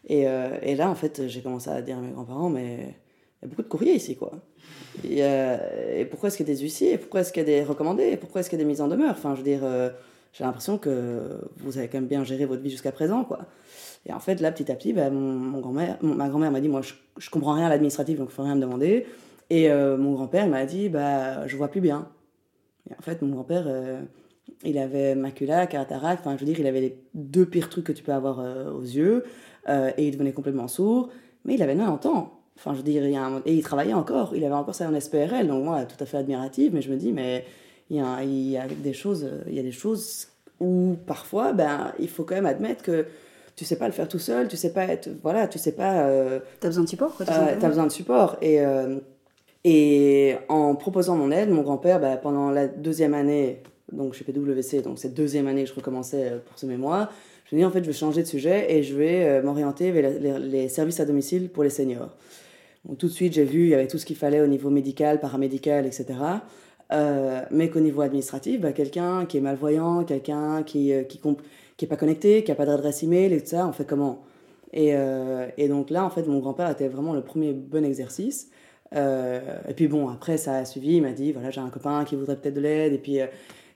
Et, 0.07 0.27
euh, 0.27 0.57
et, 0.61 0.75
là, 0.75 0.89
en 0.89 0.95
fait, 0.95 1.27
j'ai 1.27 1.41
commencé 1.41 1.69
à 1.69 1.81
dire 1.81 1.97
à 1.97 2.01
mes 2.01 2.11
grands-parents, 2.11 2.49
mais 2.49 2.95
il 3.41 3.43
y 3.43 3.45
a 3.45 3.47
beaucoup 3.47 3.63
de 3.63 3.67
courriers 3.67 3.95
ici, 3.95 4.15
quoi. 4.15 4.31
Et, 5.03 5.23
euh, 5.23 5.99
et 5.99 6.05
pourquoi 6.05 6.27
est-ce 6.27 6.37
qu'il 6.37 6.47
y 6.47 6.51
a 6.51 6.53
des 6.53 6.61
huissiers? 6.61 6.97
Pourquoi 6.97 7.21
est-ce 7.21 7.31
qu'il 7.31 7.41
y 7.41 7.45
a 7.45 7.47
des 7.47 7.63
recommandés? 7.63 8.17
Pourquoi 8.17 8.41
est-ce 8.41 8.49
qu'il 8.49 8.59
y 8.59 8.61
a 8.61 8.63
des 8.63 8.69
mises 8.69 8.81
en 8.81 8.87
demeure? 8.87 9.11
Enfin, 9.11 9.35
je 9.35 9.39
veux 9.39 9.43
dire, 9.43 9.61
j'ai 10.33 10.43
l'impression 10.43 10.77
que 10.77 11.39
vous 11.57 11.77
avez 11.77 11.87
quand 11.87 11.97
même 11.97 12.07
bien 12.07 12.23
géré 12.23 12.45
votre 12.45 12.61
vie 12.61 12.69
jusqu'à 12.69 12.91
présent, 12.91 13.23
quoi. 13.23 13.39
Et 14.05 14.13
en 14.13 14.19
fait, 14.19 14.39
là, 14.39 14.51
petit 14.51 14.71
à 14.71 14.75
petit, 14.75 14.93
bah, 14.93 15.09
mon, 15.09 15.59
grand-mère, 15.59 15.97
ma 16.01 16.29
grand-mère 16.29 16.51
m'a 16.51 16.61
dit, 16.61 16.69
moi, 16.69 16.81
je, 16.81 16.93
je 17.17 17.29
comprends 17.29 17.53
rien 17.53 17.65
à 17.65 17.69
l'administratif, 17.69 18.17
donc 18.17 18.29
il 18.31 18.33
faut 18.33 18.43
rien 18.43 18.55
me 18.55 18.61
demander. 18.61 19.05
Et 19.49 19.69
mon 19.69 20.13
grand-père 20.13 20.47
m'a 20.47 20.65
dit, 20.65 20.89
bah, 20.89 21.47
je 21.47 21.55
vois 21.55 21.69
plus 21.69 21.81
bien 21.81 22.07
en 22.97 23.01
fait, 23.01 23.21
mon 23.21 23.33
grand-père, 23.33 23.65
euh, 23.67 24.01
il 24.63 24.77
avait 24.77 25.15
macula, 25.15 25.67
cataracte, 25.67 26.21
enfin, 26.25 26.35
je 26.35 26.41
veux 26.41 26.45
dire, 26.45 26.59
il 26.59 26.67
avait 26.67 26.81
les 26.81 26.99
deux 27.13 27.45
pires 27.45 27.69
trucs 27.69 27.85
que 27.85 27.91
tu 27.91 28.03
peux 28.03 28.13
avoir 28.13 28.39
euh, 28.39 28.71
aux 28.71 28.81
yeux, 28.81 29.23
euh, 29.69 29.91
et 29.97 30.07
il 30.07 30.11
devenait 30.11 30.33
complètement 30.33 30.67
sourd, 30.67 31.09
mais 31.45 31.55
il 31.55 31.61
avait 31.61 31.75
90 31.75 32.07
ans. 32.07 32.33
Enfin, 32.57 32.73
je 32.73 32.77
veux 32.77 32.83
dire, 32.83 33.05
il 33.05 33.41
et 33.45 33.53
il 33.53 33.61
travaillait 33.61 33.93
encore, 33.93 34.35
il 34.35 34.43
avait 34.43 34.55
encore 34.55 34.73
ça 34.73 34.89
en 34.89 34.99
SPRL, 34.99 35.47
donc 35.47 35.63
moi, 35.63 35.85
tout 35.85 36.01
à 36.01 36.05
fait 36.05 36.17
admirative, 36.17 36.73
mais 36.73 36.81
je 36.81 36.91
me 36.91 36.97
dis, 36.97 37.11
mais 37.11 37.45
il 37.89 37.97
y 37.97 37.99
a, 37.99 38.23
il 38.23 38.49
y 38.49 38.57
a 38.57 38.67
des 38.67 38.93
choses, 38.93 39.29
il 39.47 39.53
y 39.53 39.59
a 39.59 39.63
des 39.63 39.71
choses 39.71 40.27
où 40.59 40.95
parfois, 41.05 41.53
ben, 41.53 41.93
il 41.99 42.09
faut 42.09 42.23
quand 42.23 42.33
même 42.33 42.47
admettre 42.47 42.81
que 42.81 43.05
tu 43.55 43.63
sais 43.63 43.77
pas 43.77 43.85
le 43.85 43.93
faire 43.93 44.07
tout 44.07 44.19
seul, 44.19 44.47
tu 44.47 44.57
sais 44.57 44.73
pas 44.73 44.85
être, 44.85 45.09
voilà, 45.21 45.47
tu 45.47 45.59
sais 45.59 45.71
pas. 45.73 46.09
tu 46.59 46.65
as 46.65 46.69
besoin 46.69 46.83
de 46.83 46.89
support, 46.89 47.15
quoi. 47.15 47.27
Tu 47.27 47.31
as 47.31 47.69
besoin 47.69 47.85
de 47.85 47.91
support, 47.91 48.37
et 48.41 48.59
et 49.63 50.37
en 50.47 50.75
proposant 50.75 51.17
mon 51.17 51.29
aide, 51.29 51.49
mon 51.49 51.61
grand-père, 51.61 51.99
bah, 51.99 52.15
pendant 52.15 52.51
la 52.51 52.67
deuxième 52.67 53.13
année, 53.13 53.61
donc 53.91 54.13
chez 54.13 54.23
PWC, 54.25 54.81
donc 54.81 54.99
cette 54.99 55.13
deuxième 55.13 55.47
année 55.47 55.63
que 55.63 55.69
je 55.69 55.75
recommençais 55.75 56.31
euh, 56.31 56.37
pour 56.45 56.57
ce 56.59 56.65
mémoire, 56.65 57.11
je 57.49 57.55
me 57.55 57.61
dis 57.61 57.65
en 57.65 57.71
fait 57.71 57.81
je 57.81 57.87
vais 57.87 57.93
changer 57.93 58.21
de 58.21 58.27
sujet 58.27 58.73
et 58.73 58.83
je 58.83 58.95
vais 58.95 59.25
euh, 59.25 59.41
m'orienter 59.41 59.91
vers 59.91 60.39
les, 60.39 60.67
services 60.67 60.99
à 60.99 61.05
domicile 61.05 61.49
pour 61.49 61.63
les 61.63 61.69
seniors. 61.69 62.09
tout 62.97 63.07
de 63.07 63.11
suite, 63.11 63.33
j'ai 63.33 63.45
vu, 63.45 63.63
il 63.63 63.69
y 63.69 63.73
avait 63.73 63.87
tout 63.87 63.97
ce 63.97 64.05
qu'il 64.05 64.17
fallait 64.17 64.41
au 64.41 64.47
niveau 64.47 64.69
médical, 64.69 65.19
paramédical, 65.19 65.85
etc. 65.85 66.05
Euh, 66.91 67.41
mais 67.51 67.69
qu'au 67.69 67.79
niveau 67.79 68.01
administratif, 68.01 68.61
bah, 68.61 68.71
quelqu'un 68.71 69.25
qui 69.25 69.37
est 69.37 69.41
malvoyant, 69.41 70.03
quelqu'un 70.03 70.63
qui 70.63 70.89
n'est 70.89 71.05
qui, 71.05 71.19
qui 71.77 71.85
est 71.85 71.87
pas 71.87 71.97
connecté, 71.97 72.43
qui 72.43 72.51
n'a 72.51 72.55
pas 72.55 72.65
d'adresse 72.65 73.03
email 73.03 73.33
et 73.33 73.41
tout 73.41 73.47
ça, 73.47 73.67
on 73.67 73.73
fait 73.73 73.85
comment? 73.85 74.23
Et, 74.73 74.93
et, 75.57 75.67
donc 75.69 75.89
là, 75.89 76.03
en 76.03 76.09
fait, 76.09 76.27
mon 76.27 76.39
grand-père 76.39 76.69
était 76.69 76.89
vraiment 76.89 77.13
le 77.13 77.21
premier 77.21 77.53
bon 77.53 77.85
exercice. 77.85 78.49
Et 78.93 79.73
puis 79.75 79.87
bon, 79.87 80.09
après, 80.09 80.37
ça 80.37 80.57
a 80.57 80.65
suivi. 80.65 80.97
Il 80.97 81.01
m'a 81.01 81.13
dit 81.13 81.31
voilà, 81.31 81.49
j'ai 81.51 81.61
un 81.61 81.69
copain 81.69 82.03
qui 82.03 82.15
voudrait 82.15 82.35
peut-être 82.35 82.55
de 82.55 82.61
l'aide. 82.61 82.93
Et 82.93 82.97
puis 82.97 83.19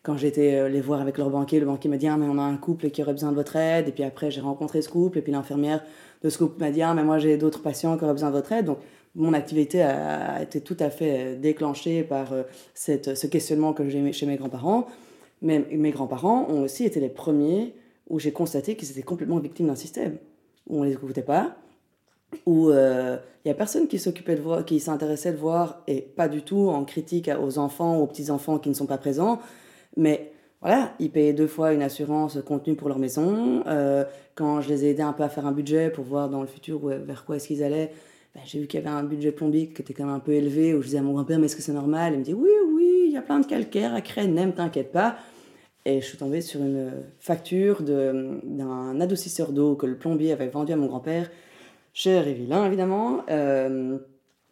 quand 0.04 0.18
j'étais 0.18 0.68
les 0.70 0.82
voir 0.82 1.02
avec 1.02 1.18
leur 1.18 1.30
banquier, 1.30 1.60
le 1.60 1.66
banquier 1.66 1.90
m'a 1.90 1.98
dit 1.98 2.08
ah, 2.08 2.18
mais 2.18 2.26
on 2.28 2.38
a 2.38 2.44
un 2.44 2.58
couple 2.58 2.90
qui 2.90 3.02
aurait 3.04 3.14
besoin 3.14 3.32
de 3.32 3.36
votre 3.36 3.56
aide. 3.56 3.88
Et 3.88 3.92
puis 3.92 4.04
après, 4.04 4.32
j'ai 4.32 4.42
rencontré 4.42 4.82
ce 4.82 4.90
couple. 4.90 5.20
Et 5.20 5.22
puis 5.22 5.32
l'infirmière 5.32 5.84
de 6.24 6.30
ce 6.30 6.38
couple 6.38 6.60
m'a 6.60 6.72
dit 6.72 6.82
ah, 6.82 6.94
mais 6.94 7.04
moi 7.04 7.20
j'ai 7.20 7.38
d'autres 7.38 7.62
patients 7.62 7.98
qui 7.98 8.04
auraient 8.04 8.14
besoin 8.14 8.30
de 8.30 8.36
votre 8.36 8.52
aide. 8.52 8.66
Donc 8.66 8.80
mon 9.16 9.34
activité 9.34 9.84
a, 9.84 10.42
été 10.42 10.62
tout 10.62 10.78
à 10.80 10.90
fait 10.90 11.36
déclenchée 11.36 12.04
par 12.04 12.34
cette, 12.74 13.16
ce 13.16 13.28
questionnement 13.28 13.74
que 13.74 13.88
j'ai 13.90 14.12
chez 14.12 14.26
mes 14.26 14.38
grands-parents. 14.38 14.88
Mais 15.42 15.66
mes 15.72 15.92
grands-parents 15.92 16.48
ont 16.50 16.64
aussi 16.64 16.86
été 16.86 17.00
les 17.00 17.10
premiers 17.10 17.74
où 18.10 18.20
j'ai 18.20 18.32
constaté 18.32 18.76
qu'ils 18.76 18.92
étaient 18.92 19.02
complètement 19.02 19.40
victimes 19.40 19.68
d'un 19.68 19.76
système, 19.76 20.18
où 20.68 20.78
on 20.78 20.82
ne 20.82 20.88
les 20.88 20.94
écoutait 20.94 21.24
pas, 21.24 21.56
où 22.46 22.70
il 22.70 22.76
euh, 22.76 23.18
n'y 23.46 23.52
a 23.52 23.56
personne 23.56 23.88
qui 23.88 24.00
s'occupait 24.00 24.36
de 24.36 24.42
voir, 24.42 24.66
qui 24.66 24.80
s'intéressait 24.80 25.32
de 25.32 25.38
voir, 25.38 25.82
et 25.88 26.02
pas 26.02 26.28
du 26.28 26.42
tout 26.42 26.70
en 26.70 26.84
critique 26.84 27.30
aux 27.42 27.58
enfants 27.58 27.98
aux 27.98 28.08
petits-enfants 28.08 28.60
qui 28.60 28.70
ne 28.70 28.74
sont 28.74 28.86
pas 28.86 28.98
présents, 28.98 29.40
mais 29.98 30.32
voilà, 30.62 30.94
ils 31.00 31.10
payaient 31.10 31.34
deux 31.34 31.48
fois 31.48 31.74
une 31.74 31.82
assurance 31.82 32.38
contenue 32.46 32.76
pour 32.76 32.88
leur 32.88 33.00
maison. 33.00 33.64
Euh, 33.68 34.04
quand 34.36 34.62
je 34.62 34.70
les 34.70 34.86
ai 34.86 34.90
aidés 34.92 35.02
un 35.02 35.14
peu 35.14 35.24
à 35.24 35.30
faire 35.30 35.46
un 35.46 35.52
budget 35.52 35.90
pour 35.90 36.06
voir 36.06 36.30
dans 36.30 36.42
le 36.42 36.48
futur 36.48 36.80
vers 36.88 37.26
quoi 37.26 37.38
est-ce 37.38 37.48
qu'ils 37.48 37.64
allaient, 37.64 37.92
ben, 38.36 38.42
j'ai 38.46 38.60
vu 38.60 38.68
qu'il 38.68 38.80
y 38.80 38.84
avait 38.84 38.96
un 38.96 39.04
budget 39.04 39.32
plombique 39.32 39.74
qui 39.74 39.82
était 39.82 39.94
quand 39.94 40.06
même 40.06 40.14
un 40.14 40.20
peu 40.20 40.34
élevé, 40.34 40.74
où 40.74 40.82
je 40.82 40.88
disais 40.88 41.00
à 41.00 41.02
mon 41.02 41.14
grand-père, 41.14 41.40
mais 41.40 41.48
est-ce 41.48 41.56
que 41.56 41.62
c'est 41.62 41.74
normal? 41.74 42.14
Il 42.14 42.20
me 42.20 42.24
dit, 42.24 42.34
oui, 42.34 42.52
oui, 42.74 43.04
il 43.08 43.12
y 43.12 43.18
a 43.18 43.22
plein 43.22 43.40
de 43.40 43.46
calcaire 43.46 43.94
à 43.94 44.28
n'aime, 44.28 44.54
t'inquiète 44.54 44.92
pas. 44.92 45.18
Et 45.84 46.00
je 46.00 46.06
suis 46.06 46.18
tombée 46.18 46.42
sur 46.42 46.62
une 46.62 46.92
facture 47.20 47.82
d'un 47.82 49.02
adoucisseur 49.02 49.52
d'eau 49.52 49.76
que 49.76 49.88
le 49.88 49.98
plombier 49.98 50.32
avait 50.32 50.48
vendu 50.48 50.72
à 50.72 50.76
mon 50.76 50.86
grand-père, 50.86 51.30
cher 51.94 52.28
et 52.28 52.34
vilain 52.34 52.66
évidemment. 52.66 53.24
Euh, 53.30 53.98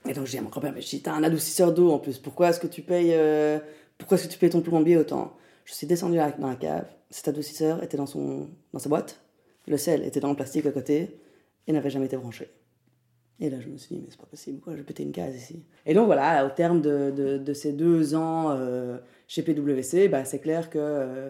et 0.08 0.14
donc 0.14 0.26
j'ai 0.26 0.32
dit 0.32 0.38
à 0.40 0.42
mon 0.42 0.50
grand-père, 0.50 0.74
mais 0.74 0.82
si 0.82 1.02
t'as 1.02 1.14
un 1.14 1.24
adoucisseur 1.24 1.72
d'eau 1.72 1.92
en 1.92 2.00
plus, 2.00 2.18
pourquoi 2.18 2.50
est-ce 2.50 2.60
que 2.60 2.68
tu 2.68 2.82
payes, 2.82 3.14
euh, 3.14 3.60
pourquoi 4.00 4.18
est-ce 4.18 4.28
que 4.28 4.34
tu 4.34 4.40
payes 4.40 4.50
ton 4.50 4.62
plombier 4.62 4.98
autant 4.98 5.38
Je 5.66 5.74
suis 5.74 5.86
descendue 5.86 6.18
dans 6.18 6.48
la 6.48 6.56
cave, 6.56 6.88
cet 7.12 7.28
adoucisseur 7.28 7.84
était 7.84 7.98
dans, 7.98 8.08
son, 8.08 8.50
dans 8.74 8.80
sa 8.80 8.90
boîte, 8.90 9.22
le 9.68 9.78
sel 9.78 10.04
était 10.04 10.20
dans 10.20 10.30
le 10.30 10.36
plastique 10.36 10.66
à 10.66 10.72
côté 10.72 11.20
et 11.68 11.72
n'avait 11.72 11.92
jamais 11.92 12.08
été 12.08 12.18
branché. 12.18 12.50
Et 13.42 13.50
là, 13.50 13.58
je 13.62 13.70
me 13.70 13.78
suis 13.78 13.96
dit, 13.96 14.02
mais 14.02 14.08
c'est 14.10 14.20
pas 14.20 14.26
possible, 14.26 14.60
quoi, 14.60 14.74
je 14.74 14.80
vais 14.80 14.84
péter 14.84 15.04
une 15.04 15.14
case 15.14 15.36
ici. 15.36 15.64
Et 15.86 15.94
donc 15.94 16.08
voilà, 16.08 16.46
au 16.46 16.50
terme 16.50 16.82
de, 16.82 17.12
de, 17.38 17.54
ces 17.54 17.72
deux 17.72 18.14
ans 18.14 18.48
euh, 18.50 18.98
chez 19.28 19.44
PWC, 19.44 20.10
bah, 20.10 20.26
c'est 20.26 20.40
clair 20.40 20.70
que 20.70 20.78
euh, 20.78 21.30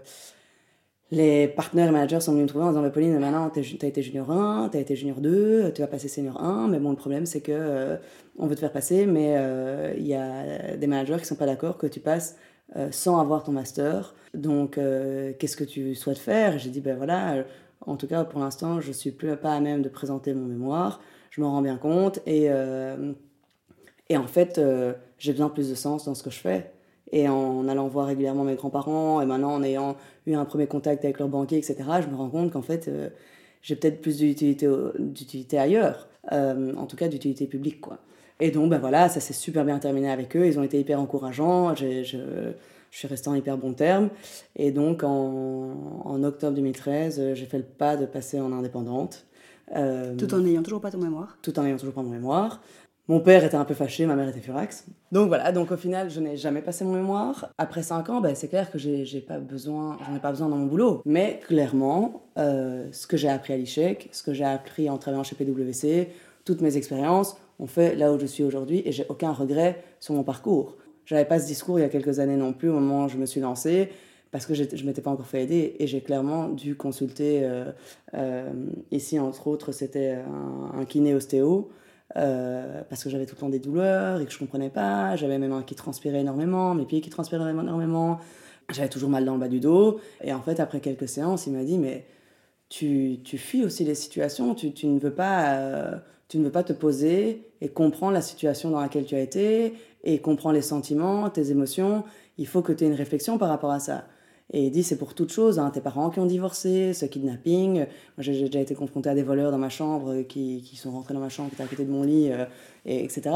les 1.12 1.48
partenaires 1.48 1.90
et 1.90 1.92
managers 1.92 2.22
sont 2.22 2.32
venus 2.32 2.44
me 2.44 2.48
trouver 2.48 2.66
en 2.66 2.70
disant, 2.70 2.82
mais 2.82 2.92
Pauline, 2.92 3.20
maintenant, 3.20 3.52
tu 3.52 3.60
as 3.60 3.88
été 3.88 4.02
junior 4.02 4.32
1, 4.32 4.70
tu 4.70 4.78
as 4.78 4.80
été 4.80 4.96
junior 4.96 5.22
2, 5.22 5.72
tu 5.74 5.82
vas 5.82 5.88
passer 5.88 6.08
senior 6.08 6.42
1, 6.42 6.70
mais 6.70 6.80
bon, 6.80 6.90
le 6.90 6.96
problème, 6.96 7.28
c'est 7.28 7.42
que 7.42 7.52
euh, 7.52 7.98
on 8.40 8.48
veut 8.48 8.56
te 8.56 8.62
faire 8.62 8.72
passer, 8.72 9.06
mais 9.06 9.36
il 9.98 10.08
y 10.08 10.16
a 10.16 10.78
des 10.78 10.88
managers 10.88 11.18
qui 11.20 11.26
sont 11.26 11.36
pas 11.36 11.46
d'accord 11.46 11.78
que 11.78 11.88
tu 11.88 12.00
passes 12.00 12.38
sans 12.92 13.20
avoir 13.20 13.44
ton 13.44 13.52
master. 13.52 14.14
Donc, 14.34 14.76
qu'est-ce 14.76 15.58
que 15.58 15.64
tu 15.64 15.96
souhaites 15.96 16.18
faire? 16.18 16.60
J'ai 16.60 16.70
dit, 16.70 16.82
ben 16.82 16.96
voilà, 16.96 17.44
en 17.86 17.96
tout 17.96 18.08
cas, 18.08 18.24
pour 18.24 18.40
l'instant, 18.40 18.80
je 18.80 18.92
suis 18.92 19.12
plus 19.12 19.36
pas 19.38 19.54
à 19.54 19.60
même 19.60 19.82
de 19.82 19.90
présenter 19.90 20.34
mon 20.34 20.46
mémoire 20.46 21.00
je 21.30 21.42
m'en 21.42 21.52
rends 21.52 21.62
bien 21.62 21.78
compte. 21.78 22.20
Et, 22.26 22.48
euh, 22.50 23.14
et 24.10 24.18
en 24.18 24.28
fait, 24.28 24.58
euh, 24.58 24.94
j'ai 25.18 25.34
de 25.34 25.46
plus 25.48 25.70
de 25.70 25.76
sens 25.76 26.06
dans 26.06 26.16
ce 26.16 26.24
que 26.24 26.30
je 26.30 26.40
fais. 26.40 26.72
Et 27.12 27.28
en 27.28 27.68
allant 27.68 27.88
voir 27.88 28.06
régulièrement 28.06 28.44
mes 28.44 28.56
grands-parents, 28.56 29.20
et 29.20 29.26
maintenant 29.26 29.54
en 29.54 29.64
ayant 29.64 29.96
eu 30.28 30.36
un 30.36 30.46
premier 30.46 30.68
contact 30.68 31.04
avec 31.06 31.18
leur 31.18 31.28
banquier, 31.28 31.58
etc., 31.58 31.76
je 32.02 32.08
me 32.08 32.16
rends 32.16 32.30
compte 32.30 32.52
qu'en 32.52 32.62
fait, 32.62 32.88
euh, 32.88 33.10
j'ai 33.64 33.76
peut-être 33.76 34.00
plus 34.00 34.18
d'utilité 34.20 35.58
ailleurs, 35.58 36.08
en 36.32 36.86
tout 36.86 36.96
cas 36.96 37.08
d'utilité 37.08 37.48
publique. 37.48 37.82
Quoi. 37.82 37.98
Et 38.40 38.52
donc, 38.52 38.70
ben 38.70 38.80
voilà, 38.80 39.10
ça 39.10 39.20
s'est 39.20 39.34
super 39.34 39.66
bien 39.66 39.80
terminé 39.80 40.10
avec 40.10 40.36
eux. 40.36 40.46
Ils 40.48 40.60
ont 40.60 40.64
été 40.64 40.80
hyper 40.80 41.00
encourageants. 41.00 41.76
Je, 41.76 42.04
je, 42.04 42.18
suis 42.92 43.08
restée 43.08 43.30
en 43.30 43.36
hyper 43.36 43.58
bon 43.58 43.74
terme. 43.74 44.10
Et 44.56 44.72
donc, 44.72 45.04
en, 45.04 46.02
en 46.06 46.24
octobre 46.24 46.56
2013, 46.56 47.34
j'ai 47.34 47.46
fait 47.46 47.58
le 47.58 47.64
pas 47.64 47.98
de 47.98 48.06
passer 48.06 48.40
en 48.40 48.52
indépendante. 48.52 49.26
Euh, 49.76 50.16
tout 50.16 50.34
en 50.34 50.40
n'ayant 50.40 50.64
toujours 50.64 50.82
pas 50.82 50.92
ton 50.92 50.98
mémoire. 50.98 51.38
Tout 51.42 51.58
en 51.60 51.64
n'ayant 51.64 51.78
toujours 51.78 51.94
pas 51.94 52.02
mon 52.02 52.10
mémoire. 52.10 52.62
Mon 53.08 53.20
père 53.20 53.44
était 53.44 53.56
un 53.56 53.66
peu 53.66 53.74
fâché, 53.74 54.06
ma 54.06 54.16
mère 54.16 54.30
était 54.30 54.40
furax. 54.40 54.86
Donc 55.12 55.30
voilà, 55.30 55.52
donc 55.52 55.72
au 55.72 55.78
final, 55.78 56.12
je 56.12 56.20
n'ai 56.20 56.38
jamais 56.38 56.62
passé 56.62 56.86
mon 56.86 56.94
mémoire. 56.94 57.50
Après 57.58 57.82
5 57.82 58.08
ans, 58.10 58.22
ben, 58.22 58.36
c'est 58.36 58.50
clair 58.50 58.70
que 58.70 58.78
j'ai 58.78 59.22
pas 59.22 59.40
besoin, 59.40 59.98
j'en 60.06 60.16
ai 60.16 60.20
pas 60.20 60.30
besoin 60.30 60.48
dans 60.48 60.58
mon 60.58 60.68
boulot. 60.68 61.02
Mais 61.06 61.40
clairement, 61.48 62.22
euh, 62.38 62.88
ce 62.92 63.08
que 63.08 63.18
j'ai 63.18 63.30
appris 63.30 63.54
à 63.54 63.58
l'ICHEC, 63.58 64.10
ce 64.12 64.22
que 64.22 64.32
j'ai 64.32 64.46
appris 64.46 64.92
en 64.92 65.00
travaillant 65.00 65.24
chez 65.24 65.36
PwC, 65.36 66.10
toutes 66.46 66.62
mes 66.62 66.78
expériences 66.78 67.36
ont 67.60 67.68
fait 67.68 67.96
là 67.96 68.12
où 68.12 68.20
je 68.20 68.26
suis 68.26 68.44
aujourd'hui 68.44 68.82
et 68.86 68.92
j'ai 68.92 69.06
aucun 69.10 69.32
regret 69.32 69.84
sur 70.00 70.14
mon 70.14 70.24
parcours. 70.24 70.78
J'avais 71.06 71.26
pas 71.26 71.40
ce 71.40 71.48
discours 71.48 71.80
il 71.80 71.82
y 71.82 71.86
a 71.86 71.90
quelques 71.90 72.20
années 72.20 72.38
non 72.38 72.54
plus 72.54 72.70
au 72.70 72.74
moment 72.74 73.06
où 73.06 73.10
je 73.10 73.18
me 73.18 73.26
suis 73.26 73.42
lancée 73.42 73.90
parce 74.32 74.46
que 74.46 74.54
je 74.54 74.86
m'étais 74.86 75.02
pas 75.02 75.10
encore 75.10 75.26
fait 75.26 75.44
aider 75.44 75.76
et 75.80 75.88
j'ai 75.88 76.02
clairement 76.02 76.50
dû 76.50 76.76
consulter, 76.76 77.42
euh, 77.44 77.72
euh, 78.14 78.52
ici 78.92 79.20
entre 79.20 79.48
autres 79.48 79.72
c'était 79.72 80.20
un, 80.74 80.86
kiné 80.86 81.16
ostéo, 81.16 81.70
euh, 82.16 82.84
parce 82.90 83.04
que 83.04 83.10
j'avais 83.10 83.26
tout 83.26 83.36
le 83.36 83.40
temps 83.40 83.50
des 83.50 83.60
douleurs 83.60 84.22
et 84.22 84.26
que 84.26 84.32
je 84.32 84.38
comprenais 84.38 84.70
pas, 84.70 85.16
j'avais 85.16 85.40
même 85.40 85.52
un 85.52 85.64
qui 85.64 85.74
transpirait 85.74 86.22
énormément, 86.22 86.76
mes 86.76 86.86
pieds 86.86 87.02
qui 87.02 87.10
transpiraient 87.10 87.50
énormément, 87.50 88.20
j'avais 88.70 88.90
toujours 88.90 89.10
mal 89.10 89.26
dans 89.26 89.34
le 89.34 89.40
bas 89.40 89.48
du 89.48 89.60
dos. 89.60 90.00
Et 90.24 90.32
en 90.32 90.42
fait 90.42 90.60
après 90.60 90.80
quelques 90.80 91.10
séances 91.10 91.48
il 91.48 91.54
m'a 91.54 91.64
dit 91.64 91.80
mais 91.80 92.06
tu, 92.70 93.20
tu 93.24 93.40
fuis 93.40 93.66
aussi 93.66 93.84
les 93.84 93.96
situations, 93.96 94.54
tu, 94.54 94.74
tu 94.74 94.86
ne 94.88 95.00
veux 95.00 95.14
pas... 95.14 96.02
tu 96.30 96.38
ne 96.38 96.46
veux 96.46 96.52
pas 96.52 96.64
te 96.64 96.74
poser 96.74 97.44
et 97.60 97.68
comprendre 97.70 98.14
la 98.14 98.22
situation 98.22 98.70
dans 98.70 98.80
laquelle 98.80 99.06
tu 99.06 99.16
as 99.16 99.20
été 99.20 99.74
et 100.04 100.20
comprendre 100.20 100.56
les 100.56 100.62
sentiments, 100.62 101.30
tes 101.30 101.52
émotions. 101.52 102.04
Il 102.38 102.48
faut 102.48 102.62
que 102.62 102.72
tu 102.72 102.86
aies 102.86 102.88
une 102.88 102.94
réflexion 102.94 103.38
par 103.38 103.50
rapport 103.50 103.72
à 103.72 103.80
ça. 103.80 104.06
Et 104.52 104.66
il 104.66 104.72
dit 104.72 104.84
c'est 104.84 104.98
pour 104.98 105.14
toute 105.14 105.32
chose, 105.32 105.60
hein, 105.60 105.70
tes 105.70 105.82
parents 105.82 106.10
qui 106.10 106.20
ont 106.20 106.26
divorcé, 106.26 106.94
ce 106.94 107.06
kidnapping. 107.06 107.78
Moi 107.78 107.86
j'ai 108.20 108.46
déjà 108.46 108.60
été 108.60 108.74
confrontée 108.74 109.10
à 109.10 109.16
des 109.16 109.24
voleurs 109.24 109.52
dans 109.52 109.58
ma 109.58 109.70
chambre 109.70 110.22
qui, 110.24 110.64
qui 110.64 110.76
sont 110.76 110.92
rentrés 110.92 111.14
dans 111.14 111.20
ma 111.20 111.30
chambre, 111.30 111.50
qui 111.50 111.56
étaient 111.56 111.64
à 111.64 111.68
côté 111.68 111.84
de 111.84 111.92
mon 111.92 112.04
lit, 112.04 112.32
euh, 112.32 112.46
et, 112.86 113.04
etc. 113.04 113.32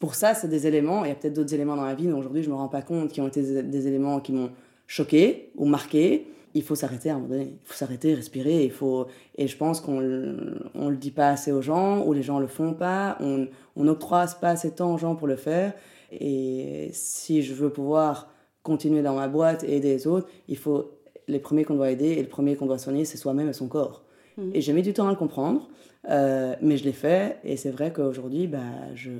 Pour 0.00 0.14
ça, 0.14 0.34
c'est 0.34 0.48
des 0.48 0.66
éléments, 0.66 1.04
il 1.04 1.08
y 1.08 1.12
a 1.12 1.14
peut-être 1.14 1.34
d'autres 1.34 1.52
éléments 1.54 1.76
dans 1.76 1.84
la 1.84 1.94
vie, 1.94 2.06
mais 2.06 2.14
aujourd'hui 2.14 2.42
je 2.42 2.48
me 2.48 2.54
rends 2.54 2.68
pas 2.68 2.82
compte, 2.82 3.12
qui 3.12 3.20
ont 3.20 3.28
été 3.28 3.62
des, 3.62 3.86
éléments 3.86 4.18
qui 4.20 4.32
m'ont 4.32 4.50
choqué 4.86 5.50
ou 5.56 5.66
marqué. 5.66 6.26
Il 6.54 6.62
faut 6.62 6.74
s'arrêter 6.74 7.10
à 7.10 7.14
un 7.14 7.16
moment 7.16 7.30
donné, 7.30 7.58
il 7.62 7.66
faut 7.66 7.74
s'arrêter, 7.74 8.14
respirer, 8.14 8.64
il 8.64 8.70
faut... 8.70 9.08
et 9.36 9.48
je 9.48 9.56
pense 9.56 9.80
qu'on 9.80 10.36
on 10.74 10.88
le 10.88 10.96
dit 10.96 11.10
pas 11.10 11.30
assez 11.30 11.50
aux 11.50 11.62
gens, 11.62 12.04
ou 12.04 12.12
les 12.12 12.22
gens 12.22 12.38
le 12.38 12.46
font 12.46 12.74
pas, 12.74 13.16
on, 13.20 13.48
on 13.76 13.88
octroie 13.88 14.26
pas 14.40 14.50
assez 14.50 14.70
de 14.70 14.74
temps 14.74 14.94
aux 14.94 14.98
gens 14.98 15.16
pour 15.16 15.26
le 15.26 15.36
faire. 15.36 15.72
Et 16.12 16.90
si 16.92 17.42
je 17.42 17.54
veux 17.54 17.70
pouvoir 17.70 18.30
continuer 18.62 19.02
dans 19.02 19.14
ma 19.14 19.28
boîte 19.28 19.64
et 19.64 19.76
aider 19.76 19.92
les 19.92 20.06
autres, 20.06 20.28
il 20.48 20.56
faut 20.56 20.92
les 21.28 21.38
premiers 21.38 21.64
qu'on 21.64 21.74
doit 21.74 21.90
aider 21.90 22.08
et 22.08 22.22
le 22.22 22.28
premier 22.28 22.56
qu'on 22.56 22.66
doit 22.66 22.78
soigner, 22.78 23.04
c'est 23.04 23.16
soi-même 23.16 23.48
et 23.48 23.52
son 23.52 23.68
corps. 23.68 24.04
Mm. 24.36 24.50
Et 24.54 24.60
j'ai 24.60 24.72
mis 24.72 24.82
du 24.82 24.92
temps 24.92 25.06
à 25.06 25.10
le 25.10 25.16
comprendre, 25.16 25.68
euh, 26.08 26.54
mais 26.60 26.76
je 26.76 26.84
l'ai 26.84 26.92
fait. 26.92 27.38
Et 27.44 27.56
c'est 27.56 27.70
vrai 27.70 27.92
qu'aujourd'hui, 27.92 28.46
bah, 28.46 28.58
je, 28.94 29.10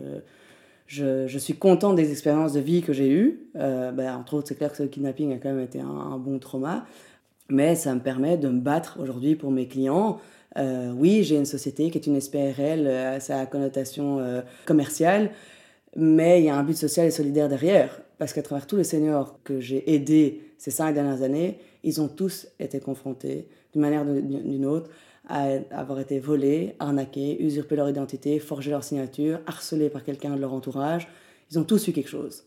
je, 0.87 1.27
je, 1.27 1.39
suis 1.39 1.55
contente 1.55 1.97
des 1.97 2.11
expériences 2.11 2.53
de 2.53 2.61
vie 2.61 2.83
que 2.83 2.93
j'ai 2.93 3.11
eues. 3.11 3.49
Euh, 3.57 3.93
bah, 3.93 4.17
entre 4.17 4.35
autres, 4.35 4.49
c'est 4.49 4.57
clair 4.57 4.71
que 4.71 4.77
ce 4.77 4.83
kidnapping 4.83 5.33
a 5.33 5.39
quand 5.39 5.51
même 5.51 5.65
été 5.65 5.81
un, 5.81 6.19
bon 6.19 6.39
trauma. 6.39 6.85
Mais 7.49 7.75
ça 7.75 7.95
me 7.95 8.01
permet 8.01 8.37
de 8.37 8.49
me 8.49 8.61
battre 8.61 8.99
aujourd'hui 9.01 9.37
pour 9.37 9.51
mes 9.51 9.69
clients. 9.69 10.21
Euh, 10.57 10.93
oui, 10.93 11.23
j'ai 11.25 11.37
une 11.37 11.45
société 11.45 11.91
qui 11.91 11.99
est 11.99 12.07
une 12.07 12.21
SPRL, 12.21 13.21
ça 13.21 13.41
a 13.41 13.47
connotation 13.47 14.21
commerciale, 14.67 15.31
mais 15.97 16.41
il 16.41 16.47
y 16.47 16.49
a 16.49 16.57
un 16.57 16.63
but 16.63 16.77
social 16.77 17.07
et 17.07 17.11
solidaire 17.11 17.49
derrière 17.49 18.01
parce 18.19 18.33
qu'à 18.33 18.43
travers 18.43 18.67
tous 18.67 18.77
les 18.77 18.85
seniors 18.85 19.39
que 19.45 19.61
j'ai 19.61 19.93
aidés 19.93 20.41
ces 20.59 20.71
cinq 20.71 20.93
dernières 20.93 21.23
années, 21.23 21.59
ils 21.83 22.01
ont 22.01 22.09
tous 22.09 22.47
été 22.59 22.81
confrontés, 22.81 23.49
d'une 23.73 23.83
manière 23.83 24.03
ou 24.03 24.21
d'une 24.21 24.67
autre, 24.67 24.91
à 25.29 25.49
avoir 25.71 26.01
été 26.01 26.21
volés, 26.21 26.75
arnaqués, 26.79 27.43
usurpés 27.43 27.77
leur 27.77 27.89
identité, 27.89 28.39
forgés 28.39 28.71
leur 28.71 28.85
signature, 28.85 29.41
harcelés 29.47 29.89
par 29.89 30.05
quelqu'un 30.05 30.37
de 30.37 30.41
leur 30.41 30.53
entourage. 30.53 31.09
Ils 31.51 31.59
ont 31.59 31.65
tous 31.65 31.89
eu 31.89 31.93
quelque 31.93 32.09
chose. 32.09 32.45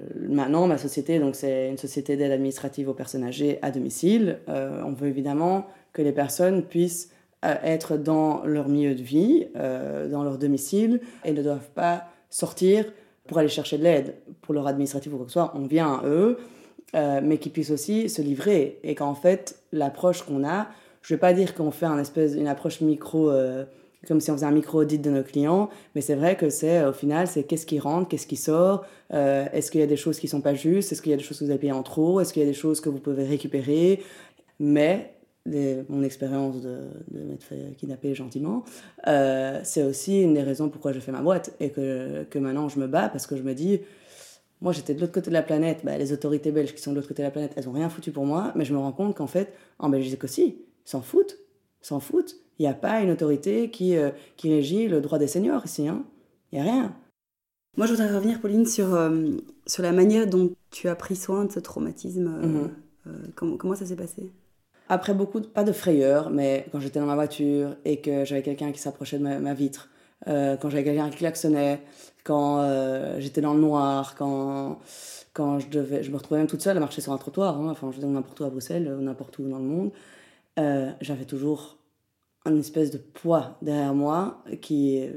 Euh, 0.00 0.04
maintenant, 0.28 0.66
ma 0.66 0.78
société, 0.78 1.18
donc 1.18 1.36
c'est 1.36 1.68
une 1.68 1.78
société 1.78 2.16
d'aide 2.16 2.32
administrative 2.32 2.88
aux 2.88 2.94
personnes 2.94 3.24
âgées 3.24 3.58
à 3.62 3.70
domicile. 3.70 4.38
Euh, 4.48 4.82
on 4.84 4.92
veut 4.92 5.08
évidemment 5.08 5.66
que 5.92 6.02
les 6.02 6.12
personnes 6.12 6.62
puissent 6.62 7.10
euh, 7.44 7.54
être 7.62 7.96
dans 7.96 8.44
leur 8.44 8.68
milieu 8.68 8.94
de 8.94 9.02
vie, 9.02 9.48
dans 9.54 10.22
leur 10.22 10.38
domicile, 10.38 11.00
et 11.24 11.32
ne 11.32 11.42
doivent 11.42 11.70
pas 11.74 12.04
sortir 12.30 12.86
pour 13.26 13.38
aller 13.38 13.48
chercher 13.48 13.78
de 13.78 13.84
l'aide 13.84 14.14
pour 14.40 14.54
leur 14.54 14.66
administratif 14.66 15.12
ou 15.12 15.16
quoi 15.16 15.26
que 15.26 15.32
ce 15.32 15.34
soit, 15.34 15.52
on 15.54 15.66
vient 15.66 15.94
à 15.94 16.06
eux, 16.06 16.38
mais 16.94 17.38
qu'ils 17.38 17.52
puissent 17.52 17.70
aussi 17.70 18.08
se 18.08 18.20
livrer. 18.20 18.80
Et 18.82 18.94
qu'en 18.94 19.14
fait, 19.14 19.60
l'approche 19.72 20.22
qu'on 20.22 20.44
a, 20.46 20.68
je 21.02 21.12
ne 21.12 21.16
vais 21.16 21.20
pas 21.20 21.32
dire 21.32 21.54
qu'on 21.54 21.70
fait 21.70 21.86
un 21.86 21.98
espèce, 21.98 22.34
une 22.34 22.48
approche 22.48 22.80
micro, 22.80 23.30
comme 24.06 24.20
si 24.20 24.30
on 24.30 24.34
faisait 24.34 24.46
un 24.46 24.52
micro-audit 24.52 25.00
de 25.00 25.10
nos 25.10 25.22
clients, 25.22 25.70
mais 25.94 26.00
c'est 26.00 26.14
vrai 26.14 26.36
que 26.36 26.50
c'est 26.50 26.84
au 26.84 26.92
final, 26.92 27.26
c'est 27.26 27.44
qu'est-ce 27.44 27.66
qui 27.66 27.78
rentre, 27.78 28.08
qu'est-ce 28.08 28.26
qui 28.26 28.36
sort, 28.36 28.84
est-ce 29.10 29.70
qu'il 29.70 29.80
y 29.80 29.84
a 29.84 29.86
des 29.86 29.96
choses 29.96 30.18
qui 30.18 30.28
sont 30.28 30.40
pas 30.40 30.54
justes, 30.54 30.92
est-ce 30.92 31.02
qu'il 31.02 31.10
y 31.10 31.14
a 31.14 31.18
des 31.18 31.22
choses 31.22 31.38
que 31.38 31.44
vous 31.44 31.50
avez 31.50 31.60
payées 31.60 31.72
en 31.72 31.82
trop, 31.82 32.20
est-ce 32.20 32.32
qu'il 32.32 32.42
y 32.42 32.44
a 32.44 32.48
des 32.48 32.54
choses 32.54 32.80
que 32.80 32.88
vous 32.88 32.98
pouvez 32.98 33.24
récupérer, 33.24 34.02
mais 34.58 35.14
mon 35.46 36.02
expérience 36.02 36.60
de, 36.60 36.78
de 37.10 37.22
m'être 37.24 37.42
fait 37.42 37.74
kidnapper 37.76 38.14
gentiment, 38.14 38.64
euh, 39.06 39.60
c'est 39.64 39.82
aussi 39.82 40.22
une 40.22 40.34
des 40.34 40.42
raisons 40.42 40.68
pourquoi 40.68 40.92
je 40.92 41.00
fais 41.00 41.12
ma 41.12 41.20
boîte 41.20 41.54
et 41.60 41.70
que, 41.70 42.24
que 42.24 42.38
maintenant 42.38 42.68
je 42.68 42.78
me 42.78 42.86
bats 42.86 43.08
parce 43.08 43.26
que 43.26 43.36
je 43.36 43.42
me 43.42 43.54
dis, 43.54 43.80
moi 44.60 44.72
j'étais 44.72 44.94
de 44.94 45.00
l'autre 45.00 45.12
côté 45.12 45.30
de 45.30 45.34
la 45.34 45.42
planète, 45.42 45.80
bah, 45.84 45.98
les 45.98 46.12
autorités 46.12 46.52
belges 46.52 46.74
qui 46.74 46.80
sont 46.80 46.92
de 46.92 46.96
l'autre 46.96 47.08
côté 47.08 47.22
de 47.22 47.26
la 47.26 47.32
planète, 47.32 47.52
elles 47.56 47.68
ont 47.68 47.72
rien 47.72 47.88
foutu 47.88 48.12
pour 48.12 48.24
moi, 48.24 48.52
mais 48.54 48.64
je 48.64 48.72
me 48.72 48.78
rends 48.78 48.92
compte 48.92 49.16
qu'en 49.16 49.26
fait, 49.26 49.52
en 49.78 49.88
Belgique 49.88 50.22
aussi, 50.22 50.58
s'en 50.84 51.02
foutent, 51.02 51.38
s'en 51.80 51.98
foutent. 51.98 52.36
Il 52.58 52.62
n'y 52.62 52.68
a 52.68 52.74
pas 52.74 53.00
une 53.00 53.10
autorité 53.10 53.70
qui, 53.70 53.96
euh, 53.96 54.10
qui 54.36 54.52
régit 54.52 54.88
le 54.88 55.00
droit 55.00 55.18
des 55.18 55.26
seniors 55.26 55.64
ici, 55.64 55.88
hein. 55.88 56.04
Il 56.52 56.60
n'y 56.60 56.68
a 56.68 56.70
rien. 56.70 56.94
Moi, 57.78 57.86
je 57.86 57.92
voudrais 57.92 58.14
revenir, 58.14 58.40
Pauline, 58.40 58.66
sur, 58.66 58.94
euh, 58.94 59.30
sur 59.66 59.82
la 59.82 59.92
manière 59.92 60.26
dont 60.26 60.50
tu 60.70 60.88
as 60.88 60.94
pris 60.94 61.16
soin 61.16 61.46
de 61.46 61.52
ce 61.52 61.60
traumatisme. 61.60 62.28
Mhm. 62.28 62.70
comment, 63.34 63.56
comment 63.56 63.74
ça 63.74 63.86
s'est 63.86 63.96
passé? 63.96 64.30
Après 64.92 65.14
beaucoup, 65.14 65.40
pas 65.40 65.64
de 65.64 65.72
frayeur, 65.72 66.28
mais 66.28 66.66
quand 66.70 66.78
j'étais 66.78 67.00
dans 67.00 67.06
ma 67.06 67.14
voiture 67.14 67.76
et 67.86 68.02
que 68.02 68.26
j'avais 68.26 68.42
quelqu'un 68.42 68.72
qui 68.72 68.78
s'approchait 68.78 69.18
de 69.18 69.22
ma, 69.24 69.54
vitre, 69.54 69.88
euh, 70.28 70.58
quand 70.58 70.68
j'avais 70.68 70.84
quelqu'un 70.84 71.08
qui 71.08 71.16
klaxonnait, 71.16 71.80
quand 72.24 72.58
euh, 72.58 73.18
j'étais 73.18 73.40
dans 73.40 73.54
le 73.54 73.60
noir, 73.60 74.14
quand, 74.16 74.80
quand 75.32 75.60
je, 75.60 75.68
devais, 75.68 76.02
je 76.02 76.10
me 76.10 76.16
retrouvais 76.16 76.40
même 76.40 76.46
toute 76.46 76.60
seule 76.60 76.76
à 76.76 76.80
marcher 76.80 77.00
sur 77.00 77.12
un 77.12 77.16
trottoir, 77.16 77.58
hein, 77.58 77.70
enfin 77.70 77.90
je 77.90 78.04
n'importe 78.04 78.40
où 78.40 78.44
à 78.44 78.50
Bruxelles 78.50 78.94
n'importe 79.00 79.38
où 79.38 79.48
dans 79.48 79.58
le 79.58 79.64
monde, 79.64 79.92
euh, 80.58 80.90
j'avais 81.00 81.24
toujours 81.24 81.78
une 82.46 82.58
espèce 82.58 82.90
de 82.90 82.98
poids 82.98 83.56
derrière 83.62 83.94
moi 83.94 84.42
qui... 84.60 85.08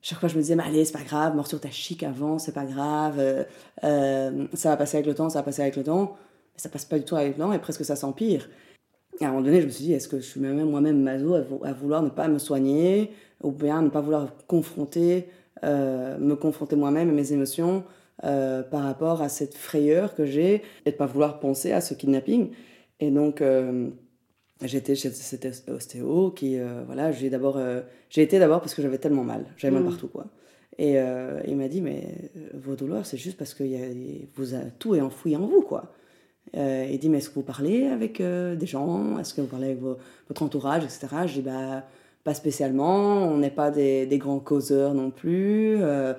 chaque 0.00 0.20
fois 0.20 0.28
je 0.28 0.36
me 0.36 0.40
disais, 0.40 0.56
mais 0.56 0.64
allez, 0.64 0.84
c'est 0.84 0.92
pas 0.92 1.04
grave, 1.04 1.34
morsure 1.34 1.60
ta 1.60 1.70
chic 1.70 2.02
avant, 2.02 2.38
c'est 2.38 2.54
pas 2.54 2.64
grave, 2.64 3.46
ça 3.82 4.70
va 4.70 4.76
passer 4.76 4.96
avec 4.96 5.06
le 5.06 5.14
temps, 5.14 5.28
ça 5.28 5.40
va 5.40 5.42
passer 5.42 5.62
avec 5.62 5.76
le 5.76 5.84
temps 5.84 6.16
ça 6.56 6.68
passe 6.68 6.84
pas 6.84 6.98
du 6.98 7.04
tout 7.04 7.16
avec 7.16 7.36
le 7.38 7.54
et 7.54 7.58
presque 7.58 7.84
ça 7.84 7.96
s'empire. 7.96 8.48
À 9.20 9.26
un 9.26 9.28
moment 9.28 9.42
donné, 9.42 9.60
je 9.60 9.66
me 9.66 9.70
suis 9.70 9.84
dit, 9.84 9.92
est-ce 9.92 10.08
que 10.08 10.18
je 10.18 10.26
suis 10.26 10.40
même 10.40 10.62
moi-même 10.68 11.02
maso 11.02 11.34
à, 11.34 11.72
vouloir 11.72 12.02
ne 12.02 12.10
pas 12.10 12.28
me 12.28 12.38
soigner, 12.38 13.12
ou 13.42 13.50
bien 13.50 13.80
ne 13.82 13.88
pas 13.88 14.00
vouloir 14.00 14.28
confronter, 14.46 15.28
euh, 15.64 16.18
me 16.18 16.34
confronter 16.34 16.76
moi-même 16.76 17.08
et 17.08 17.12
mes 17.12 17.32
émotions 17.32 17.84
euh, 18.24 18.62
par 18.62 18.82
rapport 18.82 19.22
à 19.22 19.28
cette 19.28 19.54
frayeur 19.54 20.14
que 20.14 20.26
j'ai 20.26 20.62
et 20.84 20.92
de 20.92 20.96
pas 20.96 21.06
vouloir 21.06 21.40
penser 21.40 21.72
à 21.72 21.80
ce 21.80 21.94
kidnapping. 21.94 22.50
Et 23.00 23.10
donc, 23.10 23.40
euh, 23.40 23.88
j'étais 24.62 24.94
chez 24.94 25.10
cet 25.10 25.68
ostéo 25.68 26.30
qui, 26.30 26.58
voilà, 26.86 27.12
j'ai 27.12 27.30
d'abord, 27.30 27.60
j'ai 28.10 28.22
été 28.22 28.38
d'abord 28.38 28.60
parce 28.60 28.74
que 28.74 28.82
j'avais 28.82 28.98
tellement 28.98 29.24
mal, 29.24 29.44
j'avais 29.56 29.74
mal 29.74 29.82
mmh. 29.82 29.88
partout, 29.88 30.08
quoi. 30.08 30.26
Et 30.78 30.96
il 31.46 31.56
m'a 31.56 31.68
dit, 31.68 31.80
mais 31.80 32.30
vos 32.54 32.74
douleurs, 32.74 33.06
c'est 33.06 33.16
juste 33.16 33.36
parce 33.36 33.54
que 33.54 33.64
y 33.64 33.76
a, 33.76 33.86
vous 34.34 34.54
a, 34.54 34.60
tout 34.78 34.94
est 34.94 35.00
enfoui 35.00 35.36
en 35.36 35.46
vous, 35.46 35.62
quoi. 35.62 35.92
Euh, 36.56 36.86
il 36.90 36.98
dit, 36.98 37.08
mais 37.08 37.18
est-ce 37.18 37.30
que 37.30 37.34
vous 37.34 37.42
parlez 37.42 37.86
avec 37.86 38.20
euh, 38.20 38.54
des 38.54 38.66
gens? 38.66 39.18
Est-ce 39.18 39.34
que 39.34 39.40
vous 39.40 39.46
parlez 39.46 39.66
avec 39.66 39.80
votre 39.80 40.42
entourage, 40.42 40.84
etc. 40.84 41.08
Je 41.26 41.34
dis, 41.34 41.42
bah, 41.42 41.84
pas 42.24 42.34
spécialement. 42.34 43.24
On 43.28 43.38
n'est 43.38 43.50
pas 43.50 43.70
des, 43.70 44.06
des, 44.06 44.18
grands 44.18 44.38
causeurs 44.38 44.94
non 44.94 45.10
plus. 45.10 45.76
Euh, 45.80 46.14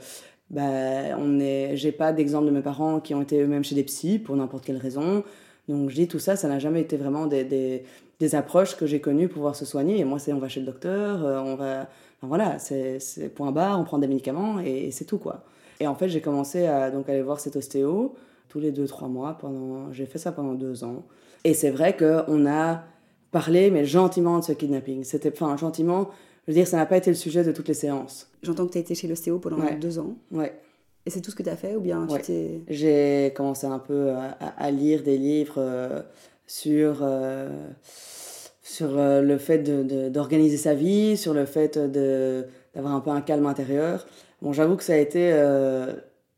bah, 0.50 1.18
on 1.18 1.40
est, 1.40 1.76
j'ai 1.76 1.92
pas 1.92 2.14
d'exemple 2.14 2.48
de 2.48 2.52
mes 2.52 2.62
parents 2.62 3.00
qui 3.00 3.14
ont 3.14 3.22
été 3.22 3.42
eux-mêmes 3.42 3.64
chez 3.64 3.76
des 3.76 3.84
psys 3.84 4.20
pour 4.20 4.36
n'importe 4.36 4.66
quelle 4.66 4.78
raison. 4.78 5.24
Donc 5.68 5.90
je 5.90 5.96
dis, 5.96 6.08
tout 6.08 6.20
ça, 6.20 6.36
ça 6.36 6.48
n'a 6.48 6.60
jamais 6.60 6.82
été 6.82 6.98
vraiment 6.98 7.28
des, 7.28 7.44
des, 7.44 7.84
des 8.20 8.36
approches 8.36 8.76
que 8.76 8.86
j'ai 8.86 9.00
connues 9.00 9.28
pour 9.28 9.36
pouvoir 9.36 9.56
se 9.56 9.66
soigner. 9.66 10.00
Et 10.00 10.04
moi, 10.04 10.20
c'est 10.20 10.34
on 10.34 10.40
va 10.40 10.50
chez 10.50 10.60
le 10.60 10.66
docteur, 10.66 11.26
euh, 11.26 11.40
on 11.40 11.56
va... 11.56 11.88
Enfin, 12.18 12.28
voilà, 12.28 12.58
c'est, 12.58 13.00
point 13.36 13.52
barre, 13.52 13.80
on 13.80 13.84
prend 13.84 14.00
des 14.00 14.08
médicaments 14.08 14.60
et, 14.60 14.88
et 14.88 14.92
c'est 14.92 15.06
tout, 15.06 15.20
quoi. 15.20 15.44
Et 15.80 15.88
en 15.88 15.94
fait, 15.94 16.10
j'ai 16.10 16.22
commencé 16.22 16.66
à 16.66 16.90
donc, 16.90 17.08
aller 17.10 17.22
voir 17.22 17.40
cet 17.40 17.56
ostéo 17.56 18.16
tous 18.50 18.60
les 18.60 18.72
deux, 18.72 18.88
trois 18.88 19.08
mois. 19.08 19.38
Pendant... 19.40 19.92
J'ai 19.92 20.06
fait 20.06 20.18
ça 20.18 20.32
pendant 20.32 20.54
deux 20.54 20.84
ans. 20.84 21.04
Et 21.44 21.54
c'est 21.54 21.70
vrai 21.70 21.96
qu'on 21.96 22.48
a 22.48 22.84
parlé, 23.32 23.70
mais 23.70 23.86
gentiment, 23.86 24.40
de 24.40 24.44
ce 24.44 24.54
kidnapping. 24.54 25.04
C'était, 25.04 25.32
enfin, 25.32 25.56
gentiment, 25.58 26.10
je 26.48 26.52
veux 26.52 26.56
dire, 26.56 26.68
ça 26.68 26.78
n'a 26.78 26.86
pas 26.86 26.98
été 26.98 27.12
le 27.12 27.16
sujet 27.16 27.44
de 27.44 27.52
toutes 27.52 27.68
les 27.68 27.74
séances. 27.74 28.30
J'entends 28.42 28.66
que 28.66 28.72
tu 28.72 28.78
as 28.78 28.82
été 28.82 28.96
chez 28.96 29.08
l'ostéo 29.08 29.38
pendant 29.38 29.58
deux 29.80 30.00
ans. 30.00 30.16
Ouais. 30.32 30.60
Et 31.06 31.10
c'est 31.10 31.22
tout 31.22 31.32
ce 31.32 31.36
que 31.36 31.44
tu 31.44 31.50
as 31.50 31.56
fait 31.56 31.76
ou 31.76 31.80
bien 31.80 32.06
tu 32.06 32.22
t'es... 32.22 32.62
J'ai 32.68 33.32
commencé 33.36 33.66
un 33.66 33.80
peu 33.80 34.12
à, 34.58 34.72
lire 34.72 35.04
des 35.04 35.18
livres 35.18 35.56
euh, 35.58 36.02
sur, 36.48 37.00
euh, 37.02 37.50
sur 38.64 38.98
euh, 38.98 39.22
le 39.22 39.38
fait 39.38 39.60
de, 39.60 40.10
d'organiser 40.10 40.58
sa 40.58 40.74
vie, 40.74 41.18
sur 41.18 41.34
le 41.34 41.46
fait 41.46 41.78
de, 41.78 42.46
d'avoir 42.74 42.96
un 42.96 43.02
peu 43.02 43.12
un 43.12 43.22
calme 43.22 43.46
intérieur. 43.46 44.08
Bon, 44.42 44.54
j'avoue 44.54 44.76
que 44.76 44.84
ça 44.84 44.94
a 44.94 44.98
été 44.98 45.32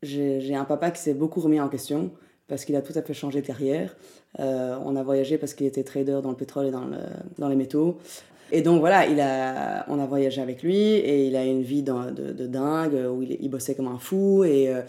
j'ai 0.02 0.54
un 0.54 0.64
papa 0.64 0.90
qui 0.90 1.00
s'est 1.00 1.14
beaucoup 1.14 1.40
remis 1.40 1.60
en 1.60 1.68
question 1.68 2.10
parce 2.48 2.64
qu'il 2.64 2.74
a 2.76 2.82
tout 2.82 2.92
à 2.96 3.02
fait 3.02 3.14
changé 3.14 3.42
de 3.42 3.46
carrière. 3.46 3.96
Euh, 4.40 4.76
on 4.84 4.96
a 4.96 5.02
voyagé 5.02 5.38
parce 5.38 5.54
qu'il 5.54 5.66
était 5.66 5.84
trader 5.84 6.20
dans 6.22 6.30
le 6.30 6.36
pétrole 6.36 6.66
et 6.66 6.70
dans, 6.70 6.84
le, 6.84 6.98
dans 7.38 7.48
les 7.48 7.56
métaux. 7.56 7.98
Et 8.50 8.62
donc 8.62 8.80
voilà, 8.80 9.06
il 9.06 9.20
a, 9.20 9.84
on 9.88 10.00
a 10.00 10.06
voyagé 10.06 10.40
avec 10.42 10.62
lui 10.62 10.76
et 10.76 11.26
il 11.26 11.36
a 11.36 11.44
une 11.44 11.62
vie 11.62 11.82
de, 11.82 12.10
de, 12.10 12.46
dingue 12.46 12.98
où 13.08 13.22
il, 13.22 13.36
il, 13.40 13.48
bossait 13.48 13.76
comme 13.76 13.86
un 13.86 13.98
fou 13.98 14.42
et, 14.42 14.68
euh, 14.68 14.82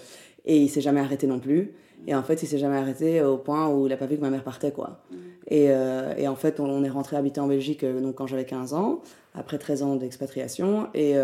et 0.45 0.57
il 0.57 0.69
s'est 0.69 0.81
jamais 0.81 1.01
arrêté 1.01 1.27
non 1.27 1.39
plus. 1.39 1.73
Et 2.07 2.15
en 2.15 2.23
fait, 2.23 2.41
il 2.43 2.47
s'est 2.47 2.57
jamais 2.57 2.77
arrêté 2.77 3.21
au 3.21 3.37
point 3.37 3.69
où 3.69 3.85
il 3.85 3.89
n'a 3.89 3.97
pas 3.97 4.07
vu 4.07 4.15
que 4.15 4.21
ma 4.21 4.29
mère 4.29 4.43
partait, 4.43 4.71
quoi. 4.71 5.01
Mm. 5.11 5.15
Et, 5.47 5.65
euh, 5.69 6.13
et, 6.17 6.27
en 6.27 6.35
fait, 6.35 6.59
on, 6.59 6.83
est 6.83 6.89
rentré 6.89 7.15
habiter 7.15 7.39
en 7.39 7.47
Belgique 7.47 7.85
donc 7.85 8.15
quand 8.15 8.27
j'avais 8.27 8.45
15 8.45 8.73
ans, 8.73 9.01
après 9.35 9.57
13 9.57 9.83
ans 9.83 9.95
d'expatriation. 9.95 10.87
Et, 10.93 11.15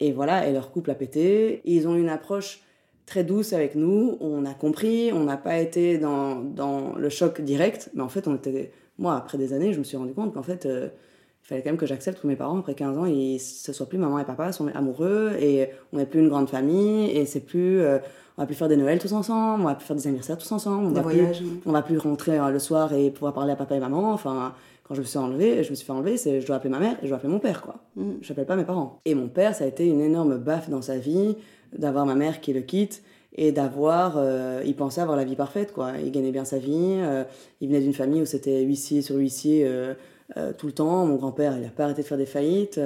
et 0.00 0.12
voilà, 0.12 0.48
et 0.48 0.52
leur 0.52 0.70
couple 0.70 0.90
a 0.90 0.94
pété. 0.94 1.60
ils 1.64 1.86
ont 1.86 1.94
une 1.94 2.08
approche 2.08 2.62
très 3.10 3.24
douce 3.24 3.52
avec 3.52 3.74
nous. 3.74 4.16
On 4.20 4.46
a 4.46 4.54
compris, 4.54 5.10
on 5.12 5.24
n'a 5.24 5.36
pas 5.36 5.58
été 5.58 5.98
dans, 5.98 6.36
dans, 6.36 6.94
le 6.94 7.08
choc 7.08 7.40
direct, 7.40 7.90
mais 7.94 8.02
en 8.02 8.08
fait, 8.08 8.26
on 8.28 8.36
était. 8.36 8.70
Moi, 8.98 9.16
après 9.16 9.36
des 9.36 9.52
années, 9.52 9.72
je 9.72 9.78
me 9.78 9.84
suis 9.84 9.96
rendu 9.96 10.12
compte 10.14 10.32
qu'en 10.32 10.42
fait, 10.42 10.66
euh, 10.66 10.88
il 11.42 11.48
fallait 11.48 11.62
quand 11.62 11.70
même 11.70 11.78
que 11.78 11.86
j'accepte 11.86 12.20
que 12.20 12.26
mes 12.26 12.36
parents, 12.36 12.58
après 12.58 12.74
15 12.74 12.98
ans, 12.98 13.06
ils, 13.06 13.40
ce 13.40 13.72
soit 13.72 13.88
plus 13.88 13.98
maman 13.98 14.18
et 14.18 14.24
papa, 14.24 14.52
sont 14.52 14.68
amoureux 14.68 15.32
et 15.40 15.70
on 15.92 15.96
n'est 15.96 16.06
plus 16.06 16.20
une 16.20 16.28
grande 16.28 16.48
famille 16.48 17.10
et 17.10 17.26
c'est 17.26 17.40
plus. 17.40 17.82
On 18.36 18.42
va 18.42 18.46
plus 18.46 18.54
faire 18.54 18.68
des 18.68 18.76
Noëls 18.76 18.98
tous 18.98 19.12
ensemble, 19.12 19.62
on 19.62 19.66
va 19.66 19.74
plus 19.74 19.86
faire 19.86 19.96
des 19.96 20.06
anniversaires 20.06 20.38
tous 20.38 20.50
ensemble, 20.52 20.86
on, 20.86 20.90
des 20.90 20.96
va, 20.96 21.02
voyages, 21.02 21.38
plus, 21.38 21.60
on 21.66 21.72
va 21.72 21.82
plus 21.82 21.98
rentrer 21.98 22.38
euh, 22.38 22.48
le 22.50 22.58
soir 22.58 22.92
et 22.92 23.10
pouvoir 23.10 23.32
parler 23.32 23.52
à 23.52 23.56
papa 23.56 23.76
et 23.76 23.80
maman. 23.80 24.12
Enfin, 24.12 24.54
quand 24.84 24.94
je 24.94 25.00
me 25.00 25.06
suis 25.06 25.18
enlevée, 25.18 25.62
je 25.62 25.70
me 25.70 25.74
suis 25.74 25.86
fait 25.86 25.92
enlever, 25.92 26.16
c'est 26.16 26.40
je 26.40 26.46
dois 26.46 26.56
appeler 26.56 26.70
ma 26.70 26.80
mère 26.80 26.96
et 27.00 27.02
je 27.04 27.08
dois 27.08 27.18
appeler 27.18 27.32
mon 27.32 27.38
père, 27.38 27.62
quoi. 27.62 27.76
Mm. 27.96 28.14
Je 28.22 28.28
n'appelle 28.28 28.46
pas 28.46 28.56
mes 28.56 28.64
parents. 28.64 29.00
Et 29.04 29.14
mon 29.14 29.28
père, 29.28 29.54
ça 29.54 29.64
a 29.64 29.66
été 29.66 29.86
une 29.86 30.00
énorme 30.00 30.38
baffe 30.38 30.68
dans 30.68 30.82
sa 30.82 30.96
vie 30.96 31.36
d'avoir 31.76 32.06
ma 32.06 32.14
mère 32.14 32.40
qui 32.40 32.52
le 32.52 32.62
quitte 32.62 33.02
et 33.36 33.52
d'avoir, 33.52 34.14
euh, 34.16 34.62
il 34.64 34.74
pensait 34.74 35.00
avoir 35.00 35.16
la 35.16 35.24
vie 35.24 35.36
parfaite, 35.36 35.72
quoi. 35.72 35.92
Il 36.02 36.10
gagnait 36.10 36.32
bien 36.32 36.44
sa 36.44 36.58
vie, 36.58 36.98
euh, 36.98 37.24
il 37.60 37.68
venait 37.68 37.80
d'une 37.80 37.94
famille 37.94 38.20
où 38.22 38.26
c'était 38.26 38.62
huissier 38.62 39.02
sur 39.02 39.16
huissier 39.16 39.64
euh, 39.64 39.94
tout 40.58 40.66
le 40.66 40.72
temps. 40.72 41.06
Mon 41.06 41.16
grand-père, 41.16 41.56
il 41.56 41.62
n'a 41.62 41.68
pas 41.68 41.84
arrêté 41.84 42.02
de 42.02 42.06
faire 42.06 42.18
des 42.18 42.26
faillites. 42.26 42.80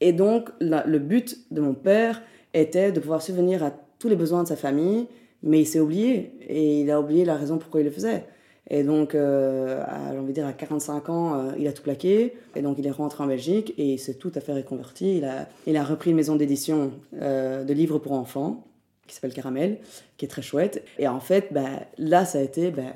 et 0.00 0.12
donc, 0.12 0.48
le 0.60 0.98
but 0.98 1.38
de 1.50 1.60
mon 1.60 1.74
père 1.74 2.22
était 2.54 2.92
de 2.92 3.00
pouvoir 3.00 3.22
subvenir 3.22 3.62
à 3.62 3.72
tous 4.02 4.08
les 4.08 4.16
besoins 4.16 4.42
de 4.42 4.48
sa 4.48 4.56
famille, 4.56 5.06
mais 5.42 5.60
il 5.60 5.66
s'est 5.66 5.80
oublié, 5.80 6.32
et 6.48 6.80
il 6.80 6.90
a 6.90 7.00
oublié 7.00 7.24
la 7.24 7.36
raison 7.36 7.58
pourquoi 7.58 7.80
il 7.80 7.84
le 7.84 7.90
faisait. 7.90 8.24
Et 8.68 8.84
donc, 8.84 9.12
j'ai 9.12 10.18
envie 10.18 10.28
de 10.28 10.32
dire, 10.32 10.46
à 10.46 10.52
45 10.52 11.08
ans, 11.08 11.52
il 11.58 11.66
a 11.66 11.72
tout 11.72 11.82
plaqué. 11.82 12.34
Et 12.54 12.62
donc, 12.62 12.78
il 12.78 12.86
est 12.86 12.92
rentré 12.92 13.22
en 13.22 13.26
Belgique 13.26 13.74
et 13.76 13.94
il 13.94 13.98
s'est 13.98 14.14
tout 14.14 14.30
à 14.36 14.40
fait 14.40 14.52
reconverti. 14.52 15.18
Il 15.18 15.24
a, 15.24 15.48
il 15.66 15.76
a 15.76 15.84
repris 15.84 16.10
une 16.10 16.16
maison 16.16 16.36
d'édition 16.36 16.92
de 17.12 17.72
livres 17.72 17.98
pour 17.98 18.12
enfants 18.12 18.64
qui 19.06 19.16
s'appelle 19.16 19.34
Caramel, 19.34 19.78
qui 20.16 20.24
est 20.24 20.28
très 20.28 20.42
chouette. 20.42 20.84
Et 20.98 21.08
en 21.08 21.20
fait, 21.20 21.48
bah, 21.52 21.68
là, 21.98 22.24
ça 22.24 22.38
a 22.38 22.42
été, 22.42 22.70
bah, 22.70 22.94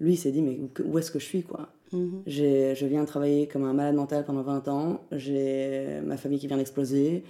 lui, 0.00 0.14
il 0.14 0.16
s'est 0.16 0.32
dit, 0.32 0.42
mais 0.42 0.58
où 0.84 0.98
est-ce 0.98 1.10
que 1.10 1.18
je 1.18 1.24
suis, 1.24 1.42
quoi? 1.42 1.68
Mhm. 1.92 2.22
Je 2.26 2.86
viens 2.86 3.04
travailler 3.04 3.46
comme 3.46 3.64
un 3.64 3.74
malade 3.74 3.94
mental 3.94 4.24
pendant 4.24 4.42
20 4.42 4.68
ans, 4.68 5.00
j'ai 5.12 6.00
ma 6.04 6.16
famille 6.16 6.38
qui 6.38 6.46
vient 6.46 6.56
d'exploser, 6.56 7.22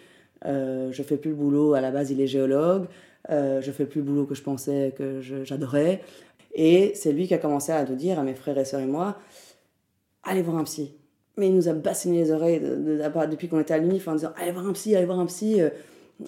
euh, 0.47 0.91
je 0.93 1.03
fais 1.03 1.17
plus 1.17 1.31
le 1.31 1.37
boulot, 1.37 1.75
à 1.75 1.81
la 1.81 1.91
base, 1.91 2.11
il 2.11 2.21
est 2.21 2.27
géologue, 2.27 2.85
euh, 2.85 2.87
je 3.29 3.71
fais 3.73 3.87
plus 3.87 4.01
le 4.01 4.07
boulot 4.07 4.27
que 4.27 4.35
je 4.35 4.43
pensais 4.43 4.95
que 4.97 5.21
j'adorais. 5.21 6.01
Et 6.55 6.93
c'est 6.95 7.13
lui 7.13 7.27
qui 7.27 7.35
a 7.35 7.39
commencé 7.39 7.73
à 7.73 7.85
nous 7.85 7.97
dire, 7.97 8.19
à 8.19 8.23
mes 8.23 8.35
frères 8.35 8.59
et 8.59 8.65
sœurs 8.65 8.81
et 8.81 8.87
moi, 8.87 9.17
allez 10.23 10.43
voir 10.43 10.59
un 10.59 10.65
psy. 10.65 10.95
Mais 11.37 11.49
il 11.49 11.55
nous 11.55 11.69
a 11.69 11.73
bassiné 11.73 12.19
les 12.19 12.31
oreilles 12.31 12.61
depuis 12.61 13.49
qu'on 13.49 13.61
était 13.61 13.75
à 13.75 13.79
l'UNIF 13.79 14.07
en 14.09 14.15
disant, 14.15 14.33
allez 14.37 14.53
voir 14.53 14.67
un 14.67 14.73
psy, 14.73 14.95
allez 14.95 15.07
voir 15.07 15.19
un 15.19 15.27
psy. 15.27 15.61
Euh, 15.61 15.71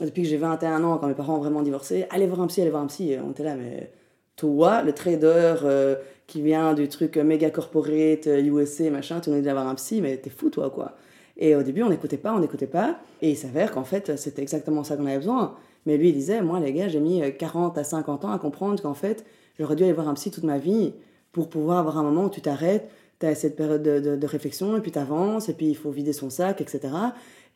depuis 0.00 0.22
que 0.22 0.28
j'ai 0.28 0.38
21 0.38 0.82
ans, 0.82 0.98
quand 0.98 1.06
mes 1.06 1.14
parents 1.14 1.36
ont 1.36 1.40
vraiment 1.40 1.62
divorcé, 1.62 2.06
allez 2.10 2.26
voir 2.26 2.40
un 2.40 2.46
psy, 2.46 2.62
allez 2.62 2.70
voir 2.70 2.82
un 2.82 2.86
psy. 2.86 3.16
On 3.22 3.30
était 3.32 3.44
là, 3.44 3.54
mais 3.54 3.92
toi, 4.34 4.82
le 4.82 4.92
trader 4.92 5.56
euh, 5.62 5.96
qui 6.26 6.40
vient 6.40 6.74
du 6.74 6.88
truc 6.88 7.16
méga 7.18 7.50
corporate, 7.50 8.26
USA, 8.26 8.84
euh, 8.84 8.90
machin, 8.90 9.20
tu 9.20 9.30
nous 9.30 9.36
dis 9.36 9.42
d'avoir 9.42 9.68
un 9.68 9.74
psy, 9.74 10.00
mais 10.00 10.16
t'es 10.16 10.30
fou, 10.30 10.48
toi, 10.48 10.70
quoi. 10.70 10.96
Et 11.36 11.54
au 11.54 11.62
début, 11.62 11.82
on 11.82 11.90
n'écoutait 11.90 12.16
pas, 12.16 12.32
on 12.32 12.38
n'écoutait 12.38 12.66
pas. 12.66 12.98
Et 13.20 13.30
il 13.30 13.36
s'avère 13.36 13.72
qu'en 13.72 13.84
fait, 13.84 14.16
c'était 14.16 14.42
exactement 14.42 14.84
ça 14.84 14.96
qu'on 14.96 15.06
avait 15.06 15.18
besoin. 15.18 15.54
Mais 15.86 15.96
lui, 15.96 16.08
il 16.08 16.14
disait, 16.14 16.40
moi, 16.42 16.60
les 16.60 16.72
gars, 16.72 16.88
j'ai 16.88 17.00
mis 17.00 17.22
40 17.38 17.76
à 17.78 17.84
50 17.84 18.24
ans 18.24 18.32
à 18.32 18.38
comprendre 18.38 18.80
qu'en 18.82 18.94
fait, 18.94 19.24
j'aurais 19.58 19.76
dû 19.76 19.84
aller 19.84 19.92
voir 19.92 20.08
un 20.08 20.14
psy 20.14 20.30
toute 20.30 20.44
ma 20.44 20.58
vie 20.58 20.92
pour 21.32 21.48
pouvoir 21.48 21.78
avoir 21.78 21.98
un 21.98 22.02
moment 22.02 22.24
où 22.24 22.30
tu 22.30 22.40
t'arrêtes, 22.40 22.88
tu 23.20 23.26
as 23.26 23.34
cette 23.34 23.56
période 23.56 23.82
de, 23.82 24.00
de, 24.00 24.16
de 24.16 24.26
réflexion, 24.26 24.76
et 24.76 24.80
puis 24.80 24.92
tu 24.92 24.98
avances, 24.98 25.48
et 25.48 25.54
puis 25.54 25.66
il 25.66 25.76
faut 25.76 25.90
vider 25.90 26.12
son 26.12 26.30
sac, 26.30 26.60
etc. 26.60 26.94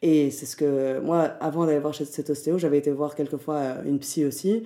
Et 0.02 0.30
c'est 0.30 0.46
ce 0.46 0.56
que 0.56 1.00
moi, 1.00 1.22
avant 1.40 1.66
d'aller 1.66 1.78
voir 1.78 1.94
chez 1.94 2.04
cet 2.04 2.30
ostéo, 2.30 2.58
j'avais 2.58 2.78
été 2.78 2.90
voir 2.90 3.14
quelquefois 3.14 3.56
euh, 3.56 3.84
une 3.84 3.98
psy 3.98 4.24
aussi, 4.24 4.64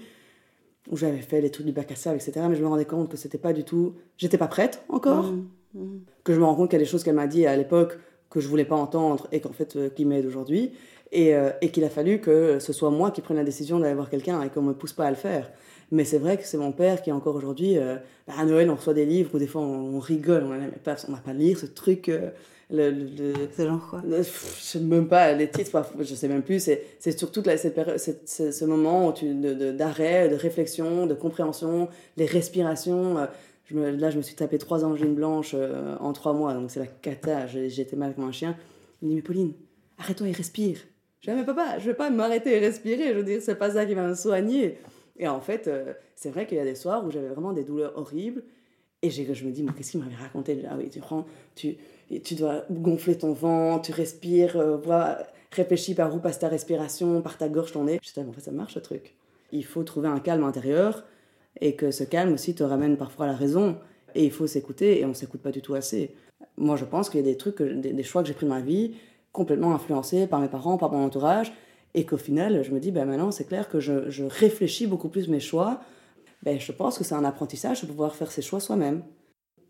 où 0.90 0.96
j'avais 0.96 1.18
fait 1.18 1.40
les 1.40 1.50
trucs 1.50 1.66
du 1.66 1.72
bac 1.72 1.90
à 1.92 1.96
sable, 1.96 2.16
etc. 2.16 2.46
Mais 2.48 2.56
je 2.56 2.62
me 2.62 2.68
rendais 2.68 2.84
compte 2.84 3.08
que 3.08 3.16
c'était 3.16 3.38
pas 3.38 3.52
du 3.52 3.64
tout. 3.64 3.94
J'étais 4.18 4.38
pas 4.38 4.48
prête 4.48 4.82
encore. 4.88 5.32
Mmh, 5.32 5.46
mmh. 5.74 6.00
Que 6.24 6.34
je 6.34 6.40
me 6.40 6.44
rends 6.44 6.54
compte 6.54 6.70
qu'il 6.70 6.78
y 6.78 6.82
a 6.82 6.84
des 6.84 6.90
choses 6.90 7.04
qu'elle 7.04 7.14
m'a 7.14 7.28
dit 7.28 7.46
à 7.46 7.56
l'époque 7.56 7.98
que 8.30 8.40
je 8.40 8.48
voulais 8.48 8.64
pas 8.64 8.76
entendre 8.76 9.28
et 9.30 9.40
qu'en 9.40 9.52
fait, 9.52 9.76
euh, 9.76 9.90
qui 9.90 10.04
m'aident 10.04 10.26
aujourd'hui. 10.26 10.72
Et, 11.14 11.34
euh, 11.34 11.50
et 11.60 11.70
qu'il 11.70 11.84
a 11.84 11.90
fallu 11.90 12.20
que 12.20 12.58
ce 12.58 12.72
soit 12.72 12.90
moi 12.90 13.10
qui 13.10 13.20
prenne 13.20 13.36
la 13.36 13.44
décision 13.44 13.78
d'aller 13.78 13.94
voir 13.94 14.08
quelqu'un 14.08 14.40
et 14.42 14.48
qu'on 14.48 14.62
me 14.62 14.72
pousse 14.72 14.94
pas 14.94 15.04
à 15.04 15.10
le 15.10 15.16
faire. 15.16 15.50
Mais 15.90 16.04
c'est 16.06 16.16
vrai 16.18 16.38
que 16.38 16.44
c'est 16.46 16.56
mon 16.56 16.72
père 16.72 17.02
qui, 17.02 17.12
encore 17.12 17.34
aujourd'hui, 17.36 17.76
euh, 17.76 17.96
bah, 18.26 18.32
à 18.38 18.46
Noël, 18.46 18.70
on 18.70 18.76
reçoit 18.76 18.94
des 18.94 19.04
livres 19.04 19.30
où 19.34 19.38
des 19.38 19.46
fois 19.46 19.60
on, 19.60 19.96
on 19.96 19.98
rigole, 19.98 20.44
on 20.44 20.48
n'a 20.48 20.68
pas, 20.82 20.96
on 21.08 21.12
n'a 21.12 21.18
pas 21.18 21.32
à 21.32 21.34
lire 21.34 21.58
ce 21.58 21.66
truc. 21.66 22.08
euh, 22.08 22.30
le, 22.70 22.90
le- 22.90 23.04
le- 23.34 23.34
C'est 23.54 23.66
genre 23.66 23.86
quoi? 23.90 24.00
Le- 24.08 24.22
je 24.22 24.62
sais 24.62 24.80
même 24.80 25.06
pas 25.06 25.34
les 25.34 25.50
titres, 25.50 25.84
je 26.00 26.14
sais 26.14 26.28
même 26.28 26.40
plus. 26.42 26.60
C'est 26.62 26.82
c'est 26.98 27.18
surtout 27.18 27.42
la- 27.44 27.58
cette 27.58 27.78
ce, 28.26 28.64
moment 28.64 29.08
où 29.08 29.12
tu, 29.12 29.34
de, 29.34 29.52
de- 29.52 29.70
d'arrêt, 29.72 30.30
de, 30.30 30.34
réflexion, 30.36 31.06
de 31.06 31.12
compréhension, 31.12 31.88
les 32.16 32.24
respirations. 32.24 33.18
euh, 33.18 33.26
Je 33.66 33.74
me, 33.76 33.90
là, 33.90 34.08
je 34.08 34.16
me 34.16 34.22
suis 34.22 34.34
tapé 34.34 34.56
trois 34.56 34.82
angines 34.86 35.14
blanches 35.14 35.54
en 36.00 36.12
trois 36.14 36.32
mois, 36.32 36.54
donc 36.54 36.70
c'est 36.70 36.80
la 36.80 36.86
cata. 36.86 37.46
J'étais 37.46 37.96
mal 37.96 38.14
comme 38.14 38.24
un 38.24 38.32
chien. 38.32 38.56
Il 39.02 39.08
me 39.08 39.10
dit 39.10 39.16
Mais 39.16 39.22
Pauline, 39.22 39.52
arrête-toi 39.98 40.28
et 40.28 40.32
respire. 40.32 40.78
Je 41.22 41.30
dis 41.30 41.36
Ah, 41.36 41.40
Mais 41.40 41.46
papa, 41.46 41.78
je 41.78 41.86
vais 41.86 41.94
pas 41.94 42.10
m'arrêter 42.10 42.56
et 42.56 42.58
respirer. 42.58 43.12
Je 43.12 43.18
veux 43.18 43.24
dire, 43.24 43.40
c'est 43.40 43.54
pas 43.54 43.70
ça 43.70 43.86
qui 43.86 43.94
va 43.94 44.06
me 44.06 44.14
soigner. 44.14 44.78
Et 45.18 45.28
en 45.28 45.40
fait, 45.40 45.68
euh, 45.68 45.94
c'est 46.16 46.30
vrai 46.30 46.46
qu'il 46.46 46.58
y 46.58 46.60
a 46.60 46.64
des 46.64 46.74
soirs 46.74 47.06
où 47.06 47.10
j'avais 47.10 47.28
vraiment 47.28 47.52
des 47.52 47.64
douleurs 47.64 47.96
horribles. 47.96 48.42
Et 49.02 49.10
je 49.10 49.44
me 49.44 49.50
dis, 49.50 49.62
mais 49.62 49.72
qu'est-ce 49.72 49.92
qu'il 49.92 50.00
m'avait 50.00 50.14
raconté? 50.16 50.62
Ah 50.68 50.74
oui, 50.78 50.88
tu 50.88 51.00
prends, 51.00 51.26
tu, 51.56 51.76
tu 52.22 52.34
dois 52.36 52.64
gonfler 52.70 53.18
ton 53.18 53.32
ventre, 53.32 53.86
tu 53.86 53.92
respires, 53.92 54.56
euh, 54.56 54.76
vois, 54.76 55.18
réfléchis 55.50 55.94
par 55.94 56.14
où 56.14 56.20
passe 56.20 56.38
ta 56.38 56.48
respiration, 56.48 57.20
par 57.20 57.36
ta 57.36 57.48
gorge, 57.48 57.72
ton 57.72 57.84
nez. 57.84 57.98
Je 58.02 58.12
dis, 58.12 58.20
mais 58.20 58.28
en 58.28 58.32
fait, 58.32 58.42
ça 58.42 58.52
marche 58.52 58.74
ce 58.74 58.78
truc. 58.78 59.14
Il 59.50 59.64
faut 59.64 59.82
trouver 59.82 60.08
un 60.08 60.20
calme 60.20 60.44
intérieur 60.44 61.04
et 61.60 61.74
que 61.74 61.90
ce 61.90 62.04
calme 62.04 62.32
aussi 62.32 62.54
te 62.54 62.62
ramène 62.62 62.96
parfois 62.96 63.26
à 63.26 63.28
la 63.28 63.36
raison. 63.36 63.76
Et 64.14 64.24
il 64.24 64.30
faut 64.30 64.46
s'écouter 64.46 65.00
et 65.00 65.04
on 65.04 65.14
s'écoute 65.14 65.40
pas 65.40 65.50
du 65.50 65.62
tout 65.62 65.74
assez. 65.74 66.14
Moi, 66.56 66.76
je 66.76 66.84
pense 66.84 67.10
qu'il 67.10 67.20
y 67.20 67.22
a 67.22 67.26
des 67.26 67.36
trucs, 67.36 67.60
des, 67.60 67.92
des 67.92 68.02
choix 68.02 68.22
que 68.22 68.28
j'ai 68.28 68.34
pris 68.34 68.46
dans 68.46 68.54
ma 68.54 68.60
vie, 68.60 68.94
complètement 69.32 69.74
influencés 69.74 70.26
par 70.26 70.40
mes 70.40 70.48
parents, 70.48 70.76
par 70.76 70.92
mon 70.92 71.04
entourage, 71.04 71.52
et 71.94 72.04
qu'au 72.04 72.16
final, 72.16 72.62
je 72.62 72.70
me 72.70 72.80
dis, 72.80 72.90
ben 72.90 73.04
maintenant, 73.06 73.30
c'est 73.30 73.44
clair 73.44 73.68
que 73.68 73.80
je, 73.80 74.08
je 74.10 74.24
réfléchis 74.24 74.86
beaucoup 74.86 75.08
plus 75.08 75.28
mes 75.28 75.40
choix. 75.40 75.80
Ben, 76.42 76.58
je 76.58 76.72
pense 76.72 76.98
que 76.98 77.04
c'est 77.04 77.14
un 77.14 77.24
apprentissage 77.24 77.82
de 77.82 77.86
pouvoir 77.86 78.14
faire 78.14 78.30
ses 78.30 78.42
choix 78.42 78.60
soi-même. 78.60 79.02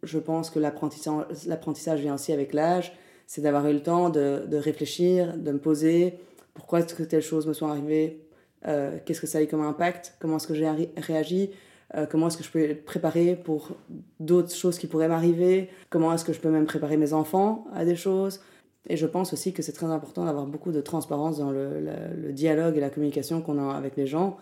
Je 0.02 0.18
pense 0.18 0.50
que 0.50 0.58
l'apprentissage 0.58 2.00
vient 2.00 2.14
aussi 2.14 2.32
avec 2.32 2.52
l'âge, 2.52 2.92
c'est 3.26 3.40
d'avoir 3.40 3.66
eu 3.68 3.72
le 3.72 3.82
temps 3.82 4.10
de, 4.10 4.56
réfléchir, 4.56 5.36
de 5.36 5.52
me 5.52 5.58
poser, 5.58 6.18
pourquoi 6.54 6.80
est-ce 6.80 6.94
que 6.94 7.02
telle 7.02 7.22
chose 7.22 7.46
me 7.46 7.52
soit 7.52 7.70
arrivée, 7.70 8.26
euh, 8.66 8.98
qu'est-ce 9.04 9.20
que 9.20 9.26
ça 9.26 9.38
a 9.38 9.42
eu 9.42 9.46
comme 9.46 9.62
impact, 9.62 10.16
comment 10.18 10.36
est-ce 10.36 10.46
que 10.46 10.54
j'ai 10.54 10.68
ré- 10.68 10.92
réagi, 10.96 11.50
euh, 11.94 12.06
comment 12.06 12.28
est-ce 12.28 12.36
que 12.36 12.44
je 12.44 12.50
peux 12.50 12.60
être 12.60 12.84
préparer 12.84 13.36
pour 13.36 13.70
d'autres 14.18 14.54
choses 14.54 14.78
qui 14.78 14.86
pourraient 14.86 15.08
m'arriver, 15.08 15.70
comment 15.88 16.12
est-ce 16.12 16.24
que 16.24 16.32
je 16.32 16.40
peux 16.40 16.50
même 16.50 16.66
préparer 16.66 16.96
mes 16.96 17.12
enfants 17.12 17.64
à 17.72 17.84
des 17.84 17.96
choses? 17.96 18.40
Et 18.88 18.96
je 18.96 19.06
pense 19.06 19.32
aussi 19.32 19.52
que 19.52 19.62
c'est 19.62 19.72
très 19.72 19.86
important 19.86 20.24
d'avoir 20.24 20.46
beaucoup 20.46 20.72
de 20.72 20.80
transparence 20.80 21.38
dans 21.38 21.50
le, 21.50 21.80
le- 21.80 22.20
le 22.26 22.32
dialogue 22.32 22.76
et 22.76 22.80
la 22.80 22.90
communication 22.90 23.40
qu'on 23.40 23.58
a 23.58 23.72
avec 23.74 23.96
les 23.96 24.06
gens. 24.06 24.36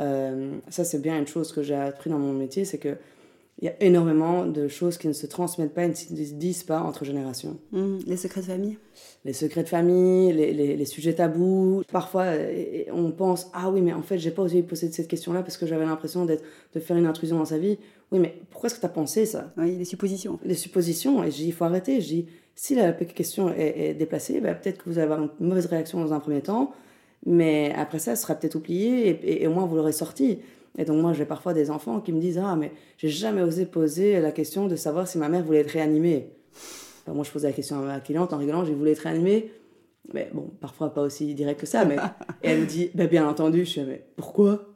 Euh, 0.00 0.56
ça, 0.68 0.84
c'est 0.84 1.00
bien 1.00 1.18
une 1.18 1.26
chose 1.26 1.52
que 1.52 1.62
j'ai 1.62 1.74
appris 1.76 2.10
dans 2.10 2.18
mon 2.18 2.32
métier, 2.32 2.64
c'est 2.64 2.78
que 2.78 2.96
il 3.62 3.66
y 3.66 3.68
a 3.68 3.74
énormément 3.80 4.46
de 4.46 4.66
choses 4.66 4.98
qui 4.98 5.06
ne 5.06 5.12
se 5.12 5.28
transmettent 5.28 5.72
pas 5.74 5.84
et 5.84 5.88
ne 5.88 5.94
se 5.94 6.12
disent 6.12 6.64
pas 6.64 6.80
entre 6.80 7.04
générations. 7.04 7.56
Mmh, 7.70 7.98
Les 8.04 8.16
secrets 8.16 8.40
de 8.40 8.46
famille? 8.46 8.78
Les 9.24 9.32
secrets 9.32 9.62
de 9.62 9.68
famille, 9.68 10.32
les, 10.32 10.52
les- 10.52 10.76
les 10.76 10.84
sujets 10.84 11.14
tabous. 11.14 11.84
Parfois, 11.92 12.22
euh, 12.24 12.82
on 12.92 13.12
pense 13.12 13.48
Ah 13.54 13.70
oui, 13.70 13.80
mais 13.80 13.92
en 13.92 14.02
fait, 14.02 14.18
j'ai 14.18 14.32
pas 14.32 14.42
osé 14.42 14.64
poser 14.64 14.90
cette 14.90 15.06
question-là 15.06 15.42
parce 15.44 15.56
que 15.56 15.66
j'avais 15.66 15.84
l'impression 15.86 16.24
d'être, 16.24 16.42
de 16.74 16.80
faire 16.80 16.96
une 16.96 17.06
intrusion 17.06 17.38
dans 17.38 17.44
sa 17.44 17.58
vie. 17.58 17.78
Oui, 18.10 18.18
mais 18.18 18.34
pourquoi 18.50 18.66
est-ce 18.66 18.74
que 18.74 18.80
tu 18.80 18.86
as 18.86 18.90
pensé 18.90 19.24
ça? 19.24 19.52
Oui, 19.56 19.76
les 19.76 19.84
suppositions. 19.84 20.40
Les 20.44 20.54
suppositions. 20.56 21.22
Et 21.22 21.30
je 21.30 21.36
dis 21.36 21.46
Il 21.46 21.52
faut 21.52 21.64
arrêter. 21.64 22.00
Je 22.00 22.08
dis 22.08 22.26
Si 22.56 22.74
la 22.74 22.92
question 22.92 23.52
est, 23.52 23.90
est 23.90 23.94
déplacée, 23.94 24.40
bah, 24.40 24.54
peut-être 24.54 24.78
que 24.78 24.88
vous 24.88 24.98
allez 24.98 25.10
avoir 25.10 25.20
une 25.20 25.30
mauvaise 25.46 25.66
réaction 25.66 26.00
dans 26.00 26.12
un 26.12 26.20
premier 26.20 26.40
temps, 26.40 26.72
mais 27.26 27.72
après 27.76 27.98
ça, 27.98 28.16
ce 28.16 28.22
sera 28.22 28.34
peut-être 28.34 28.54
oublié 28.54 29.42
et, 29.42 29.46
au 29.46 29.52
moins 29.52 29.66
vous 29.66 29.76
l'aurez 29.76 29.92
sorti. 29.92 30.40
Et 30.76 30.84
donc, 30.84 31.00
moi, 31.00 31.12
j'ai 31.12 31.24
parfois 31.24 31.54
des 31.54 31.70
enfants 31.70 32.00
qui 32.00 32.12
me 32.12 32.20
disent 32.20 32.38
Ah, 32.42 32.56
mais 32.56 32.72
j'ai 32.98 33.08
jamais 33.08 33.42
osé 33.42 33.64
poser 33.64 34.20
la 34.20 34.32
question 34.32 34.66
de 34.66 34.76
savoir 34.76 35.06
si 35.08 35.18
ma 35.18 35.28
mère 35.28 35.44
voulait 35.44 35.60
être 35.60 35.70
réanimée. 35.70 36.30
Alors, 37.06 37.16
moi, 37.16 37.24
je 37.24 37.30
posais 37.30 37.46
la 37.46 37.52
question 37.52 37.78
à 37.78 37.82
ma 37.82 38.00
cliente 38.00 38.32
en 38.32 38.38
rigolant 38.38 38.64
J'ai 38.64 38.74
voulu 38.74 38.90
être 38.90 39.00
réanimée. 39.00 39.52
Mais 40.12 40.28
bon, 40.34 40.50
parfois 40.60 40.92
pas 40.92 41.00
aussi 41.02 41.32
direct 41.34 41.60
que 41.60 41.66
ça. 41.66 41.84
Mais 41.84 41.96
et 42.42 42.50
elle 42.50 42.60
me 42.60 42.66
dit 42.66 42.90
Bah, 42.94 43.06
Bien 43.06 43.26
entendu. 43.28 43.60
Je 43.64 43.70
suis 43.70 43.82
Mais 43.82 44.04
pourquoi? 44.16 44.66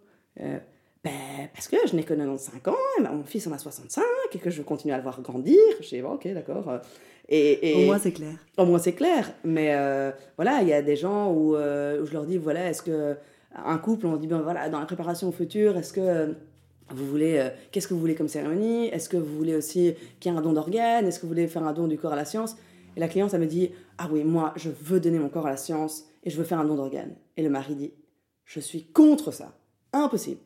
Euh, 0.40 0.58
Ben, 1.04 1.48
parce 1.52 1.68
que 1.68 1.76
je 1.86 1.96
n'ai 1.96 2.04
que 2.04 2.14
95 2.14 2.72
ans, 2.72 2.76
et 2.98 3.02
ben, 3.02 3.12
mon 3.12 3.24
fils 3.24 3.46
en 3.46 3.52
a 3.52 3.58
65, 3.58 4.02
et 4.32 4.38
que 4.38 4.50
je 4.50 4.58
veux 4.58 4.64
continuer 4.64 4.94
à 4.94 4.98
le 4.98 5.02
voir 5.02 5.20
grandir. 5.20 5.58
Je 5.80 5.88
dis 5.88 6.00
Bon, 6.00 6.12
Ok, 6.12 6.28
d'accord. 6.32 6.80
Et, 7.28 7.70
et, 7.70 7.82
Au 7.82 7.86
moins, 7.86 7.98
c'est 7.98 8.12
clair. 8.12 8.34
au 8.56 8.64
moins 8.64 8.78
c'est 8.78 8.94
clair, 8.94 9.30
mais 9.44 9.74
euh, 9.74 10.12
voilà, 10.36 10.62
il 10.62 10.68
y 10.68 10.72
a 10.72 10.80
des 10.80 10.96
gens 10.96 11.30
où, 11.30 11.56
euh, 11.56 12.00
où 12.02 12.06
je 12.06 12.12
leur 12.12 12.24
dis 12.24 12.38
voilà, 12.38 12.70
est-ce 12.70 12.82
que 12.82 13.16
un 13.54 13.78
couple, 13.78 14.06
on 14.06 14.16
dit 14.16 14.26
ben 14.26 14.40
voilà, 14.40 14.68
dans 14.70 14.80
la 14.80 14.86
préparation 14.86 15.28
au 15.28 15.32
futur, 15.32 15.76
est-ce 15.76 15.92
que 15.92 16.34
vous 16.90 17.06
voulez, 17.06 17.38
euh, 17.38 17.50
qu'est-ce 17.70 17.86
que 17.86 17.94
vous 17.94 18.00
voulez 18.00 18.14
comme 18.14 18.28
cérémonie? 18.28 18.86
Est-ce 18.86 19.08
que 19.08 19.18
vous 19.18 19.36
voulez 19.36 19.54
aussi 19.54 19.94
qu'il 20.20 20.32
y 20.32 20.34
ait 20.34 20.38
un 20.38 20.40
don 20.40 20.52
d'organes? 20.54 21.06
Est-ce 21.06 21.18
que 21.18 21.22
vous 21.22 21.28
voulez 21.28 21.48
faire 21.48 21.64
un 21.64 21.72
don 21.72 21.86
du 21.86 21.98
corps 21.98 22.12
à 22.12 22.16
la 22.16 22.24
science? 22.24 22.56
Et 22.96 23.00
la 23.00 23.08
cliente, 23.08 23.34
elle 23.34 23.40
me 23.40 23.46
dit 23.46 23.70
ah 23.98 24.08
oui, 24.10 24.24
moi, 24.24 24.54
je 24.56 24.70
veux 24.70 25.00
donner 25.00 25.18
mon 25.18 25.28
corps 25.28 25.46
à 25.46 25.50
la 25.50 25.56
science 25.56 26.04
et 26.24 26.30
je 26.30 26.36
veux 26.36 26.44
faire 26.44 26.58
un 26.60 26.64
don 26.64 26.76
d'organes. 26.76 27.14
Et 27.36 27.42
le 27.42 27.50
mari 27.50 27.74
dit 27.74 27.92
je 28.44 28.60
suis 28.60 28.84
contre 28.84 29.30
ça, 29.32 29.52
impossible, 29.92 30.40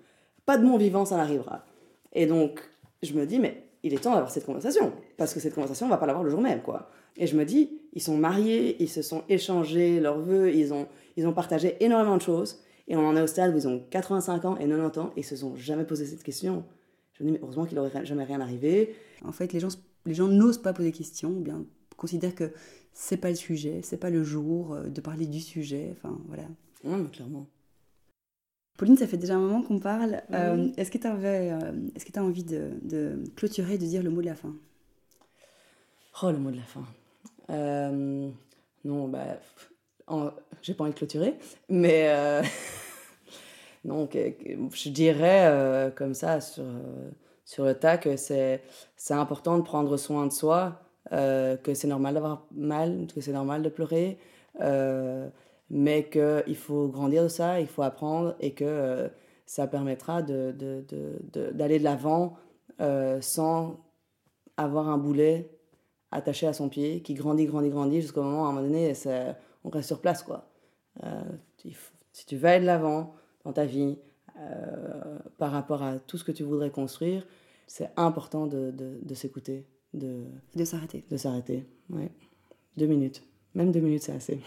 pas 0.45 0.59
de 0.59 0.65
mon 0.65 0.77
vivant, 0.77 1.05
ça 1.05 1.17
n'arrivera. 1.17 1.65
Et 2.13 2.27
donc 2.27 2.61
je 3.03 3.13
me 3.15 3.25
dis 3.27 3.39
mais 3.39 3.63
il 3.85 3.95
est 3.95 3.99
temps 3.99 4.13
d'avoir 4.13 4.31
cette 4.31 4.47
conversation 4.47 4.93
parce 5.23 5.35
que 5.35 5.41
cette 5.41 5.55
conversation 5.55 5.87
on 5.87 5.91
va 5.91 5.99
pas 5.99 6.07
l'avoir 6.07 6.25
le 6.25 6.31
jour 6.31 6.41
même 6.41 6.63
quoi. 6.63 6.91
Et 7.17 7.27
je 7.27 7.37
me 7.37 7.45
dis 7.45 7.81
ils 7.93 8.03
sont 8.03 8.17
mariés, 8.17 8.77
ils 8.81 8.89
se 8.89 9.03
sont 9.03 9.23
échangés 9.29 10.01
leurs 10.01 10.21
vœux, 10.21 10.55
ils 10.55 10.73
ont 10.73 10.87
ils 11.17 11.27
ont 11.27 11.33
partagé 11.33 11.77
énormément 11.81 12.17
de 12.17 12.23
choses 12.23 12.61
et 12.89 12.97
on 12.97 13.07
en 13.07 13.17
est 13.17 13.23
au 13.23 13.27
stade 13.27 13.55
où 13.55 13.57
ils 13.57 13.69
ont 13.69 13.83
85 13.91 14.45
ans 14.45 14.57
et 14.57 14.67
90 14.67 14.99
ans 14.99 15.13
et 15.17 15.21
ils 15.21 15.25
se 15.25 15.37
sont 15.37 15.57
jamais 15.57 15.85
posé 15.85 16.07
cette 16.07 16.23
question. 16.23 16.65
Je 17.13 17.23
me 17.23 17.29
dis 17.29 17.33
mais 17.35 17.41
heureusement 17.43 17.67
qu'il 17.67 17.79
aurait 17.79 18.05
jamais 18.05 18.25
rien 18.25 18.41
arrivé. 18.41 18.95
En 19.25 19.33
fait, 19.33 19.53
les 19.53 19.61
gens, 19.61 19.69
les 20.07 20.15
gens 20.15 20.29
n'osent 20.29 20.61
pas 20.61 20.73
poser 20.73 20.91
de 20.91 20.97
questions, 20.97 21.31
ou 21.31 21.41
bien 21.41 21.65
considèrent 21.97 22.35
que 22.35 22.53
c'est 22.93 23.17
pas 23.17 23.31
le 23.31 23.37
sujet, 23.37 23.81
c'est 23.83 23.97
pas 23.97 24.11
le 24.11 24.25
jour 24.25 24.75
euh, 24.75 24.89
de 24.89 25.01
parler 25.01 25.27
du 25.27 25.41
sujet. 25.41 25.91
Enfin, 25.93 26.19
voilà. 26.27 26.45
Mais 26.85 27.09
clairement. 27.11 27.47
Pauline, 28.79 28.97
ça 28.97 29.07
fait 29.07 29.19
déjà 29.19 29.37
un 29.37 29.41
moment 29.41 29.63
qu'on 29.63 29.79
parle. 29.79 30.23
Euh, 30.33 30.71
est-ce 30.77 30.91
que 30.91 30.99
tu 30.99 31.07
est-ce 31.07 32.05
que 32.05 32.19
as 32.19 32.25
envie 32.25 32.45
de, 32.45 32.71
de 32.83 33.23
clôturer, 33.37 33.79
de 33.79 33.87
dire 33.87 34.03
le 34.03 34.11
mot 34.11 34.21
de 34.21 34.27
la 34.27 34.35
fin? 34.35 34.55
Oh, 36.21 36.31
le 36.31 36.39
mot 36.39 36.51
de 36.51 36.57
la 36.57 36.63
fin. 36.63 36.85
Euh, 37.51 38.31
non, 38.85 39.09
bah, 39.09 39.39
j'ai 40.63 40.75
pas 40.75 40.85
envie 40.85 40.93
de 40.93 40.99
clôturer, 40.99 41.39
mais 41.69 42.09
euh, 42.09 42.43
je 43.85 44.89
dirais 44.91 45.47
euh, 45.47 45.91
comme 45.91 46.15
ça 46.15 46.41
sur, 46.41 46.63
euh, 46.65 47.11
sur 47.45 47.65
le 47.65 47.75
tas 47.75 47.99
que 47.99 48.17
c'est 48.17 48.61
important 49.11 49.59
de 49.59 49.63
prendre 49.63 49.97
soin 49.97 50.27
de 50.27 50.33
soi, 50.33 50.81
que 51.11 51.75
c'est 51.75 51.89
normal 51.89 52.15
d'avoir 52.15 52.47
mal, 52.53 53.07
que 53.15 53.21
c'est 53.21 53.33
normal 53.33 53.63
de 53.63 53.69
pleurer, 53.69 54.19
mais 55.71 56.09
qu'il 56.09 56.57
faut 56.57 56.89
grandir 56.89 57.25
de 57.25 57.29
ça, 57.29 57.61
il 57.61 57.67
faut 57.67 57.83
apprendre 57.83 58.35
et 58.41 58.53
que 58.55 59.11
ça 59.47 59.67
permettra 59.67 60.23
de, 60.23 60.53
de, 60.59 60.85
de, 60.89 61.19
de- 61.33 61.51
d'aller 61.53 61.79
de 61.79 61.85
l'avant 61.85 62.37
sans 63.21 63.81
avoir 64.57 64.89
un 64.89 64.99
boulet 64.99 65.51
attaché 66.13 66.47
à 66.47 66.53
son 66.53 66.69
pied 66.69 67.01
qui 67.03 67.15
grandit, 67.15 67.47
grandit, 67.47 67.71
grandit 67.71 68.01
jusqu'au 68.03 68.23
moment, 68.23 68.47
à 68.47 68.51
un 68.51 68.53
moment 68.53 68.67
donné, 68.67 68.95
ça- 68.95 69.37
on 69.65 69.71
reste 69.71 69.89
sur 69.89 70.01
place. 70.01 70.23
Quoi. 70.23 70.49
Euh, 71.05 71.23
si 72.13 72.27
tu 72.27 72.37
vas 72.37 72.51
aller 72.53 72.61
de 72.61 72.67
l'avant 72.67 73.15
dans 73.45 73.53
ta 73.53 73.65
vie 73.65 73.99
euh, 74.39 75.19
par 75.39 75.51
rapport 75.53 75.83
à 75.83 75.99
tout 75.99 76.19
ce 76.19 76.25
que 76.25 76.33
tu 76.33 76.43
voudrais 76.43 76.71
construire, 76.71 77.27
c'est 77.67 77.91
important 77.97 78.47
de, 78.47 78.71
de, 78.71 78.99
de 79.03 79.15
s'écouter, 79.15 79.67
de, 79.95 80.25
de 80.55 80.65
s'arrêter. 80.65 81.05
de 81.11 81.17
s'arrêter. 81.17 81.67
Ouais. 81.91 82.11
Deux 82.77 82.87
minutes. 82.87 83.23
Même 83.55 83.71
deux 83.73 83.81
minutes, 83.81 84.03
c'est 84.03 84.13
assez. 84.13 84.41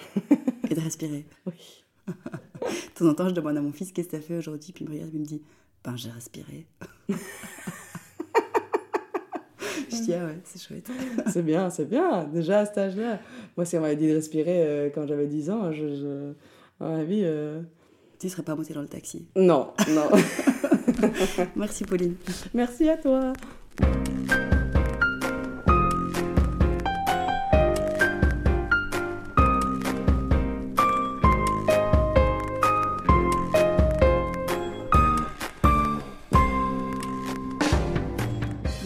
Et 0.70 0.76
de 0.76 0.80
respirer. 0.82 1.26
Oui. 1.46 1.84
De 2.08 3.00
temps 3.00 3.06
en 3.10 3.14
temps, 3.16 3.30
je 3.30 3.34
demande 3.34 3.58
à 3.58 3.62
mon 3.62 3.72
fils 3.72 3.92
qu'est-ce 3.92 4.08
que 4.10 4.16
tu 4.16 4.22
as 4.22 4.22
fait 4.22 4.38
aujourd'hui, 4.38 4.72
puis 4.74 4.86
il 4.86 4.88
me 4.90 4.94
regarde 4.96 5.12
et 5.12 5.16
il 5.18 5.22
me 5.22 5.26
dit 5.26 5.42
Ben, 5.84 5.96
j'ai 5.98 6.10
respiré. 6.12 6.68
je 9.96 10.02
dis 10.04 10.14
Ah 10.14 10.26
ouais, 10.26 10.38
c'est 10.44 10.62
chouette. 10.62 10.90
C'est 11.32 11.42
bien, 11.44 11.70
c'est 11.70 11.86
bien. 11.86 12.26
Déjà 12.26 12.60
à 12.60 12.66
cet 12.66 12.78
âge-là. 12.78 13.20
Moi, 13.58 13.66
si 13.66 13.78
on 13.78 13.82
m'avait 13.82 13.96
dit 13.96 14.08
de 14.08 14.14
respirer 14.16 14.64
euh, 14.66 14.90
quand 14.94 15.08
j'avais 15.08 15.28
10 15.28 15.50
ans, 15.50 15.72
je, 15.72 15.96
je... 15.96 16.32
à 16.84 16.88
mon 16.90 17.00
avis... 17.00 17.22
euh, 17.24 17.62
Tu 18.20 18.30
serais 18.30 18.44
pas 18.44 18.56
monté 18.56 18.74
dans 18.74 18.82
le 18.82 18.88
taxi. 18.88 19.26
Non, 19.36 19.72
non. 19.90 20.10
Merci 21.56 21.84
Pauline. 21.84 22.16
Merci 22.54 22.90
à 22.90 22.98
toi. 22.98 23.34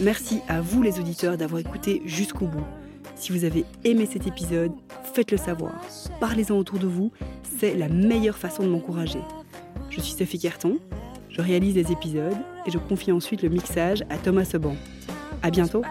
Merci 0.00 0.40
à 0.48 0.62
vous 0.62 0.82
les 0.82 0.98
auditeurs 0.98 1.36
d'avoir 1.36 1.60
écouté 1.60 2.00
jusqu'au 2.06 2.46
bout. 2.46 2.64
Si 3.16 3.32
vous 3.32 3.44
avez 3.44 3.66
aimé 3.84 4.08
cet 4.10 4.26
épisode, 4.26 4.72
faites-le 5.12 5.36
savoir. 5.36 5.74
Parlez-en 6.20 6.56
autour 6.56 6.78
de 6.78 6.86
vous, 6.86 7.12
c'est 7.58 7.74
la 7.74 7.90
meilleure 7.90 8.38
façon 8.38 8.62
de 8.62 8.68
m'encourager. 8.68 9.20
Je 9.90 10.00
suis 10.00 10.14
Sophie 10.14 10.38
Carton, 10.38 10.78
je 11.28 11.42
réalise 11.42 11.74
les 11.74 11.92
épisodes 11.92 12.36
et 12.66 12.70
je 12.70 12.78
confie 12.78 13.12
ensuite 13.12 13.42
le 13.42 13.50
mixage 13.50 14.02
à 14.08 14.16
Thomas 14.16 14.46
Seban. 14.46 14.74
À 15.42 15.50
bientôt! 15.50 15.82